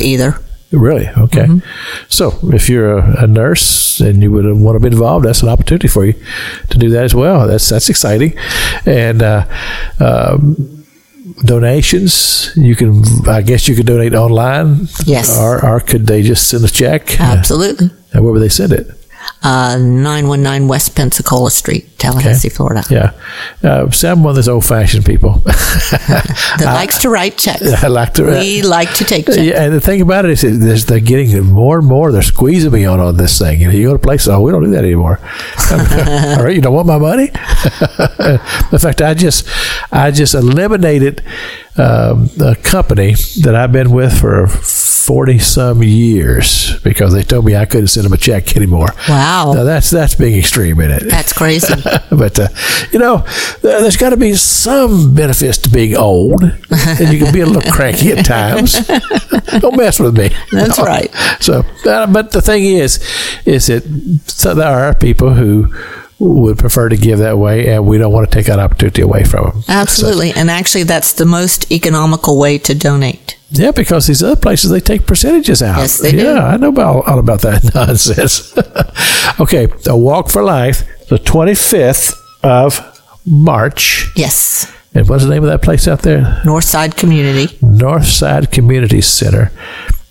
either. 0.00 0.40
Really? 0.72 1.08
Okay. 1.08 1.44
Mm-hmm. 1.46 2.04
So, 2.08 2.32
if 2.52 2.68
you're 2.68 2.98
a, 2.98 3.24
a 3.24 3.26
nurse 3.26 4.00
and 4.00 4.22
you 4.22 4.32
would 4.32 4.44
want 4.58 4.76
to 4.76 4.80
be 4.80 4.92
involved, 4.92 5.24
that's 5.24 5.42
an 5.42 5.48
opportunity 5.48 5.88
for 5.88 6.04
you 6.04 6.14
to 6.70 6.78
do 6.78 6.90
that 6.90 7.04
as 7.04 7.14
well. 7.14 7.46
That's 7.46 7.68
that's 7.68 7.88
exciting, 7.88 8.36
and 8.86 9.22
uh, 9.22 9.46
um, 10.00 10.83
donations 11.44 12.50
you 12.56 12.76
can. 12.76 13.02
I 13.28 13.42
guess 13.42 13.68
you 13.68 13.74
could 13.74 13.86
donate 13.86 14.14
online. 14.14 14.88
Yes. 15.06 15.38
Or, 15.38 15.64
or 15.64 15.80
could 15.80 16.06
they 16.06 16.22
just 16.22 16.48
send 16.48 16.64
a 16.64 16.68
check? 16.68 17.20
Absolutely. 17.20 17.90
And 18.12 18.24
where 18.24 18.32
would 18.32 18.40
they 18.40 18.48
send 18.48 18.72
it? 18.72 18.88
Uh, 19.44 19.76
919 19.76 20.68
West 20.68 20.96
Pensacola 20.96 21.50
Street, 21.50 21.98
Tallahassee, 21.98 22.48
Florida. 22.48 22.82
Yeah. 22.88 23.12
Uh, 23.62 23.86
I'm 24.04 24.22
one 24.22 24.30
of 24.30 24.36
those 24.36 24.48
old 24.48 24.64
fashioned 24.64 25.04
people. 25.04 25.42
That 26.58 26.72
likes 26.74 26.98
to 27.00 27.10
write 27.10 27.36
checks. 27.36 27.62
I 27.82 27.88
like 27.88 28.14
to. 28.14 28.24
we 28.24 28.62
like 28.62 28.94
to 28.94 29.04
take 29.04 29.26
checks. 29.26 29.38
Yeah, 29.38 29.64
and 29.64 29.74
the 29.74 29.80
thing 29.80 30.00
about 30.00 30.24
it 30.24 30.42
is, 30.42 30.86
they're 30.86 31.00
getting 31.00 31.44
more 31.46 31.78
and 31.78 31.86
more. 31.86 32.12
They're 32.12 32.22
squeezing 32.22 32.72
me 32.72 32.84
on 32.84 33.00
on 33.00 33.16
this 33.16 33.38
thing. 33.38 33.60
You 33.60 33.68
know, 33.68 33.74
you 33.74 33.88
go 33.88 33.92
to 33.94 33.98
places, 33.98 34.28
oh, 34.28 34.40
we 34.40 34.52
don't 34.52 34.62
do 34.62 34.70
that 34.70 34.84
anymore. 34.84 35.18
All 35.70 36.44
right, 36.44 36.54
you 36.54 36.62
don't 36.62 36.74
want 36.74 36.86
my 36.86 36.98
money. 36.98 37.26
In 38.72 38.78
fact, 38.78 39.02
I 39.02 39.14
just, 39.14 39.48
I 39.92 40.10
just 40.10 40.34
eliminated 40.34 41.22
um, 41.76 42.30
a 42.40 42.54
company 42.54 43.14
that 43.42 43.54
I've 43.54 43.72
been 43.72 43.90
with 43.90 44.18
for 44.18 44.46
forty 45.06 45.38
some 45.38 45.82
years 45.82 46.78
because 46.80 47.12
they 47.12 47.22
told 47.22 47.44
me 47.44 47.56
I 47.56 47.64
couldn't 47.64 47.88
send 47.88 48.04
them 48.06 48.12
a 48.12 48.16
check 48.16 48.56
anymore. 48.56 48.88
Wow. 49.08 49.52
Now 49.54 49.64
that's 49.64 49.90
that's 49.90 50.14
being 50.14 50.38
extreme 50.38 50.80
in 50.80 50.90
it. 50.90 51.04
That's 51.08 51.32
crazy. 51.32 51.74
but 52.10 52.38
uh, 52.38 52.48
you 52.92 52.98
know, 52.98 53.18
there- 53.62 53.82
there's 53.82 53.96
got 53.96 54.10
to 54.10 54.16
be 54.16 54.34
some 54.34 55.14
benefits 55.14 55.58
to 55.58 55.68
being 55.68 55.96
old, 55.96 56.42
and 56.42 57.12
you 57.12 57.18
can 57.22 57.32
be 57.32 57.40
a 57.40 57.46
little 57.46 57.70
cranky 57.72 58.12
at 58.12 58.24
times. 58.24 58.72
Don't 59.60 59.76
mess 59.76 60.00
with 60.00 60.16
me. 60.16 60.30
That's 60.52 60.78
right. 60.78 61.12
So, 61.40 61.64
uh, 61.86 62.06
but 62.06 62.30
the 62.32 62.40
thing 62.40 62.64
is, 62.64 62.98
is 63.44 63.66
that 63.66 63.82
so 64.26 64.54
there 64.54 64.66
are 64.72 64.94
people 64.94 65.34
who 65.34 65.74
would 66.18 66.58
prefer 66.58 66.88
to 66.88 66.96
give 66.96 67.18
that 67.18 67.36
way, 67.38 67.68
and 67.74 67.86
we 67.86 67.98
don't 67.98 68.12
want 68.12 68.30
to 68.30 68.34
take 68.34 68.46
that 68.46 68.58
opportunity 68.58 69.02
away 69.02 69.24
from 69.24 69.44
them. 69.50 69.62
Absolutely. 69.68 70.30
And 70.32 70.50
actually, 70.50 70.84
that's 70.84 71.12
the 71.12 71.26
most 71.26 71.70
economical 71.72 72.38
way 72.38 72.56
to 72.58 72.74
donate. 72.74 73.33
Yeah, 73.50 73.70
because 73.70 74.06
these 74.06 74.22
other 74.22 74.36
places 74.40 74.70
they 74.70 74.80
take 74.80 75.06
percentages 75.06 75.62
out. 75.62 75.78
Yes, 75.78 75.98
they 75.98 76.10
do. 76.12 76.18
Yeah, 76.24 76.46
I 76.46 76.56
know 76.56 76.68
about 76.68 77.06
all 77.06 77.18
about 77.18 77.40
that 77.42 77.62
nonsense. 77.74 78.52
okay, 79.40 79.68
a 79.86 79.96
walk 79.96 80.30
for 80.30 80.42
life, 80.42 80.84
the 81.08 81.18
twenty 81.18 81.54
fifth 81.54 82.14
of 82.42 82.80
March. 83.26 84.06
Yes. 84.16 84.70
And 84.94 85.08
what's 85.08 85.24
the 85.24 85.30
name 85.30 85.42
of 85.42 85.48
that 85.50 85.62
place 85.62 85.88
out 85.88 86.02
there? 86.02 86.40
Northside 86.44 86.96
Community. 86.96 87.48
Northside 87.58 88.52
Community 88.52 89.00
Center. 89.00 89.50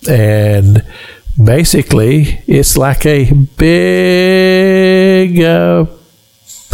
And 0.06 0.84
basically, 1.42 2.42
it's 2.46 2.76
like 2.76 3.06
a 3.06 3.32
big 3.56 5.40
uh, 5.40 5.86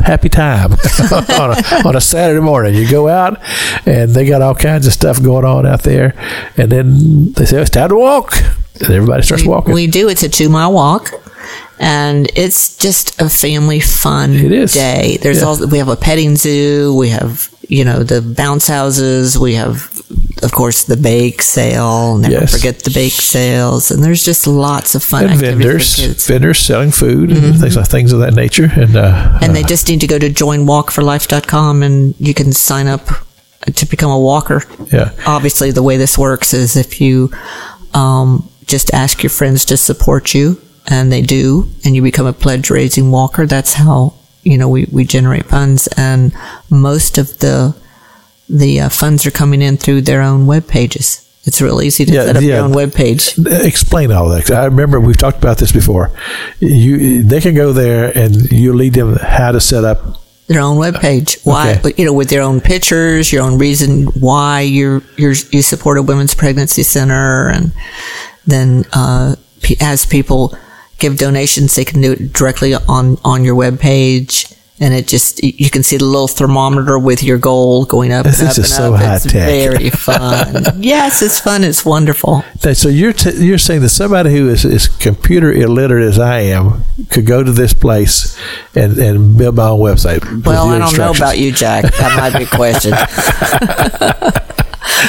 happy 0.03 0.29
time 0.29 0.73
on, 1.13 1.51
a, 1.51 1.83
on 1.89 1.97
a 1.97 2.01
Saturday 2.01 2.41
morning. 2.41 2.75
You 2.75 2.91
go 2.91 3.09
out, 3.09 3.41
and 3.87 4.11
they 4.11 4.27
got 4.27 4.43
all 4.43 4.55
kinds 4.55 4.87
of 4.87 4.93
stuff 4.93 5.23
going 5.23 5.45
on 5.45 5.67
out 5.67 5.83
there. 5.83 6.15
And 6.57 6.71
then 6.71 7.33
they 7.33 7.45
say, 7.45 7.61
it's 7.61 7.71
time 7.71 7.89
to 7.91 7.97
walk. 7.97 8.35
And 8.81 8.91
everybody 8.91 9.23
starts 9.23 9.45
walking. 9.45 9.75
We 9.75 9.87
do. 9.87 10.09
It's 10.09 10.23
a 10.23 10.29
two 10.29 10.49
mile 10.49 10.73
walk. 10.73 11.11
And 11.79 12.31
it's 12.37 12.77
just 12.77 13.21
a 13.21 13.29
family 13.31 13.81
fun 13.81 14.35
It 14.35 14.53
is. 14.53 14.73
day. 14.75 15.19
There's 15.23 15.39
Yeah. 15.41 15.45
all 15.47 15.67
we 15.67 15.79
have 15.79 15.89
a 15.89 15.97
petting 15.97 16.37
zoo. 16.37 16.95
We 16.95 17.09
have 17.11 17.49
you 17.71 17.85
know 17.85 18.03
the 18.03 18.21
bounce 18.21 18.66
houses. 18.66 19.39
We 19.39 19.55
have, 19.55 19.77
of 20.43 20.51
course, 20.53 20.85
the 20.85 20.97
bake 20.97 21.41
sale. 21.43 22.18
Never 22.18 22.35
Yes. 22.41 22.53
forget 22.57 22.81
the 22.81 22.91
bake 22.91 23.12
sales. 23.37 23.91
And 23.91 24.03
there's 24.05 24.25
just 24.25 24.47
lots 24.47 24.95
of 24.95 25.03
fun 25.03 25.25
and 25.25 25.33
activities 25.35 25.59
vendors, 25.64 25.95
for 25.95 26.01
kids. 26.03 26.27
vendors 26.27 26.59
selling 26.59 26.91
food 26.91 27.31
and 27.31 27.59
things 27.61 27.77
like 27.77 27.89
things 27.89 28.12
of 28.12 28.21
that 28.21 28.35
nature. 28.35 28.71
And, 28.75 28.97
uh, 28.97 29.39
And 29.43 29.55
they 29.55 29.62
just 29.62 29.89
need 29.89 30.01
to 30.01 30.07
go 30.07 30.18
to 30.18 30.29
joinwalkforlife.com 30.31 31.83
and 31.83 32.14
you 32.18 32.35
can 32.35 32.53
sign 32.53 32.87
up 32.89 33.07
to 33.75 33.87
become 33.87 34.11
a 34.11 34.18
walker. 34.18 34.64
yeah, 34.93 35.11
Obviously, 35.27 35.71
the 35.71 35.83
way 35.83 35.97
this 35.97 36.16
works 36.18 36.53
is 36.55 36.77
if 36.77 37.01
you 37.01 37.31
um, 37.95 38.49
just 38.66 38.93
ask 38.95 39.23
your 39.23 39.31
friends 39.31 39.64
to 39.66 39.77
support 39.77 40.35
you, 40.35 40.61
and 40.87 41.12
they 41.12 41.23
do, 41.23 41.68
and 41.85 41.95
you 41.95 42.03
become 42.03 42.27
a 42.27 42.33
pledge 42.33 42.71
raising 42.71 43.11
walker, 43.12 43.47
that's 43.47 43.75
how 43.75 44.14
you 44.43 44.57
know 44.59 44.68
we, 44.68 44.86
we 44.93 45.05
generate 45.05 45.47
funds. 45.47 45.86
And 45.97 46.32
most 46.70 47.18
of 47.18 47.38
the 47.38 47.74
the 48.49 48.80
uh, 48.80 48.88
funds 48.88 49.26
are 49.26 49.30
coming 49.30 49.62
in 49.62 49.76
through 49.76 50.03
their 50.03 50.22
own 50.22 50.47
web 50.47 50.66
pages. 50.66 51.26
It's 51.45 51.61
real 51.62 51.80
easy 51.80 52.05
to 52.05 52.12
Yeah, 52.12 52.24
set 52.26 52.36
up 52.36 52.43
yeah. 52.43 52.57
your 52.57 52.64
own 52.64 52.72
web 52.72 52.93
page. 52.93 53.34
explain 53.38 54.12
all 54.12 54.28
that. 54.28 54.51
I 54.51 54.66
remember 54.66 55.01
we've 55.01 55.16
talked 55.16 55.38
about 55.38 55.57
this 55.59 55.72
before. 55.72 56.11
You, 56.59 57.22
they 57.22 57.41
can 57.41 57.55
go 57.55 57.72
there 57.72 58.12
and 58.16 58.34
you 58.53 58.74
lead 58.74 58.93
them 58.93 59.16
how 59.16 59.53
to 59.53 59.61
set 59.61 59.84
up. 59.84 60.20
their 60.49 60.61
own 60.61 60.76
webpage. 60.78 61.41
Why, 61.47 61.76
Okay. 61.78 61.95
you 61.97 62.05
know, 62.05 62.12
with 62.12 62.28
their 62.28 62.43
own 62.43 62.61
pictures, 62.61 63.32
your 63.32 63.43
own 63.43 63.57
reason 63.57 64.07
why 64.20 64.61
you're, 64.62 65.01
you're 65.16 65.34
you 65.51 65.62
support 65.62 65.97
a 65.97 66.03
women's 66.03 66.34
pregnancy 66.34 66.82
center, 66.82 67.49
and 67.49 67.72
then 68.47 68.84
uh, 68.93 69.36
as 69.80 70.05
people 70.05 70.55
give 71.01 71.19
donations, 71.19 71.75
they 71.75 71.85
can 71.85 72.01
do 72.01 72.13
it 72.13 72.33
directly 72.33 72.75
on 72.75 73.19
on 73.25 73.45
your 73.45 73.57
webpage. 73.57 74.57
And 74.83 74.95
it 74.95 75.07
just, 75.07 75.45
you 75.45 75.69
can 75.69 75.83
see 75.83 75.99
the 75.99 76.07
little 76.07 76.27
thermometer 76.27 76.99
with 76.99 77.23
your 77.23 77.37
goal 77.37 77.85
going 77.85 78.13
up 78.13 78.25
This 78.25 78.41
and 78.41 78.49
up 78.49 78.53
is 78.53 78.59
and 78.59 78.67
so 78.67 78.95
up. 78.95 79.01
It's 79.03 79.25
high-tech. 79.25 79.47
very 79.47 79.91
fun. 79.91 80.65
yes, 80.83 81.21
it's 81.21 81.39
fun. 81.39 81.65
It's 81.65 81.85
wonderful. 81.85 82.43
So 82.73 82.89
you're 82.89 83.13
t- 83.13 83.45
you're 83.45 83.59
saying 83.59 83.83
that 83.83 83.91
somebody 83.91 84.35
who 84.35 84.49
is 84.49 84.65
as 84.65 84.89
computer 84.89 85.53
illiterate 85.53 86.09
as 86.09 86.19
I 86.19 86.41
am 86.41 86.85
could 87.11 87.27
go 87.27 87.43
to 87.45 87.53
this 87.53 87.75
place 87.75 88.39
and, 88.75 88.97
and 88.97 89.37
build 89.37 89.57
my 89.57 89.69
own 89.69 89.81
website. 89.81 90.47
Well, 90.47 90.71
I 90.71 90.79
don't 90.79 90.97
know 90.97 91.11
about 91.11 91.37
you, 91.37 91.53
Jack. 91.53 91.83
That 91.97 92.17
might 92.17 92.39
be 92.39 92.45
a 92.45 92.47
question. 92.47 92.93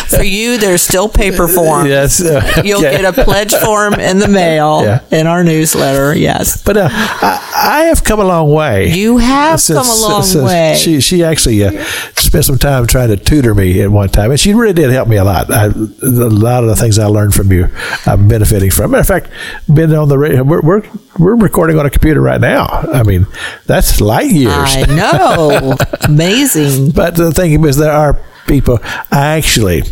For 0.09 0.23
you, 0.23 0.57
there's 0.57 0.81
still 0.81 1.07
paper 1.09 1.47
form. 1.47 1.85
Yes, 1.87 2.21
uh, 2.21 2.61
You'll 2.63 2.81
get 2.81 3.05
a 3.05 3.23
pledge 3.23 3.53
form 3.53 3.93
in 3.95 4.19
the 4.19 4.27
mail 4.27 4.81
Yeah. 4.83 4.99
in 5.11 5.25
our 5.27 5.43
newsletter. 5.43 6.13
Yes. 6.15 6.61
But 6.61 6.77
uh, 6.77 6.89
I, 6.91 7.53
I 7.55 7.79
have 7.85 8.03
come 8.03 8.19
a 8.19 8.23
long 8.25 8.51
way. 8.51 8.89
You 8.91 9.17
have 9.17 9.59
Since- 9.61 9.77
come 9.79 9.87
a 9.87 10.01
long 10.11 10.23
since 10.23 10.43
way. 10.45 10.75
She 10.77 10.99
she 11.01 11.23
actually 11.23 11.63
uh, 11.63 11.71
spent 12.15 12.45
some 12.45 12.57
time 12.57 12.87
trying 12.87 13.09
to 13.09 13.17
tutor 13.17 13.55
me 13.55 13.81
at 13.81 13.89
one 13.89 14.09
time, 14.09 14.31
and 14.31 14.39
she 14.39 14.53
really 14.53 14.73
did 14.73 14.89
help 14.91 15.07
me 15.07 15.15
a 15.17 15.23
lot. 15.23 15.51
I, 15.51 15.65
a 15.65 15.69
lot 15.71 16.63
of 16.63 16.69
the 16.69 16.75
things 16.75 16.99
I 16.99 17.05
learned 17.05 17.33
from 17.33 17.51
you, 17.51 17.67
I'm 18.05 18.27
benefiting 18.27 18.71
from. 18.71 18.91
Matter 18.91 19.01
of 19.01 19.07
fact, 19.07 19.29
been 19.73 19.93
on 19.93 20.09
the 20.09 20.17
radio. 20.17 20.43
We're, 20.43 20.61
we're 20.61 20.83
we're 21.19 21.35
recording 21.35 21.79
on 21.79 21.85
a 21.85 21.89
computer 21.89 22.21
right 22.21 22.39
now. 22.41 22.65
I 22.93 23.03
mean, 23.03 23.27
that's 23.65 23.99
light 24.01 24.31
years. 24.31 24.51
I 24.55 24.85
know. 24.87 25.75
Amazing. 26.01 26.91
But 26.91 27.15
the 27.15 27.31
thing 27.31 27.63
is, 27.65 27.77
there 27.77 27.91
are 27.91 28.19
people. 28.51 28.79
Actually, 29.11 29.83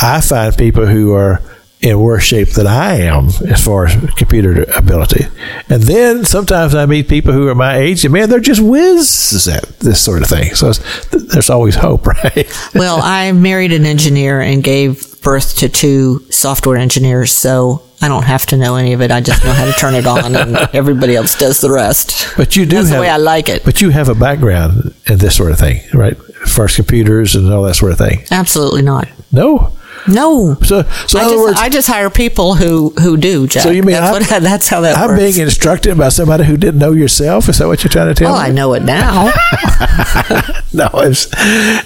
I 0.00 0.20
find 0.20 0.56
people 0.56 0.86
who 0.86 1.12
are 1.14 1.42
in 1.80 1.98
worse 1.98 2.24
shape 2.24 2.50
than 2.50 2.66
I 2.66 3.00
am 3.00 3.28
as 3.48 3.64
far 3.64 3.86
as 3.86 3.94
computer 4.14 4.64
ability. 4.76 5.26
And 5.68 5.82
then 5.82 6.24
sometimes 6.24 6.74
I 6.74 6.86
meet 6.86 7.08
people 7.08 7.32
who 7.32 7.48
are 7.48 7.54
my 7.54 7.78
age, 7.78 8.04
and 8.04 8.12
man, 8.12 8.30
they're 8.30 8.40
just 8.40 8.60
whizzes 8.60 9.48
at 9.48 9.64
this 9.80 10.00
sort 10.00 10.22
of 10.22 10.28
thing. 10.28 10.54
So 10.54 10.72
there's 11.10 11.50
always 11.50 11.74
hope, 11.74 12.06
right? 12.24 12.70
Well, 12.74 13.00
I 13.02 13.32
married 13.32 13.72
an 13.72 13.86
engineer 13.86 14.40
and 14.40 14.62
gave 14.62 15.20
birth 15.20 15.56
to 15.58 15.68
two 15.68 16.20
software 16.30 16.76
engineers, 16.76 17.32
so 17.32 17.82
I 18.00 18.08
don't 18.08 18.24
have 18.24 18.46
to 18.46 18.56
know 18.56 18.76
any 18.76 18.92
of 18.92 19.02
it. 19.02 19.10
I 19.10 19.20
just 19.20 19.44
know 19.44 19.52
how 19.52 19.64
to 19.64 19.72
turn 19.72 19.94
it 19.94 20.06
on, 20.06 20.36
and 20.36 20.56
everybody 20.72 21.16
else 21.16 21.36
does 21.36 21.60
the 21.60 21.70
rest. 21.70 22.28
But 22.36 22.54
you 22.54 22.64
do 22.64 22.76
That's 22.76 22.88
have 22.90 22.96
the 22.98 23.00
way 23.00 23.08
I 23.08 23.16
like 23.16 23.48
it. 23.48 23.64
But 23.64 23.80
you 23.80 23.90
have 23.90 24.08
a 24.08 24.14
background 24.14 24.94
in 25.06 25.18
this 25.18 25.36
sort 25.36 25.50
of 25.50 25.58
thing, 25.58 25.80
right? 25.92 26.16
First 26.46 26.76
computers 26.76 27.34
and 27.34 27.52
all 27.52 27.64
that 27.64 27.74
sort 27.74 27.92
of 27.92 27.98
thing. 27.98 28.24
Absolutely 28.30 28.82
not. 28.82 29.08
No. 29.32 29.72
No. 30.06 30.54
So, 30.62 30.82
so 31.06 31.18
I 31.18 31.24
just, 31.24 31.36
words, 31.36 31.58
I 31.58 31.68
just 31.68 31.88
hire 31.88 32.10
people 32.10 32.54
who 32.54 32.90
who 32.90 33.16
do. 33.16 33.46
Jack. 33.46 33.62
So 33.62 33.70
you 33.70 33.82
mean 33.82 33.96
that's, 33.96 34.30
what, 34.30 34.42
that's 34.42 34.68
how 34.68 34.80
that 34.82 34.96
I'm 34.96 35.10
works? 35.10 35.22
being 35.22 35.46
instructed 35.46 35.98
by 35.98 36.08
somebody 36.10 36.44
who 36.44 36.56
didn't 36.56 36.78
know 36.78 36.92
yourself. 36.92 37.48
Is 37.48 37.58
that 37.58 37.66
what 37.66 37.82
you're 37.82 37.90
trying 37.90 38.08
to 38.08 38.14
tell 38.14 38.32
well, 38.32 38.42
me? 38.42 38.48
I 38.48 38.52
know 38.52 38.74
it 38.74 38.82
now. 38.82 39.24
no, 40.72 40.88
it's 40.94 41.28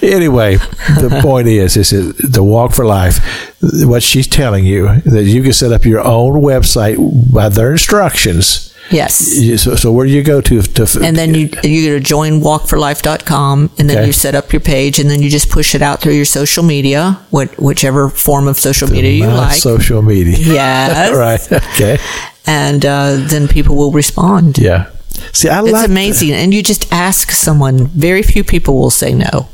anyway. 0.03 0.57
The 0.57 1.19
point 1.23 1.49
is, 1.49 1.77
is 1.77 1.91
the 2.19 2.43
Walk 2.43 2.73
for 2.73 2.85
Life. 2.85 3.19
What 3.61 4.03
she's 4.03 4.27
telling 4.27 4.65
you 4.65 5.01
that 5.03 5.25
you 5.25 5.43
can 5.43 5.53
set 5.53 5.73
up 5.73 5.85
your 5.85 6.01
own 6.01 6.43
website 6.43 7.33
by 7.33 7.49
their 7.49 7.73
instructions. 7.73 8.72
Yes. 8.93 9.35
You- 9.41 9.59
So, 9.59 9.75
so 9.77 9.91
where 9.93 10.07
do 10.07 10.13
you 10.13 10.23
go 10.23 10.41
to? 10.41 10.63
to 10.63 10.83
And 11.03 11.17
then 11.17 11.35
you 11.35 11.49
you 11.65 11.81
go 11.91 11.99
to 11.99 12.15
joinwalkforlife.com 12.15 13.71
and 13.79 13.89
then 13.91 13.99
Okay. 13.99 14.07
you 14.07 14.13
set 14.13 14.35
up 14.35 14.53
your 14.53 14.61
page 14.61 14.99
and 15.01 15.11
then 15.11 15.23
you 15.23 15.31
just 15.31 15.49
push 15.51 15.75
it 15.75 15.83
out 15.83 16.01
through 16.01 16.15
your 16.15 16.25
social 16.25 16.63
media, 16.65 17.19
what, 17.31 17.49
whichever 17.59 18.09
form 18.09 18.49
of 18.49 18.59
social 18.59 18.89
media 18.91 19.11
you 19.11 19.27
like. 19.27 19.57
social 19.57 20.03
media. 20.03 20.37
Yes. 20.63 21.15
right. 21.17 21.63
Okay. 21.63 21.99
and 22.47 22.85
uh, 22.85 23.17
then 23.29 23.49
people 23.49 23.77
will 23.77 23.93
respond. 23.93 24.59
Yeah. 24.59 24.87
See, 25.33 25.49
I 25.49 25.61
like 25.61 25.71
It's 25.71 25.73
like 25.83 25.89
amazing. 25.89 26.33
And 26.33 26.53
you 26.55 26.63
just 26.63 26.93
ask 26.93 27.31
someone, 27.31 27.87
very 27.95 28.23
few 28.23 28.43
people 28.45 28.75
will 28.79 28.91
say 28.91 29.13
no. 29.15 29.49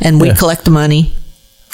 And 0.00 0.20
we 0.20 0.28
Yeah. 0.28 0.34
collect 0.38 0.64
the 0.64 0.70
money. 0.70 1.12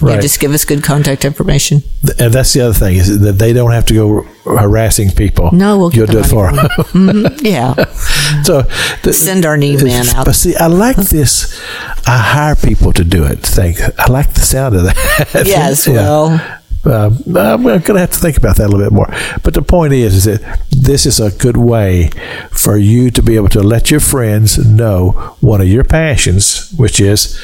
You 0.01 0.07
Right. 0.09 0.21
just 0.23 0.39
give 0.39 0.53
us 0.55 0.65
good 0.65 0.85
contact 0.85 1.25
information. 1.25 1.83
and 2.21 2.33
that's 2.33 2.53
the 2.53 2.61
other 2.61 2.73
thing 2.75 2.97
is 2.99 3.19
that 3.21 3.39
they 3.39 3.53
don't 3.53 3.73
have 3.73 3.85
to 3.87 3.95
go 3.95 4.23
harassing 4.45 5.11
people. 5.11 5.51
No, 5.53 5.77
we'll 5.77 5.93
you'll 5.93 6.07
do 6.07 6.19
it 6.21 6.27
for 6.27 6.53
them. 6.53 6.67
Mhm. 6.93 7.41
Yeah. 7.43 7.75
so 8.45 8.63
the, 9.03 9.13
Send 9.13 9.45
our 9.45 9.57
need 9.57 9.83
man 9.83 10.09
out. 10.11 10.25
But 10.27 10.37
see, 10.37 10.55
I 10.55 10.69
like 10.69 10.97
this. 10.97 11.61
I 12.07 12.17
hire 12.19 12.55
people 12.55 12.93
to 12.93 13.03
do 13.03 13.25
it. 13.25 13.41
Thing. 13.41 13.75
I 13.99 14.11
like 14.11 14.35
the 14.35 14.41
sound 14.41 14.77
of 14.77 14.85
that. 14.85 15.43
Yes, 15.47 15.87
Yeah. 15.89 15.95
well, 15.95 16.41
Um, 16.85 17.19
I'm 17.37 17.65
going 17.65 17.83
to 17.83 17.99
have 17.99 18.13
to 18.13 18.19
think 18.21 18.37
about 18.39 18.57
that 18.59 18.67
a 18.67 18.69
little 18.69 18.87
bit 18.87 18.93
more. 18.93 19.13
But 19.43 19.55
the 19.55 19.63
point 19.63 19.93
is, 19.93 20.15
is 20.15 20.25
that 20.25 20.61
this 20.71 21.07
is 21.07 21.19
a 21.19 21.33
good 21.33 21.57
way 21.57 22.11
for 22.53 22.77
you 22.79 23.11
to 23.11 23.21
be 23.21 23.35
able 23.35 23.49
to 23.49 23.61
let 23.63 23.91
your 23.91 24.01
friends 24.01 24.57
know 24.65 25.35
one 25.41 25.61
of 25.61 25.67
your 25.67 25.83
passions, 25.85 26.71
which 26.77 27.01
is 27.01 27.37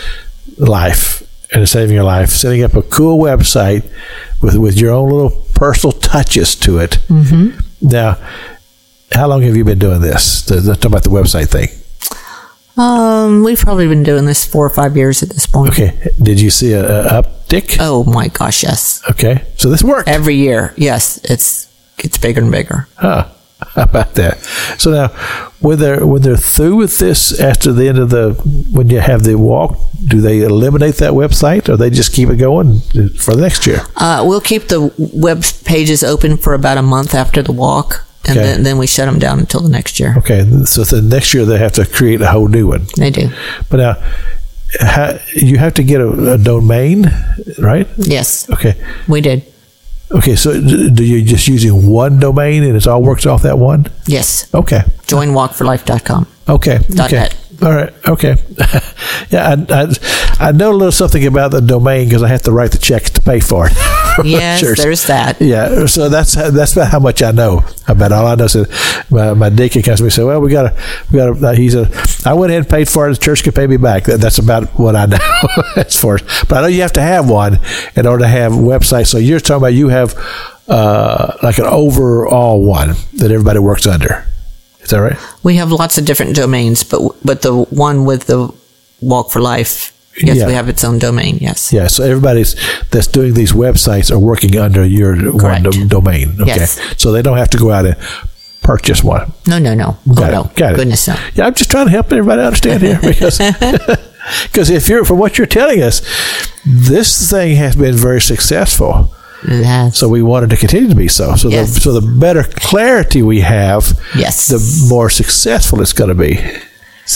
life 0.57 1.24
and 1.53 1.63
it's 1.63 1.73
saving 1.73 1.95
your 1.95 2.05
life. 2.05 2.31
Setting 2.31 2.63
up 2.63 2.75
a 2.75 2.83
cool 2.83 3.19
website 3.23 3.85
with 4.41 4.57
with 4.57 4.79
your 4.79 4.93
own 4.93 5.11
little 5.11 5.45
personal 5.55 5.93
touches 5.93 6.55
to 6.57 6.79
it. 6.79 6.99
Mm-hmm. 7.09 7.59
Now, 7.83 8.19
how 9.13 9.29
long 9.29 9.43
have 9.43 9.57
you 9.57 9.65
been 9.65 9.79
doing 9.79 10.01
this? 10.01 10.43
The, 10.43 10.57
the, 10.57 10.75
talking 10.75 10.93
about 10.93 11.05
the 11.05 11.11
website 11.11 11.49
thing. 11.49 11.69
Um, 12.77 13.45
we've 13.45 13.61
probably 13.61 13.87
been 13.87 14.03
doing 14.03 14.25
this 14.25 14.45
four 14.45 14.67
or 14.67 14.71
five 14.71 14.97
years 14.97 15.23
at 15.23 15.29
this 15.29 15.47
point. 15.47 15.73
Okay. 15.73 16.11
Did 16.21 16.41
you 16.41 16.51
see 16.51 16.73
a, 16.73 17.07
a 17.07 17.23
uptick? 17.23 17.77
Oh 17.79 18.03
my 18.05 18.29
gosh, 18.29 18.65
yes. 18.65 19.01
Okay. 19.11 19.45
So 19.57 19.71
this 19.71 19.85
worked. 19.85 20.09
Every 20.09 20.35
year, 20.35 20.75
yes, 20.77 21.21
it's 21.25 21.73
gets 21.97 22.19
bigger 22.19 22.41
and 22.41 22.51
bigger. 22.51 22.89
Huh. 22.97 23.29
About 23.77 24.14
that? 24.14 24.39
So 24.79 24.91
now, 24.93 25.09
when 25.61 25.79
they're 25.79 26.07
when 26.07 26.22
they're 26.22 26.37
through 26.37 26.77
with 26.77 26.99
this 26.99 27.41
after 27.41 27.72
the 27.72 27.89
end 27.89 27.99
of 27.99 28.11
the 28.11 28.35
when 28.72 28.89
you 28.89 29.01
have 29.01 29.25
the 29.25 29.35
walk, 29.37 29.77
do 30.07 30.20
they 30.20 30.43
eliminate 30.43 30.97
that 30.97 31.12
website 31.12 31.68
or 31.68 31.77
they 31.77 31.91
just 31.91 32.12
keep 32.12 32.29
it 32.29 32.37
going 32.37 32.81
for 33.18 33.35
the 33.35 33.41
next 33.41 33.66
year? 33.66 33.81
Uh, 33.97 34.22
we'll 34.27 34.41
keep 34.41 34.68
the 34.68 34.93
web 35.12 35.43
pages 35.64 36.05
open 36.05 36.37
for 36.37 36.55
about 36.55 36.79
a 36.79 36.83
month 36.83 37.14
after 37.14 37.43
the 37.43 37.53
walk, 37.53 38.05
and 38.29 38.39
Okay. 38.39 38.47
then, 38.47 38.62
then 38.62 38.79
we 38.79 38.87
shut 38.87 39.07
them 39.07 39.18
down 39.18 39.41
until 39.41 39.61
the 39.61 39.68
next 39.68 39.99
year. 39.99 40.14
Okay, 40.18 40.45
so 40.66 40.85
the 40.85 41.03
next 41.03 41.35
year 41.35 41.45
they 41.45 41.59
have 41.59 41.72
to 41.72 41.85
create 41.85 42.20
a 42.20 42.29
whole 42.29 42.47
new 42.49 42.68
one. 42.68 42.87
They 42.97 43.11
do. 43.11 43.31
But 43.70 43.77
now, 43.79 43.95
how, 44.81 45.18
you 45.35 45.59
have 45.59 45.75
to 45.75 45.83
get 45.83 46.01
a, 46.01 46.35
a 46.35 46.39
domain, 46.39 47.11
right? 47.59 47.89
Yes, 47.97 48.49
Okay, 48.51 48.75
we 49.09 49.20
did. 49.20 49.43
Okay. 50.15 50.37
So 50.37 50.53
do 50.61 51.05
you 51.05 51.25
just 51.25 51.49
using 51.49 51.87
one 51.89 52.19
domain 52.19 52.62
and 52.62 52.77
it 52.77 52.87
all 52.87 53.03
works 53.03 53.27
off 53.27 53.43
that 53.43 53.59
one? 53.59 53.87
Yes. 54.07 54.53
Okay, 54.55 54.81
Joinwalkforlife.com. 55.07 56.27
okay, 56.49 56.79
Dot 56.91 57.07
okay. 57.07 57.17
net. 57.17 57.37
All 57.62 57.71
right. 57.73 57.93
Okay. 58.09 58.37
yeah, 59.31 59.55
I, 59.55 59.67
I 59.71 60.49
I 60.49 60.53
know 60.53 60.73
a 60.73 60.75
little 60.75 60.93
something 60.93 61.25
about 61.27 61.53
the 61.53 61.61
domain 61.61 62.09
because 62.09 62.23
I 62.23 62.29
have 62.29 62.43
to 62.43 62.53
write 62.53 62.73
the 62.73 62.79
checks 62.79 63.11
to 63.11 63.23
pay 63.23 63.41
for 63.41 63.69
it. 63.71 63.73
Yes, 64.25 64.61
Sure. 64.61 64.75
there's 64.75 65.07
that. 65.07 65.41
Yeah, 65.41 65.87
so 65.87 66.09
that's 66.09 66.35
that's 66.35 66.73
about 66.73 66.91
how 66.91 66.99
much 67.01 67.23
I 67.23 67.31
know 67.33 67.65
about. 67.89 68.12
All 68.12 68.27
I 68.27 68.35
know 68.37 68.45
is 68.45 68.57
my, 69.11 69.35
my 69.35 69.49
deacon 69.49 69.83
comes 69.83 69.99
to 69.99 70.05
me 70.05 70.07
and 70.07 70.12
said, 70.12 70.25
"Well, 70.25 70.41
we 70.41 70.51
got 70.51 70.62
to, 70.71 70.83
we 71.11 71.19
got 71.19 71.35
to." 71.39 71.55
He 71.57 71.71
said, 71.71 71.93
"I 72.27 72.35
went 72.35 72.51
ahead 72.51 72.62
and 72.62 72.71
paid 72.71 72.89
for 72.89 73.09
it. 73.09 73.15
The 73.15 73.25
church 73.25 73.43
could 73.43 73.55
pay 73.55 73.67
me 73.67 73.77
back." 73.77 74.05
That, 74.05 74.21
that's 74.21 74.39
about 74.39 74.69
what 74.79 74.95
I 74.97 75.07
know 75.07 75.19
as 75.77 75.97
far 75.99 76.17
as. 76.17 76.23
But 76.49 76.59
I 76.59 76.61
know 76.62 76.67
you 76.69 76.83
have 76.83 76.93
to 76.95 77.03
have 77.03 77.29
one 77.29 77.59
in 77.97 78.07
order 78.07 78.23
to 78.25 78.29
have 78.29 78.53
a 78.53 78.57
website. 78.57 79.07
So 79.07 79.19
you're 79.19 79.41
talking 79.41 79.57
about 79.62 79.75
you 79.75 79.89
have 79.89 80.15
uh, 80.69 81.37
like 81.43 81.59
an 81.59 81.67
overall 81.67 82.65
one 82.65 82.95
that 83.15 83.31
everybody 83.31 83.59
works 83.59 83.87
under. 83.87 84.27
Is 84.81 84.91
that 84.91 84.99
right? 84.99 85.17
We 85.43 85.57
have 85.57 85.73
lots 85.73 85.97
of 85.99 86.05
different 86.05 86.37
domains, 86.37 86.85
but 86.85 87.01
but 87.25 87.43
the 87.43 87.55
one 87.55 88.05
with 88.05 88.27
the 88.27 88.53
Walk 89.01 89.31
for 89.31 89.41
Life, 89.41 89.93
yes, 90.23 90.37
Yeah. 90.37 90.47
we 90.47 90.53
have 90.55 90.69
its 90.69 90.85
own 90.85 90.99
domain. 90.99 91.39
Yes. 91.41 91.73
Yeah. 91.73 91.87
So 91.89 92.05
everybody's 92.05 92.55
that's 92.91 93.07
doing 93.07 93.35
these 93.35 93.53
websites 93.53 94.11
are 94.11 94.19
working 94.19 94.57
under 94.59 94.85
your 94.85 95.15
one 95.33 95.39
Correct. 95.39 95.65
dom- 95.65 95.89
domain. 95.89 96.37
Okay. 96.41 96.57
Yes. 96.57 96.79
So 96.97 97.12
they 97.12 97.23
don't 97.23 97.39
have 97.39 97.51
to 97.51 97.59
go 97.59 97.71
out 97.71 97.87
and 97.87 97.97
purchase 98.62 99.03
one. 99.05 99.33
No, 99.47 99.59
no, 99.59 99.75
no. 99.75 99.97
Oh, 100.09 100.15
Got 100.15 100.23
oh, 100.35 100.41
it. 100.41 100.45
no. 100.47 100.51
Got 100.57 100.73
it. 100.73 100.77
Goodness, 100.77 101.09
no. 101.09 101.17
Yeah, 101.35 101.47
I'm 101.47 101.55
just 101.55 101.71
trying 101.71 101.87
to 101.87 101.93
help 101.93 102.12
everybody 102.12 102.43
understand 102.43 102.83
here 102.83 102.99
because 103.03 103.39
because 104.45 104.71
if 104.71 104.89
you're 104.89 105.05
from 105.05 105.19
what 105.19 105.37
you're 105.39 105.47
telling 105.47 105.83
us, 105.83 106.01
this 106.65 107.31
thing 107.31 107.57
has 107.57 107.77
been 107.77 107.95
very 107.95 108.21
successful. 108.21 109.11
Has. 109.47 109.99
So 109.99 110.09
we 110.09 110.23
wanted 110.23 110.47
it 110.53 110.57
to 110.57 110.61
continue 110.61 110.89
to 110.89 110.95
be 110.97 111.07
so. 111.09 111.37
So 111.37 111.49
Yes. 111.51 111.75
the 111.75 111.81
so 111.83 111.93
the 112.01 112.19
better 112.19 112.45
clarity 112.45 113.21
we 113.21 113.41
have, 113.41 113.93
Yes. 114.17 114.47
the 114.49 114.59
more 114.89 115.11
successful 115.11 115.83
it's 115.83 115.93
going 115.93 116.09
to 116.09 116.15
be. 116.15 116.41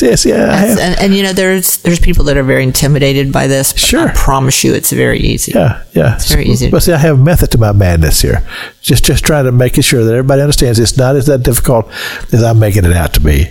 Yes, 0.02 0.26
yeah, 0.26 0.34
I 0.34 0.38
Yes, 0.66 0.68
have. 0.68 0.78
and, 0.78 1.00
and 1.00 1.14
you 1.14 1.22
know, 1.22 1.32
there's 1.32 1.78
there's 1.78 1.98
people 1.98 2.24
that 2.24 2.36
are 2.36 2.42
very 2.42 2.62
intimidated 2.62 3.32
by 3.32 3.46
this. 3.46 3.72
Sure. 3.76 4.08
I 4.08 4.12
promise 4.12 4.62
you, 4.62 4.74
it's 4.74 4.92
very 4.92 5.18
easy. 5.18 5.52
Yeah, 5.52 5.82
yeah. 5.94 6.16
It's 6.16 6.30
very 6.30 6.44
easy. 6.46 6.70
But 6.70 6.82
see, 6.82 6.92
I 6.92 6.98
have 6.98 7.18
method 7.18 7.50
to 7.52 7.58
my 7.58 7.72
madness 7.72 8.20
here. 8.20 8.46
Just 8.82 9.04
just 9.04 9.24
trying 9.24 9.44
to 9.46 9.52
make 9.52 9.78
it 9.78 9.82
sure 9.82 10.04
that 10.04 10.12
everybody 10.12 10.42
understands 10.42 10.78
it's 10.78 10.96
not 10.98 11.16
as 11.16 11.26
that 11.26 11.42
difficult 11.42 11.86
as 12.32 12.42
I'm 12.42 12.58
making 12.58 12.84
it 12.84 12.92
out 12.92 13.14
to 13.14 13.20
be. 13.20 13.46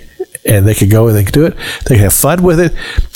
And 0.46 0.66
they 0.66 0.76
can 0.76 0.88
go 0.88 1.08
and 1.08 1.18
they 1.18 1.24
can 1.26 1.34
do 1.34 1.46
it. 1.46 1.58
They 1.88 1.96
can 1.96 2.04
have 2.06 2.14
fun 2.14 2.42
with 2.42 2.60
it, 2.62 2.72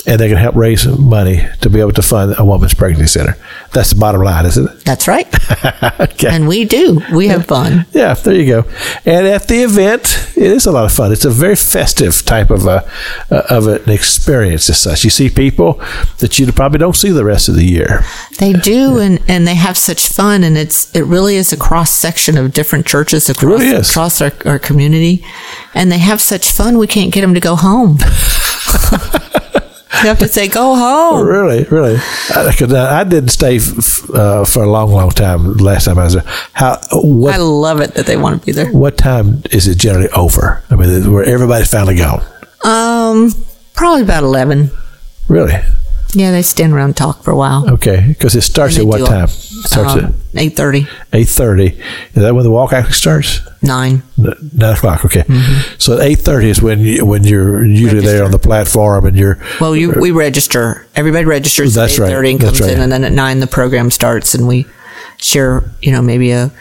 and 0.06 0.20
they 0.20 0.28
can 0.28 0.36
help 0.38 0.56
raise 0.56 0.86
money 0.86 1.48
to 1.62 1.70
be 1.70 1.80
able 1.80 1.94
to 1.94 2.02
fund 2.02 2.36
a 2.38 2.44
woman's 2.44 2.74
pregnancy 2.74 3.08
center. 3.20 3.38
That's 3.74 3.92
the 3.92 4.00
bottom 4.00 4.22
line, 4.22 4.46
isn't 4.46 4.70
it? 4.70 4.84
That's 4.84 5.08
right. 5.08 5.28
okay. 6.02 6.28
and 6.28 6.46
we 6.48 6.66
do. 6.66 7.02
We 7.14 7.28
have 7.30 7.46
fun. 7.46 7.86
Yeah, 7.94 8.14
there 8.16 8.36
you 8.36 8.46
go. 8.46 8.70
And 9.06 9.26
at 9.26 9.48
the 9.48 9.64
event, 9.64 10.34
it 10.36 10.44
is 10.44 10.66
a 10.66 10.74
lot 10.74 10.84
of 10.84 10.92
fun. 10.92 11.14
It's 11.14 11.24
a 11.24 11.30
very 11.30 11.56
festive 11.56 12.26
type 12.26 12.52
of 12.52 12.66
a 12.66 12.90
uh, 13.30 13.44
of 13.50 13.68
an 13.68 13.90
experience 13.90 14.70
as 14.70 14.80
such. 14.80 15.06
You 15.06 15.10
see 15.10 15.30
people 15.30 15.82
that 16.18 16.38
you 16.38 16.52
probably 16.52 16.80
don't 16.80 16.96
see 16.96 17.12
the 17.12 17.24
rest 17.24 17.48
of 17.48 17.56
the 17.56 17.64
year. 17.64 18.04
They 18.40 18.52
do, 18.52 19.00
and, 19.00 19.20
and 19.30 19.48
they 19.48 19.56
have 19.56 19.78
such 19.78 20.08
fun, 20.08 20.44
and 20.44 20.58
it's 20.58 20.94
it 20.94 21.06
really 21.06 21.38
is 21.38 21.54
a 21.54 21.58
cross 21.58 21.92
section 21.92 22.38
of 22.38 22.52
different 22.54 22.86
churches 22.86 23.30
across 23.30 23.62
really 23.62 23.76
across 23.76 24.22
our, 24.22 24.34
our 24.46 24.60
community, 24.60 25.26
and 25.74 25.90
they 25.90 26.00
have 26.00 26.22
such 26.22 26.52
fun. 26.52 26.78
We 26.78 26.88
can't 26.88 27.14
get 27.14 27.22
them 27.22 27.34
to 27.34 27.40
go 27.40 27.56
home. 27.56 28.00
you 30.02 30.08
have 30.10 30.20
to 30.20 30.28
say, 30.28 30.48
"Go 30.48 30.76
home." 30.76 31.26
Really, 31.32 31.64
really. 31.66 31.96
I, 32.36 32.54
'cause 32.58 32.74
I 32.74 33.04
didn't 33.04 33.30
stay 33.30 33.58
f- 33.58 34.10
uh, 34.10 34.44
for 34.46 34.64
a 34.64 34.70
long, 34.70 34.92
long 34.92 35.10
time. 35.12 35.58
Last 35.58 35.86
time 35.86 35.98
I 36.00 36.04
was 36.06 36.14
there. 36.14 36.24
How? 36.54 36.80
What? 36.94 37.34
I 37.34 37.38
love 37.38 37.82
it 37.82 37.94
that 37.96 38.06
they 38.06 38.18
want 38.18 38.40
to 38.42 38.46
be 38.46 38.52
there. 38.52 38.72
what 38.72 38.98
time 38.98 39.44
is 39.52 39.68
it 39.68 39.78
generally 39.78 40.10
over? 40.10 40.64
I 40.70 40.76
mean, 40.76 41.12
where 41.12 41.24
everybody's 41.24 41.70
finally 41.70 41.96
gone. 41.98 42.24
Um, 42.64 43.34
probably 43.74 44.02
about 44.04 44.24
eleven. 44.24 44.72
Really? 45.28 45.54
Yeah, 46.14 46.32
they 46.32 46.42
stand 46.42 46.74
around 46.74 46.90
and 46.90 46.98
talk 46.98 47.24
for 47.24 47.32
a 47.32 47.36
while. 47.38 47.70
Okay. 47.74 48.06
Because 48.08 48.36
it 48.36 48.42
starts 48.42 48.78
at 48.78 48.86
what 48.86 49.06
time? 49.08 49.26
It 49.26 49.30
starts 49.30 50.04
Um, 50.04 50.16
eight 50.36 50.56
thirty, 50.56 50.82
at 50.82 50.88
eight 51.14 51.30
thirty. 51.30 51.68
Is 52.14 52.22
that 52.24 52.36
when 52.36 52.44
the 52.44 52.52
walk 52.52 52.74
actually 52.74 52.94
starts? 52.94 53.40
nine. 53.62 54.04
Nine 54.18 54.74
o'clock. 54.76 55.06
Okay. 55.06 55.22
Mm-hmm. 55.22 55.76
So 55.78 55.94
at 55.94 56.02
eight 56.02 56.20
thirty 56.20 56.50
is 56.50 56.62
when 56.62 56.80
you, 56.80 57.06
when 57.06 57.24
you're 57.24 57.64
usually 57.64 58.02
there 58.02 58.26
on 58.26 58.32
the 58.32 58.40
platform 58.40 59.06
and 59.06 59.16
you're. 59.16 59.38
Well, 59.62 59.76
you, 59.76 59.92
we 59.92 60.12
register. 60.12 60.86
Everybody 60.96 61.26
registers 61.26 61.76
That's 61.76 61.94
at 61.94 62.00
right. 62.00 62.10
eight 62.10 62.14
thirty 62.14 62.32
and 62.32 62.42
comes 62.42 62.60
right. 62.60 62.72
in, 62.72 62.82
and 62.82 62.92
then 62.92 63.04
at 63.04 63.14
nine 63.14 63.40
the 63.40 63.48
program 63.48 63.90
starts, 63.90 64.34
and 64.36 64.48
we 64.48 64.66
share, 65.18 65.64
you 65.82 65.92
know, 65.92 66.02
maybe 66.02 66.32
a 66.32 66.52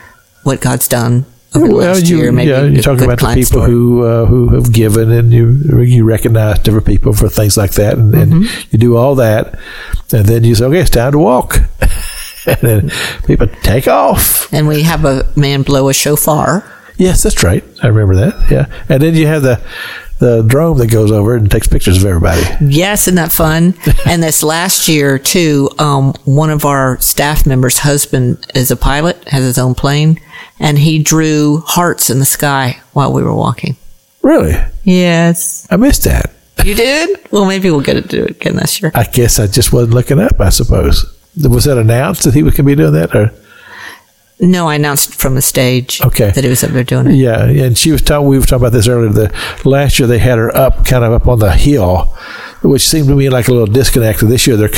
what 0.45 0.61
God's 0.61 0.87
done 0.87 1.25
over 1.55 1.67
the 1.69 1.75
Well, 1.75 1.87
last 1.89 2.07
you, 2.09 2.19
year. 2.19 2.33
Maybe 2.33 2.51
yeah, 2.51 2.63
you 2.65 2.81
talk 2.83 3.01
about 3.01 3.19
the 3.19 3.27
people 3.35 3.45
story. 3.63 3.71
who 3.71 4.05
uh, 4.05 4.27
who 4.27 4.49
have 4.55 4.73
given, 4.73 5.11
and 5.11 5.33
you 5.33 5.81
you 5.83 6.05
recognize 6.05 6.59
different 6.61 6.87
people 6.87 7.13
for 7.13 7.29
things 7.29 7.57
like 7.57 7.73
that, 7.73 7.95
and, 7.99 8.15
and 8.15 8.33
Mm-hmm. 8.33 8.69
you 8.71 8.79
do 8.79 8.97
all 8.97 9.15
that, 9.17 9.59
and 10.13 10.27
then 10.27 10.45
you 10.45 10.55
say, 10.55 10.65
okay, 10.67 10.81
it's 10.81 10.91
time 10.91 11.13
to 11.13 11.19
walk, 11.19 11.57
and 12.47 12.59
then 12.61 12.91
people 13.27 13.47
take 13.63 13.89
off. 13.89 14.53
and 14.53 14.69
we 14.69 14.83
have 14.83 15.05
a 15.05 15.27
man 15.37 15.63
blow 15.63 15.89
a 15.89 15.95
shofar. 15.95 16.65
Yes, 16.97 17.23
that's 17.23 17.43
right. 17.43 17.65
I 17.83 17.87
remember 17.89 18.15
that. 18.17 18.51
Yeah, 18.51 18.67
and 18.89 19.03
then 19.03 19.15
you 19.15 19.27
have 19.27 19.43
the 19.43 19.61
the 20.19 20.43
drone 20.43 20.77
that 20.77 20.89
goes 20.91 21.11
over 21.11 21.35
and 21.35 21.51
takes 21.51 21.67
pictures 21.67 21.97
of 21.97 22.05
everybody. 22.05 22.43
Yes, 22.61 23.05
isn't 23.09 23.15
that 23.15 23.33
fun? 23.33 23.75
and 24.07 24.23
this 24.23 24.43
last 24.43 24.87
year 24.87 25.19
too, 25.19 25.71
um, 25.79 26.13
one 26.27 26.51
of 26.51 26.67
our 26.67 27.01
staff 27.01 27.47
members' 27.47 27.79
husband 27.79 28.47
is 28.55 28.71
a 28.71 28.77
pilot, 28.77 29.17
has 29.29 29.43
his 29.45 29.57
own 29.57 29.75
plane, 29.75 30.21
and 30.61 30.79
he 30.79 31.03
drew 31.03 31.63
hearts 31.67 32.11
in 32.11 32.19
the 32.21 32.25
sky 32.25 32.81
while 32.93 33.13
we 33.13 33.23
were 33.25 33.35
walking. 33.35 33.77
Really, 34.23 34.55
Yes, 34.85 35.67
I 35.71 35.77
missed 35.77 36.05
that. 36.05 36.31
you 36.65 36.75
did. 36.75 37.19
Well, 37.33 37.47
maybe 37.47 37.71
we'll 37.71 37.81
get 37.81 37.95
to 37.95 38.03
do 38.03 38.25
it 38.25 38.31
again 38.33 38.57
this 38.57 38.81
year. 38.83 38.93
I 38.95 39.05
guess 39.05 39.39
I 39.39 39.47
just 39.47 39.73
wasn't 39.73 39.95
looking 39.95 40.21
up. 40.21 40.41
I 40.41 40.51
suppose 40.51 41.05
was 41.43 41.65
that 41.65 41.79
announced 41.79 42.25
that 42.25 42.35
he 42.35 42.43
was 42.43 42.53
going 42.55 42.67
to 42.67 42.73
be 42.73 42.75
doing 42.75 42.93
that, 42.93 43.15
or 43.15 43.33
No, 44.41 44.69
I 44.69 44.77
announced 44.77 45.15
from 45.15 45.35
the 45.35 45.43
stage 45.43 46.01
Okay. 46.05 46.31
that 46.31 46.43
he 46.45 46.49
was 46.51 46.65
up 46.65 46.71
there 46.71 46.85
doing 46.85 47.09
it. 47.09 47.15
Yeah, 47.15 47.45
and 47.45 47.77
she 47.77 47.93
was 47.93 48.01
talking. 48.03 48.27
We 48.29 48.39
were 48.39 48.45
talking 48.45 48.63
about 48.63 48.73
this 48.73 48.89
earlier. 48.89 49.11
The 49.13 49.33
last 49.65 49.99
year 49.99 50.09
they 50.09 50.19
had 50.19 50.39
her 50.39 50.55
up, 50.57 50.87
kind 50.87 51.05
of 51.05 51.13
up 51.13 51.29
on 51.29 51.41
the 51.41 51.53
hill, 51.53 52.15
which 52.63 52.83
seemed 52.89 53.09
to 53.09 53.15
me 53.15 53.29
like 53.29 53.49
a 53.49 53.53
little 53.53 53.67
disconnect. 53.67 54.21
This 54.21 54.47
year 54.47 54.57
they're 54.57 54.69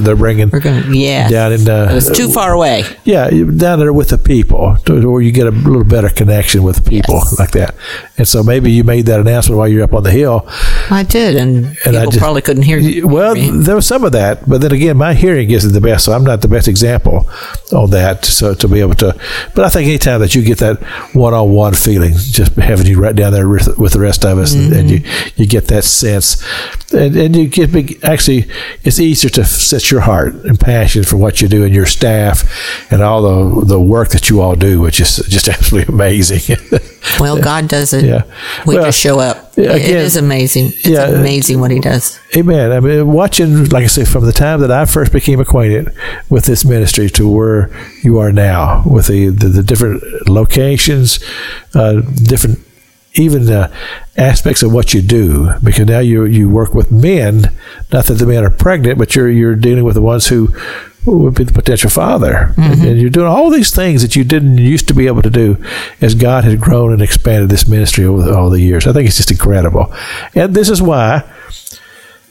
they're 0.00 0.16
bringing 0.16 0.48
going 0.50 0.92
yeah. 0.94 1.28
down 1.28 1.52
in 1.52 1.64
the 1.64 1.88
it 1.90 1.94
was 1.94 2.10
too 2.10 2.28
far 2.28 2.52
away. 2.52 2.84
yeah 3.04 3.30
down 3.30 3.78
there 3.78 3.92
with 3.92 4.08
the 4.10 4.18
people, 4.18 4.76
to 4.84 5.10
where 5.10 5.22
you 5.22 5.32
get 5.32 5.46
a 5.46 5.50
little 5.50 5.84
better 5.84 6.08
connection 6.10 6.62
with 6.62 6.86
people 6.88 7.14
Yes. 7.14 7.38
like 7.38 7.52
that. 7.52 7.74
And 8.18 8.26
so 8.28 8.42
maybe 8.42 8.70
you 8.72 8.84
made 8.84 9.06
that 9.06 9.20
announcement 9.20 9.58
while 9.58 9.68
you're 9.68 9.84
up 9.84 9.94
on 9.94 10.02
the 10.02 10.10
hill. 10.10 10.46
I 10.90 11.04
did, 11.08 11.36
and, 11.36 11.76
And 11.84 11.96
I 11.96 12.00
people 12.00 12.12
just- 12.12 12.18
probably 12.18 12.42
couldn't 12.42 12.62
hear 12.64 12.78
you. 12.78 13.06
Well, 13.08 13.34
me. 13.34 13.50
there 13.50 13.76
was 13.76 13.86
some 13.86 14.04
of 14.04 14.12
that, 14.12 14.48
but 14.48 14.60
then 14.60 14.72
again, 14.72 14.96
my 14.96 15.14
hearing 15.14 15.50
isn't 15.50 15.72
the 15.72 15.80
best, 15.80 16.04
so 16.04 16.12
I'm 16.12 16.24
not 16.24 16.40
the 16.42 16.48
best 16.48 16.68
example 16.68 17.28
on 17.72 17.90
that. 17.90 18.24
So 18.24 18.54
to 18.54 18.68
be 18.68 18.80
able 18.80 18.94
to, 18.96 19.05
but 19.54 19.64
I 19.64 19.68
think 19.68 19.88
anytime 19.88 20.20
that 20.20 20.34
you 20.34 20.42
get 20.42 20.58
that 20.58 20.82
one-on-one 21.14 21.74
feeling, 21.74 22.12
just 22.14 22.52
having 22.54 22.86
you 22.86 22.98
right 23.00 23.14
down 23.16 23.32
there 23.32 23.48
with, 23.48 23.78
with 23.78 23.92
the 23.92 24.00
rest 24.00 24.24
of 24.24 24.38
us, 24.38 24.52
and, 24.54 24.72
and 24.72 24.90
you 24.90 24.96
Mm-hmm. 25.00 25.42
you 25.42 25.46
get 25.46 25.68
that 25.68 25.84
sense, 25.84 26.42
and, 26.92 27.14
and 27.16 27.36
you 27.36 27.46
get 27.48 27.70
big. 27.72 28.02
Actually, 28.02 28.46
it's 28.82 28.98
easier 28.98 29.28
to 29.30 29.44
set 29.44 29.90
your 29.90 30.00
heart 30.00 30.34
and 30.34 30.58
passion 30.58 31.04
for 31.04 31.16
what 31.16 31.40
you 31.40 31.48
do 31.48 31.64
and 31.64 31.74
your 31.74 31.86
staff 31.86 32.44
and 32.90 33.02
all 33.02 33.22
the 33.22 33.66
the 33.66 33.80
work 33.80 34.08
that 34.10 34.30
you 34.30 34.40
all 34.40 34.54
do, 34.56 34.80
which 34.80 35.00
is 35.00 35.16
just 35.28 35.48
absolutely 35.54 35.92
amazing. 35.94 36.56
well, 37.20 37.40
God 37.40 37.68
does 37.68 37.92
it. 37.92 38.04
Yeah. 38.04 38.22
We 38.66 38.74
Well, 38.76 38.84
just 38.86 38.98
show 38.98 39.18
up. 39.20 39.52
yeah, 39.56 39.72
it 39.72 39.82
again, 39.84 39.96
is 39.98 40.16
amazing. 40.16 40.66
It's 40.66 40.86
yeah, 40.86 41.06
amazing 41.08 41.60
what 41.60 41.70
He 41.70 41.78
does. 41.80 42.18
Amen. 42.36 42.72
I 42.72 42.80
mean, 42.80 43.06
watching, 43.12 43.66
like 43.68 43.84
I 43.84 43.88
say, 43.88 44.04
from 44.04 44.24
the 44.26 44.32
time 44.32 44.60
that 44.60 44.70
I 44.70 44.84
first 44.86 45.12
became 45.12 45.40
acquainted 45.40 45.94
with 46.30 46.44
this 46.46 46.64
ministry 46.64 47.08
to 47.10 47.28
where 47.28 47.70
you 48.02 48.18
are 48.18 48.32
now, 48.32 48.82
with 48.96 49.06
the 49.06 49.28
the, 49.28 49.48
the 49.48 49.62
different 49.62 50.28
locations, 50.28 51.22
uh, 51.74 52.00
different 52.00 52.58
even 53.14 53.48
uh, 53.48 53.72
aspects 54.16 54.62
of 54.62 54.72
what 54.72 54.92
you 54.92 55.02
do 55.02 55.52
because 55.62 55.86
now 55.86 56.00
you 56.00 56.24
you 56.24 56.48
work 56.48 56.74
with 56.74 56.90
men. 56.90 57.52
Not 57.92 58.06
that 58.06 58.14
the 58.14 58.26
men 58.26 58.44
are 58.44 58.50
pregnant, 58.50 58.98
but 58.98 59.14
you're 59.14 59.30
you're 59.30 59.54
dealing 59.54 59.84
with 59.84 59.94
the 59.94 60.02
ones 60.02 60.28
who 60.28 60.48
would 61.04 61.36
be 61.36 61.44
the 61.44 61.52
potential 61.52 61.88
father, 61.88 62.52
and, 62.56 62.82
and 62.82 63.00
you're 63.00 63.10
doing 63.10 63.28
all 63.28 63.48
these 63.48 63.72
things 63.72 64.02
that 64.02 64.16
you 64.16 64.24
didn't 64.24 64.58
used 64.58 64.88
to 64.88 64.94
be 64.94 65.06
able 65.06 65.22
to 65.22 65.30
do 65.30 65.56
as 66.00 66.16
God 66.16 66.42
has 66.42 66.56
grown 66.56 66.92
and 66.92 67.00
expanded 67.00 67.48
this 67.48 67.68
ministry 67.68 68.04
over 68.04 68.34
all 68.34 68.50
the 68.50 68.60
years. 68.60 68.88
I 68.88 68.92
think 68.92 69.06
it's 69.06 69.16
just 69.16 69.30
incredible, 69.30 69.94
and 70.34 70.52
this 70.54 70.68
is 70.68 70.82
why 70.82 71.22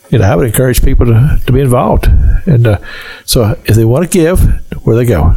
you 0.09 0.19
know, 0.19 0.25
I 0.25 0.35
would 0.35 0.47
encourage 0.47 0.83
people 0.83 1.05
to, 1.07 1.41
to 1.45 1.51
be 1.51 1.61
involved. 1.61 2.05
And 2.45 2.67
uh, 2.67 2.77
so 3.25 3.57
if 3.65 3.75
they 3.75 3.85
want 3.85 4.03
to 4.03 4.09
give, 4.09 4.39
where 4.85 4.95
they 4.95 5.05
go? 5.05 5.35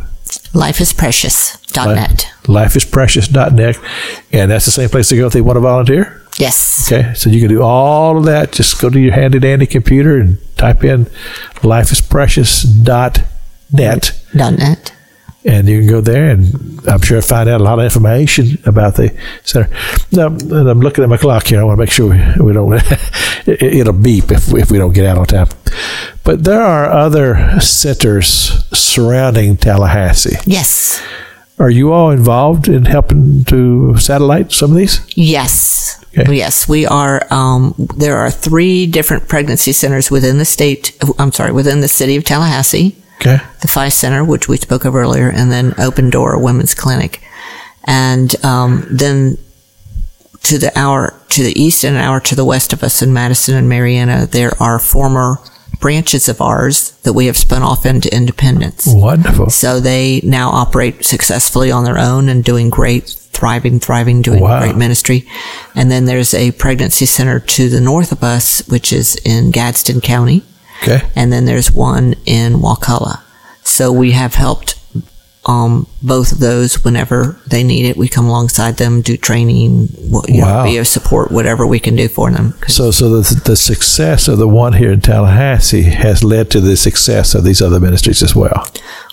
Lifeisprecious.net. 0.53 2.33
Lifeisprecious.net. 2.45 3.79
And 4.33 4.51
that's 4.51 4.65
the 4.65 4.71
same 4.71 4.89
place 4.89 5.09
to 5.11 5.17
go 5.17 5.27
if 5.27 5.33
they 5.33 5.41
want 5.41 5.57
to 5.57 5.61
volunteer. 5.61 6.23
Yes. 6.39 6.91
Okay. 6.91 7.15
So 7.15 7.31
you 7.31 7.41
can 7.41 7.49
do 7.49 7.63
all 7.63 8.17
of 8.19 8.25
that. 8.25 8.53
Just 8.53 8.81
go 8.81 8.89
to 8.91 8.99
your 9.01 9.13
handy 9.13 9.39
dandy 9.41 9.67
computer 9.67 10.19
and 10.19 10.39
type 10.57 10.85
in 10.85 11.07
lifeisprecious.net. 11.63 13.25
Dot 14.37 14.59
net. 14.59 14.93
And 15.45 15.69
you 15.69 15.81
can 15.81 15.89
go 15.89 16.01
there 16.01 16.31
and 16.31 16.81
I'm 16.89 17.01
sure 17.01 17.21
find 17.23 17.49
out 17.49 17.61
a 17.61 17.65
lot 17.65 17.79
of 17.79 17.85
information 17.85 18.59
about 18.67 18.97
the 18.97 19.17
center. 19.45 19.71
Now, 20.13 20.27
and 20.27 20.69
I'm 20.69 20.81
looking 20.81 21.05
at 21.05 21.11
my 21.11 21.17
clock 21.17 21.47
here. 21.47 21.61
I 21.61 21.65
want 21.65 21.79
to 21.79 21.81
make 21.81 21.91
sure 21.91 22.11
we, 22.11 22.45
we 22.45 22.53
don't, 22.53 22.73
it, 23.47 23.63
it'll 23.63 23.93
beep 23.93 24.31
if, 24.31 24.53
if 24.53 24.71
we 24.71 24.79
don't 24.79 24.93
get 24.93 25.07
out 25.07 25.19
on 25.19 25.27
time. 25.27 25.49
But 26.25 26.45
there 26.45 26.63
are 26.63 26.91
other 26.91 27.61
centers 27.61 28.29
surrounding 28.77 29.57
Tallahassee. 29.57 30.37
Yes. 30.45 31.03
Are 31.59 31.71
you 31.71 31.93
all 31.93 32.11
involved 32.11 32.69
in 32.69 32.85
helping 32.85 33.45
to 33.45 33.97
satellite 33.97 34.53
some 34.53 34.71
of 34.71 34.77
these? 34.77 35.01
Yes. 35.17 36.05
Okay. 36.17 36.35
Yes, 36.35 36.69
we 36.69 36.87
are. 36.87 37.27
Um, 37.31 37.75
there 37.97 38.17
are 38.17 38.31
three 38.31 38.87
different 38.87 39.29
pregnancy 39.29 39.73
centers 39.73 40.11
within 40.11 40.39
the 40.39 40.45
state. 40.45 40.97
I'm 41.19 41.33
sorry, 41.33 41.53
within 41.53 41.81
the 41.81 41.89
city 41.89 42.17
of 42.17 42.25
Tallahassee. 42.25 42.97
Okay. 43.21 43.39
the 43.63 43.69
Phi 43.69 43.89
Center, 43.89 44.25
which 44.25 44.49
we 44.49 44.57
spoke 44.57 44.85
of 44.85 44.95
earlier, 44.95 45.29
and 45.29 45.51
then 45.51 45.75
Open 45.79 46.09
Door 46.11 46.39
Women's 46.43 46.75
Clinic, 46.75 47.21
and 47.85 48.35
um, 48.45 48.87
then 48.91 49.39
to 50.45 50.59
the 50.59 50.77
hour 50.79 51.15
to 51.31 51.43
the 51.43 51.61
east 51.61 51.85
and 51.85 51.97
an 51.97 52.03
hour 52.03 52.21
to 52.21 52.35
the 52.35 52.45
west 52.45 52.73
of 52.73 52.83
us 52.83 53.03
in 53.03 53.13
Madison 53.13 53.55
and 53.57 53.69
Marianna, 53.69 54.27
there 54.27 54.53
are 54.63 54.79
former 54.79 55.37
branches 55.81 56.29
of 56.29 56.41
ours 56.41 56.93
that 57.03 57.13
we 57.13 57.27
have 57.27 57.37
spun 57.37 57.63
off 57.63 57.85
into 57.87 58.13
independence. 58.15 58.85
Wonderful. 58.87 59.51
So 59.51 59.79
they 59.81 60.21
now 60.25 60.51
operate 60.51 61.05
successfully 61.05 61.71
on 61.71 61.85
their 61.85 61.99
own 61.99 62.29
and 62.29 62.43
doing 62.43 62.69
great, 62.71 63.05
thriving, 63.09 63.79
thriving, 63.79 64.23
doing 64.23 64.41
Wow. 64.41 64.61
great 64.61 64.77
ministry. 64.77 65.27
And 65.77 65.91
then 65.91 66.07
there's 66.07 66.35
a 66.35 66.51
pregnancy 66.53 67.07
center 67.07 67.39
to 67.41 67.69
the 67.69 67.81
north 67.81 68.11
of 68.11 68.25
us, 68.25 68.67
which 68.69 68.93
is 68.93 69.17
in 69.25 69.51
Gadsden 69.53 70.01
County 70.01 70.43
Okay. 70.83 71.03
and 71.17 71.33
then 71.33 71.45
there's 71.45 71.71
one 71.73 72.15
in 72.27 72.61
Wakulla. 72.61 73.23
So 73.65 73.93
we 73.93 74.13
have 74.13 74.35
helped 74.35 74.75
um, 75.47 75.87
both 76.03 76.33
of 76.33 76.41
those 76.41 76.85
whenever 76.85 77.41
they 77.47 77.63
need 77.65 77.87
it. 77.87 77.97
We 77.97 78.09
come 78.09 78.27
alongside 78.27 78.77
them, 78.77 79.01
do 79.01 79.17
training, 79.17 79.89
you 80.29 80.43
Wow. 80.43 80.65
know, 80.65 80.71
be 80.71 80.77
of 80.77 80.87
support, 80.87 81.31
whatever 81.33 81.67
we 81.67 81.79
can 81.79 81.97
do 81.97 82.09
for 82.09 82.31
them. 82.31 82.55
So, 82.69 82.91
so 82.91 83.21
the, 83.21 83.41
the 83.45 83.57
success 83.57 84.29
of 84.29 84.39
the 84.39 84.49
one 84.49 84.75
here 84.75 84.93
in 84.93 85.01
Tallahassee 85.01 85.83
has 85.85 86.23
led 86.23 86.51
to 86.51 86.61
the 86.61 86.77
success 86.77 87.35
of 87.35 87.45
these 87.45 87.63
other 87.63 87.81
ministries 87.81 88.23
as 88.23 88.35
well. 88.37 88.67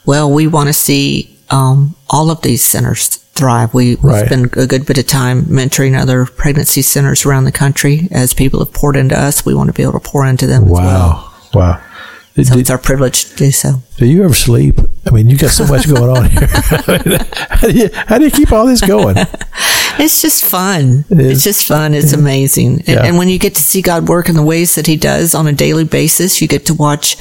well, 0.05 0.29
we 0.31 0.45
want 0.47 0.67
to 0.67 0.73
see 0.73 1.37
um, 1.51 1.95
all 2.09 2.29
of 2.31 2.41
these 2.41 2.63
centers 2.63 3.07
thrive. 3.35 3.73
We, 3.73 3.95
we've 3.95 4.03
Right. 4.03 4.25
spent 4.25 4.57
a 4.57 4.67
good 4.67 4.85
bit 4.85 4.97
of 4.97 5.07
time 5.07 5.43
mentoring 5.45 5.97
other 5.99 6.25
pregnancy 6.25 6.81
centers 6.81 7.25
around 7.25 7.43
the 7.45 7.51
country. 7.51 8.07
As 8.11 8.33
people 8.33 8.59
have 8.59 8.73
poured 8.73 8.95
into 8.97 9.17
us, 9.19 9.45
we 9.45 9.53
want 9.53 9.67
to 9.67 9.73
be 9.73 9.83
able 9.83 9.93
to 9.93 9.99
pour 9.99 10.25
into 10.25 10.47
them 10.47 10.65
as 10.65 10.69
well. 10.71 11.31
Wow. 11.55 11.81
So 12.35 12.43
did- 12.43 12.57
it's 12.59 12.69
our 12.69 12.77
privilege 12.77 13.25
to 13.29 13.35
do 13.37 13.51
so. 13.51 13.81
do 13.97 14.05
you 14.05 14.23
ever 14.25 14.33
sleep? 14.33 14.79
I 15.07 15.11
mean, 15.11 15.29
you 15.29 15.37
got 15.37 15.51
so 15.51 15.65
much 15.67 15.87
going 15.87 16.09
on 16.17 16.29
here. 16.29 16.47
I 16.51 17.01
mean, 17.05 17.19
how, 17.49 17.67
do 17.67 17.73
you, 17.77 17.89
how 17.93 18.17
do 18.17 18.25
you 18.25 18.31
keep 18.31 18.51
all 18.51 18.65
this 18.65 18.81
going? 18.81 19.15
It's 19.97 20.21
just 20.21 20.43
fun. 20.43 21.05
It. 21.09 21.19
It's 21.21 21.41
just 21.43 21.65
fun. 21.65 21.93
It's 21.93 22.11
amazing. 22.11 22.79
And, 22.79 22.87
Yeah. 22.89 23.05
and 23.05 23.17
when 23.17 23.29
you 23.29 23.39
get 23.39 23.55
to 23.55 23.61
see 23.61 23.81
God 23.81 24.09
work 24.09 24.27
in 24.27 24.35
the 24.35 24.43
ways 24.43 24.75
that 24.75 24.87
He 24.87 24.97
does 24.97 25.33
on 25.33 25.47
a 25.47 25.53
daily 25.53 25.85
basis, 25.85 26.41
you 26.41 26.49
get 26.49 26.65
to 26.65 26.73
watch 26.73 27.15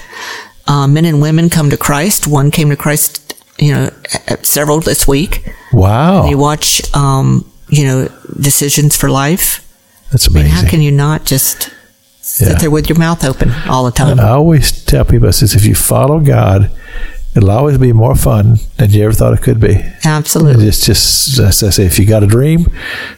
uh, 0.67 0.89
men 0.89 1.05
and 1.05 1.23
women 1.23 1.51
come 1.51 1.71
to 1.71 1.77
Christ. 1.77 2.27
One 2.27 2.51
came 2.51 2.71
to 2.71 2.77
Christ, 2.77 3.33
you 3.61 3.71
know, 3.73 3.91
several 4.43 4.81
this 4.81 5.07
week. 5.07 5.49
Wow. 5.73 6.27
You 6.29 6.37
watch, 6.37 6.83
um, 6.97 7.49
you 7.69 7.85
know, 7.85 8.09
decisions 8.41 8.97
for 8.97 9.09
life. 9.09 9.61
That's 10.11 10.29
I 10.29 10.33
mean, 10.33 10.47
amazing. 10.47 10.65
how 10.65 10.69
can 10.71 10.83
you 10.83 10.91
not 10.91 11.25
just 11.25 11.71
sit 12.25 12.49
Yeah. 12.49 12.55
there 12.59 12.71
with 12.71 12.89
your 12.89 12.99
mouth 12.99 13.25
open 13.25 13.53
all 13.69 13.85
the 13.85 13.91
time? 13.91 14.19
I 14.19 14.31
always 14.31 14.73
tell 14.85 15.05
people, 15.05 15.29
I 15.29 15.33
says, 15.33 15.55
if 15.55 15.65
you 15.67 15.75
follow 15.75 16.21
God, 16.21 16.71
it'll 17.37 17.51
always 17.51 17.77
be 17.79 17.93
more 17.93 18.15
fun 18.15 18.59
than 18.77 18.91
you 18.91 19.05
ever 19.05 19.13
thought 19.13 19.35
it 19.35 19.43
could 19.43 19.61
be. 19.61 19.85
Absolutely. 20.05 20.67
It's 20.67 20.87
just, 20.87 21.39
as 21.39 21.63
I 21.63 21.71
say, 21.71 21.85
if 21.85 21.99
you 21.99 22.07
got 22.07 22.23
a 22.23 22.27
dream, 22.27 22.67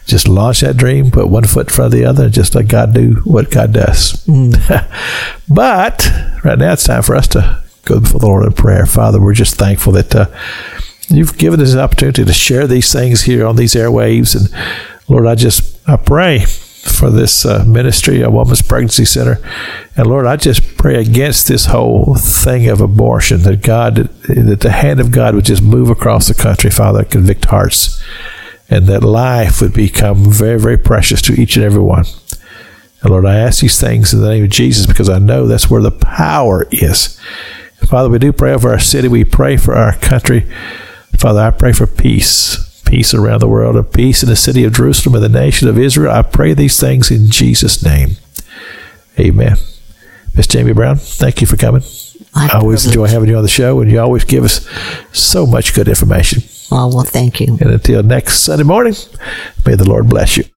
just 0.06 0.26
launch 0.26 0.60
that 0.62 0.76
dream, 0.76 1.10
put 1.10 1.28
one 1.28 1.44
foot 1.44 1.68
in 1.68 1.72
front 1.74 1.92
of 1.94 1.98
the 1.98 2.04
other, 2.04 2.24
and 2.24 2.32
just 2.32 2.54
let 2.54 2.66
God 2.68 2.94
do 2.94 3.20
what 3.24 3.50
God 3.50 3.72
does. 3.72 4.24
but 5.48 6.10
right 6.44 6.58
now, 6.58 6.72
it's 6.72 6.84
time 6.84 7.02
for 7.02 7.14
us 7.14 7.28
to 7.28 7.62
go 7.84 8.00
before 8.00 8.20
the 8.20 8.26
Lord 8.26 8.44
in 8.46 8.52
prayer. 8.52 8.86
Father, 8.86 9.20
we're 9.20 9.34
just 9.34 9.54
thankful 9.56 9.92
that 9.92 10.14
uh, 10.14 10.26
you've 11.08 11.38
given 11.38 11.60
us 11.60 11.72
an 11.72 11.78
opportunity 11.80 12.24
to 12.24 12.32
share 12.32 12.66
these 12.66 12.92
things 12.92 13.22
here 13.22 13.46
on 13.46 13.56
these 13.56 13.74
airwaves. 13.74 14.34
And 14.34 14.48
Lord, 15.08 15.26
I 15.26 15.34
just 15.36 15.78
I 15.88 15.96
pray 15.96 16.44
for 16.86 17.10
this 17.10 17.44
uh, 17.44 17.64
ministry, 17.66 18.22
a 18.22 18.30
woman's 18.30 18.62
pregnancy 18.62 19.04
center. 19.04 19.38
And 19.96 20.06
Lord, 20.06 20.26
I 20.26 20.36
just 20.36 20.76
pray 20.76 21.00
against 21.00 21.48
this 21.48 21.66
whole 21.66 22.14
thing 22.14 22.68
of 22.68 22.80
abortion 22.80 23.42
that 23.42 23.62
God, 23.62 23.96
that 23.96 24.60
the 24.60 24.72
hand 24.72 25.00
of 25.00 25.10
God 25.10 25.34
would 25.34 25.44
just 25.44 25.62
move 25.62 25.90
across 25.90 26.28
the 26.28 26.34
country, 26.34 26.70
Father, 26.70 27.04
convict 27.04 27.46
hearts, 27.46 28.02
and 28.68 28.86
that 28.86 29.02
life 29.02 29.60
would 29.60 29.74
become 29.74 30.30
very, 30.30 30.58
very 30.58 30.78
precious 30.78 31.22
to 31.22 31.40
each 31.40 31.56
and 31.56 31.64
every 31.64 31.82
one. 31.82 32.04
And 33.02 33.10
Lord, 33.10 33.26
I 33.26 33.36
ask 33.38 33.60
these 33.60 33.80
things 33.80 34.12
in 34.12 34.20
the 34.20 34.28
name 34.28 34.44
of 34.44 34.50
Jesus 34.50 34.86
because 34.86 35.08
I 35.08 35.18
know 35.18 35.46
that's 35.46 35.70
where 35.70 35.82
the 35.82 35.90
power 35.90 36.66
is. 36.70 37.20
Father, 37.86 38.08
we 38.08 38.18
do 38.18 38.32
pray 38.32 38.52
over 38.52 38.70
our 38.70 38.80
city. 38.80 39.06
We 39.06 39.24
pray 39.24 39.56
for 39.56 39.74
our 39.74 39.96
country. 39.98 40.50
Father, 41.18 41.40
I 41.40 41.50
pray 41.50 41.72
for 41.72 41.86
peace, 41.86 42.65
peace 42.86 43.12
around 43.12 43.40
the 43.40 43.48
world, 43.48 43.76
and 43.76 43.92
peace 43.92 44.22
in 44.22 44.28
the 44.28 44.36
city 44.36 44.64
of 44.64 44.72
Jerusalem 44.72 45.16
and 45.16 45.24
the 45.24 45.40
nation 45.40 45.68
of 45.68 45.78
Israel. 45.78 46.12
I 46.12 46.22
pray 46.22 46.54
these 46.54 46.80
things 46.80 47.10
in 47.10 47.30
Jesus' 47.30 47.84
name. 47.84 48.16
Amen. 49.18 49.56
Miss 50.34 50.46
Jamie 50.46 50.72
Brown, 50.72 50.96
thank 50.96 51.40
you 51.40 51.46
for 51.46 51.56
coming. 51.56 51.82
I 52.34 52.50
always 52.58 52.84
enjoy 52.86 53.06
having 53.06 53.28
you 53.28 53.36
on 53.36 53.42
the 53.42 53.48
show, 53.48 53.80
and 53.80 53.90
you 53.90 54.00
always 54.00 54.24
give 54.24 54.44
us 54.44 54.68
so 55.12 55.46
much 55.46 55.74
good 55.74 55.88
information. 55.88 56.42
Oh, 56.70 56.88
well, 56.94 57.04
thank 57.04 57.40
you. 57.40 57.56
And 57.60 57.70
until 57.70 58.02
next 58.02 58.40
Sunday 58.40 58.64
morning, 58.64 58.94
may 59.64 59.74
the 59.74 59.88
Lord 59.88 60.08
bless 60.08 60.36
you. 60.36 60.44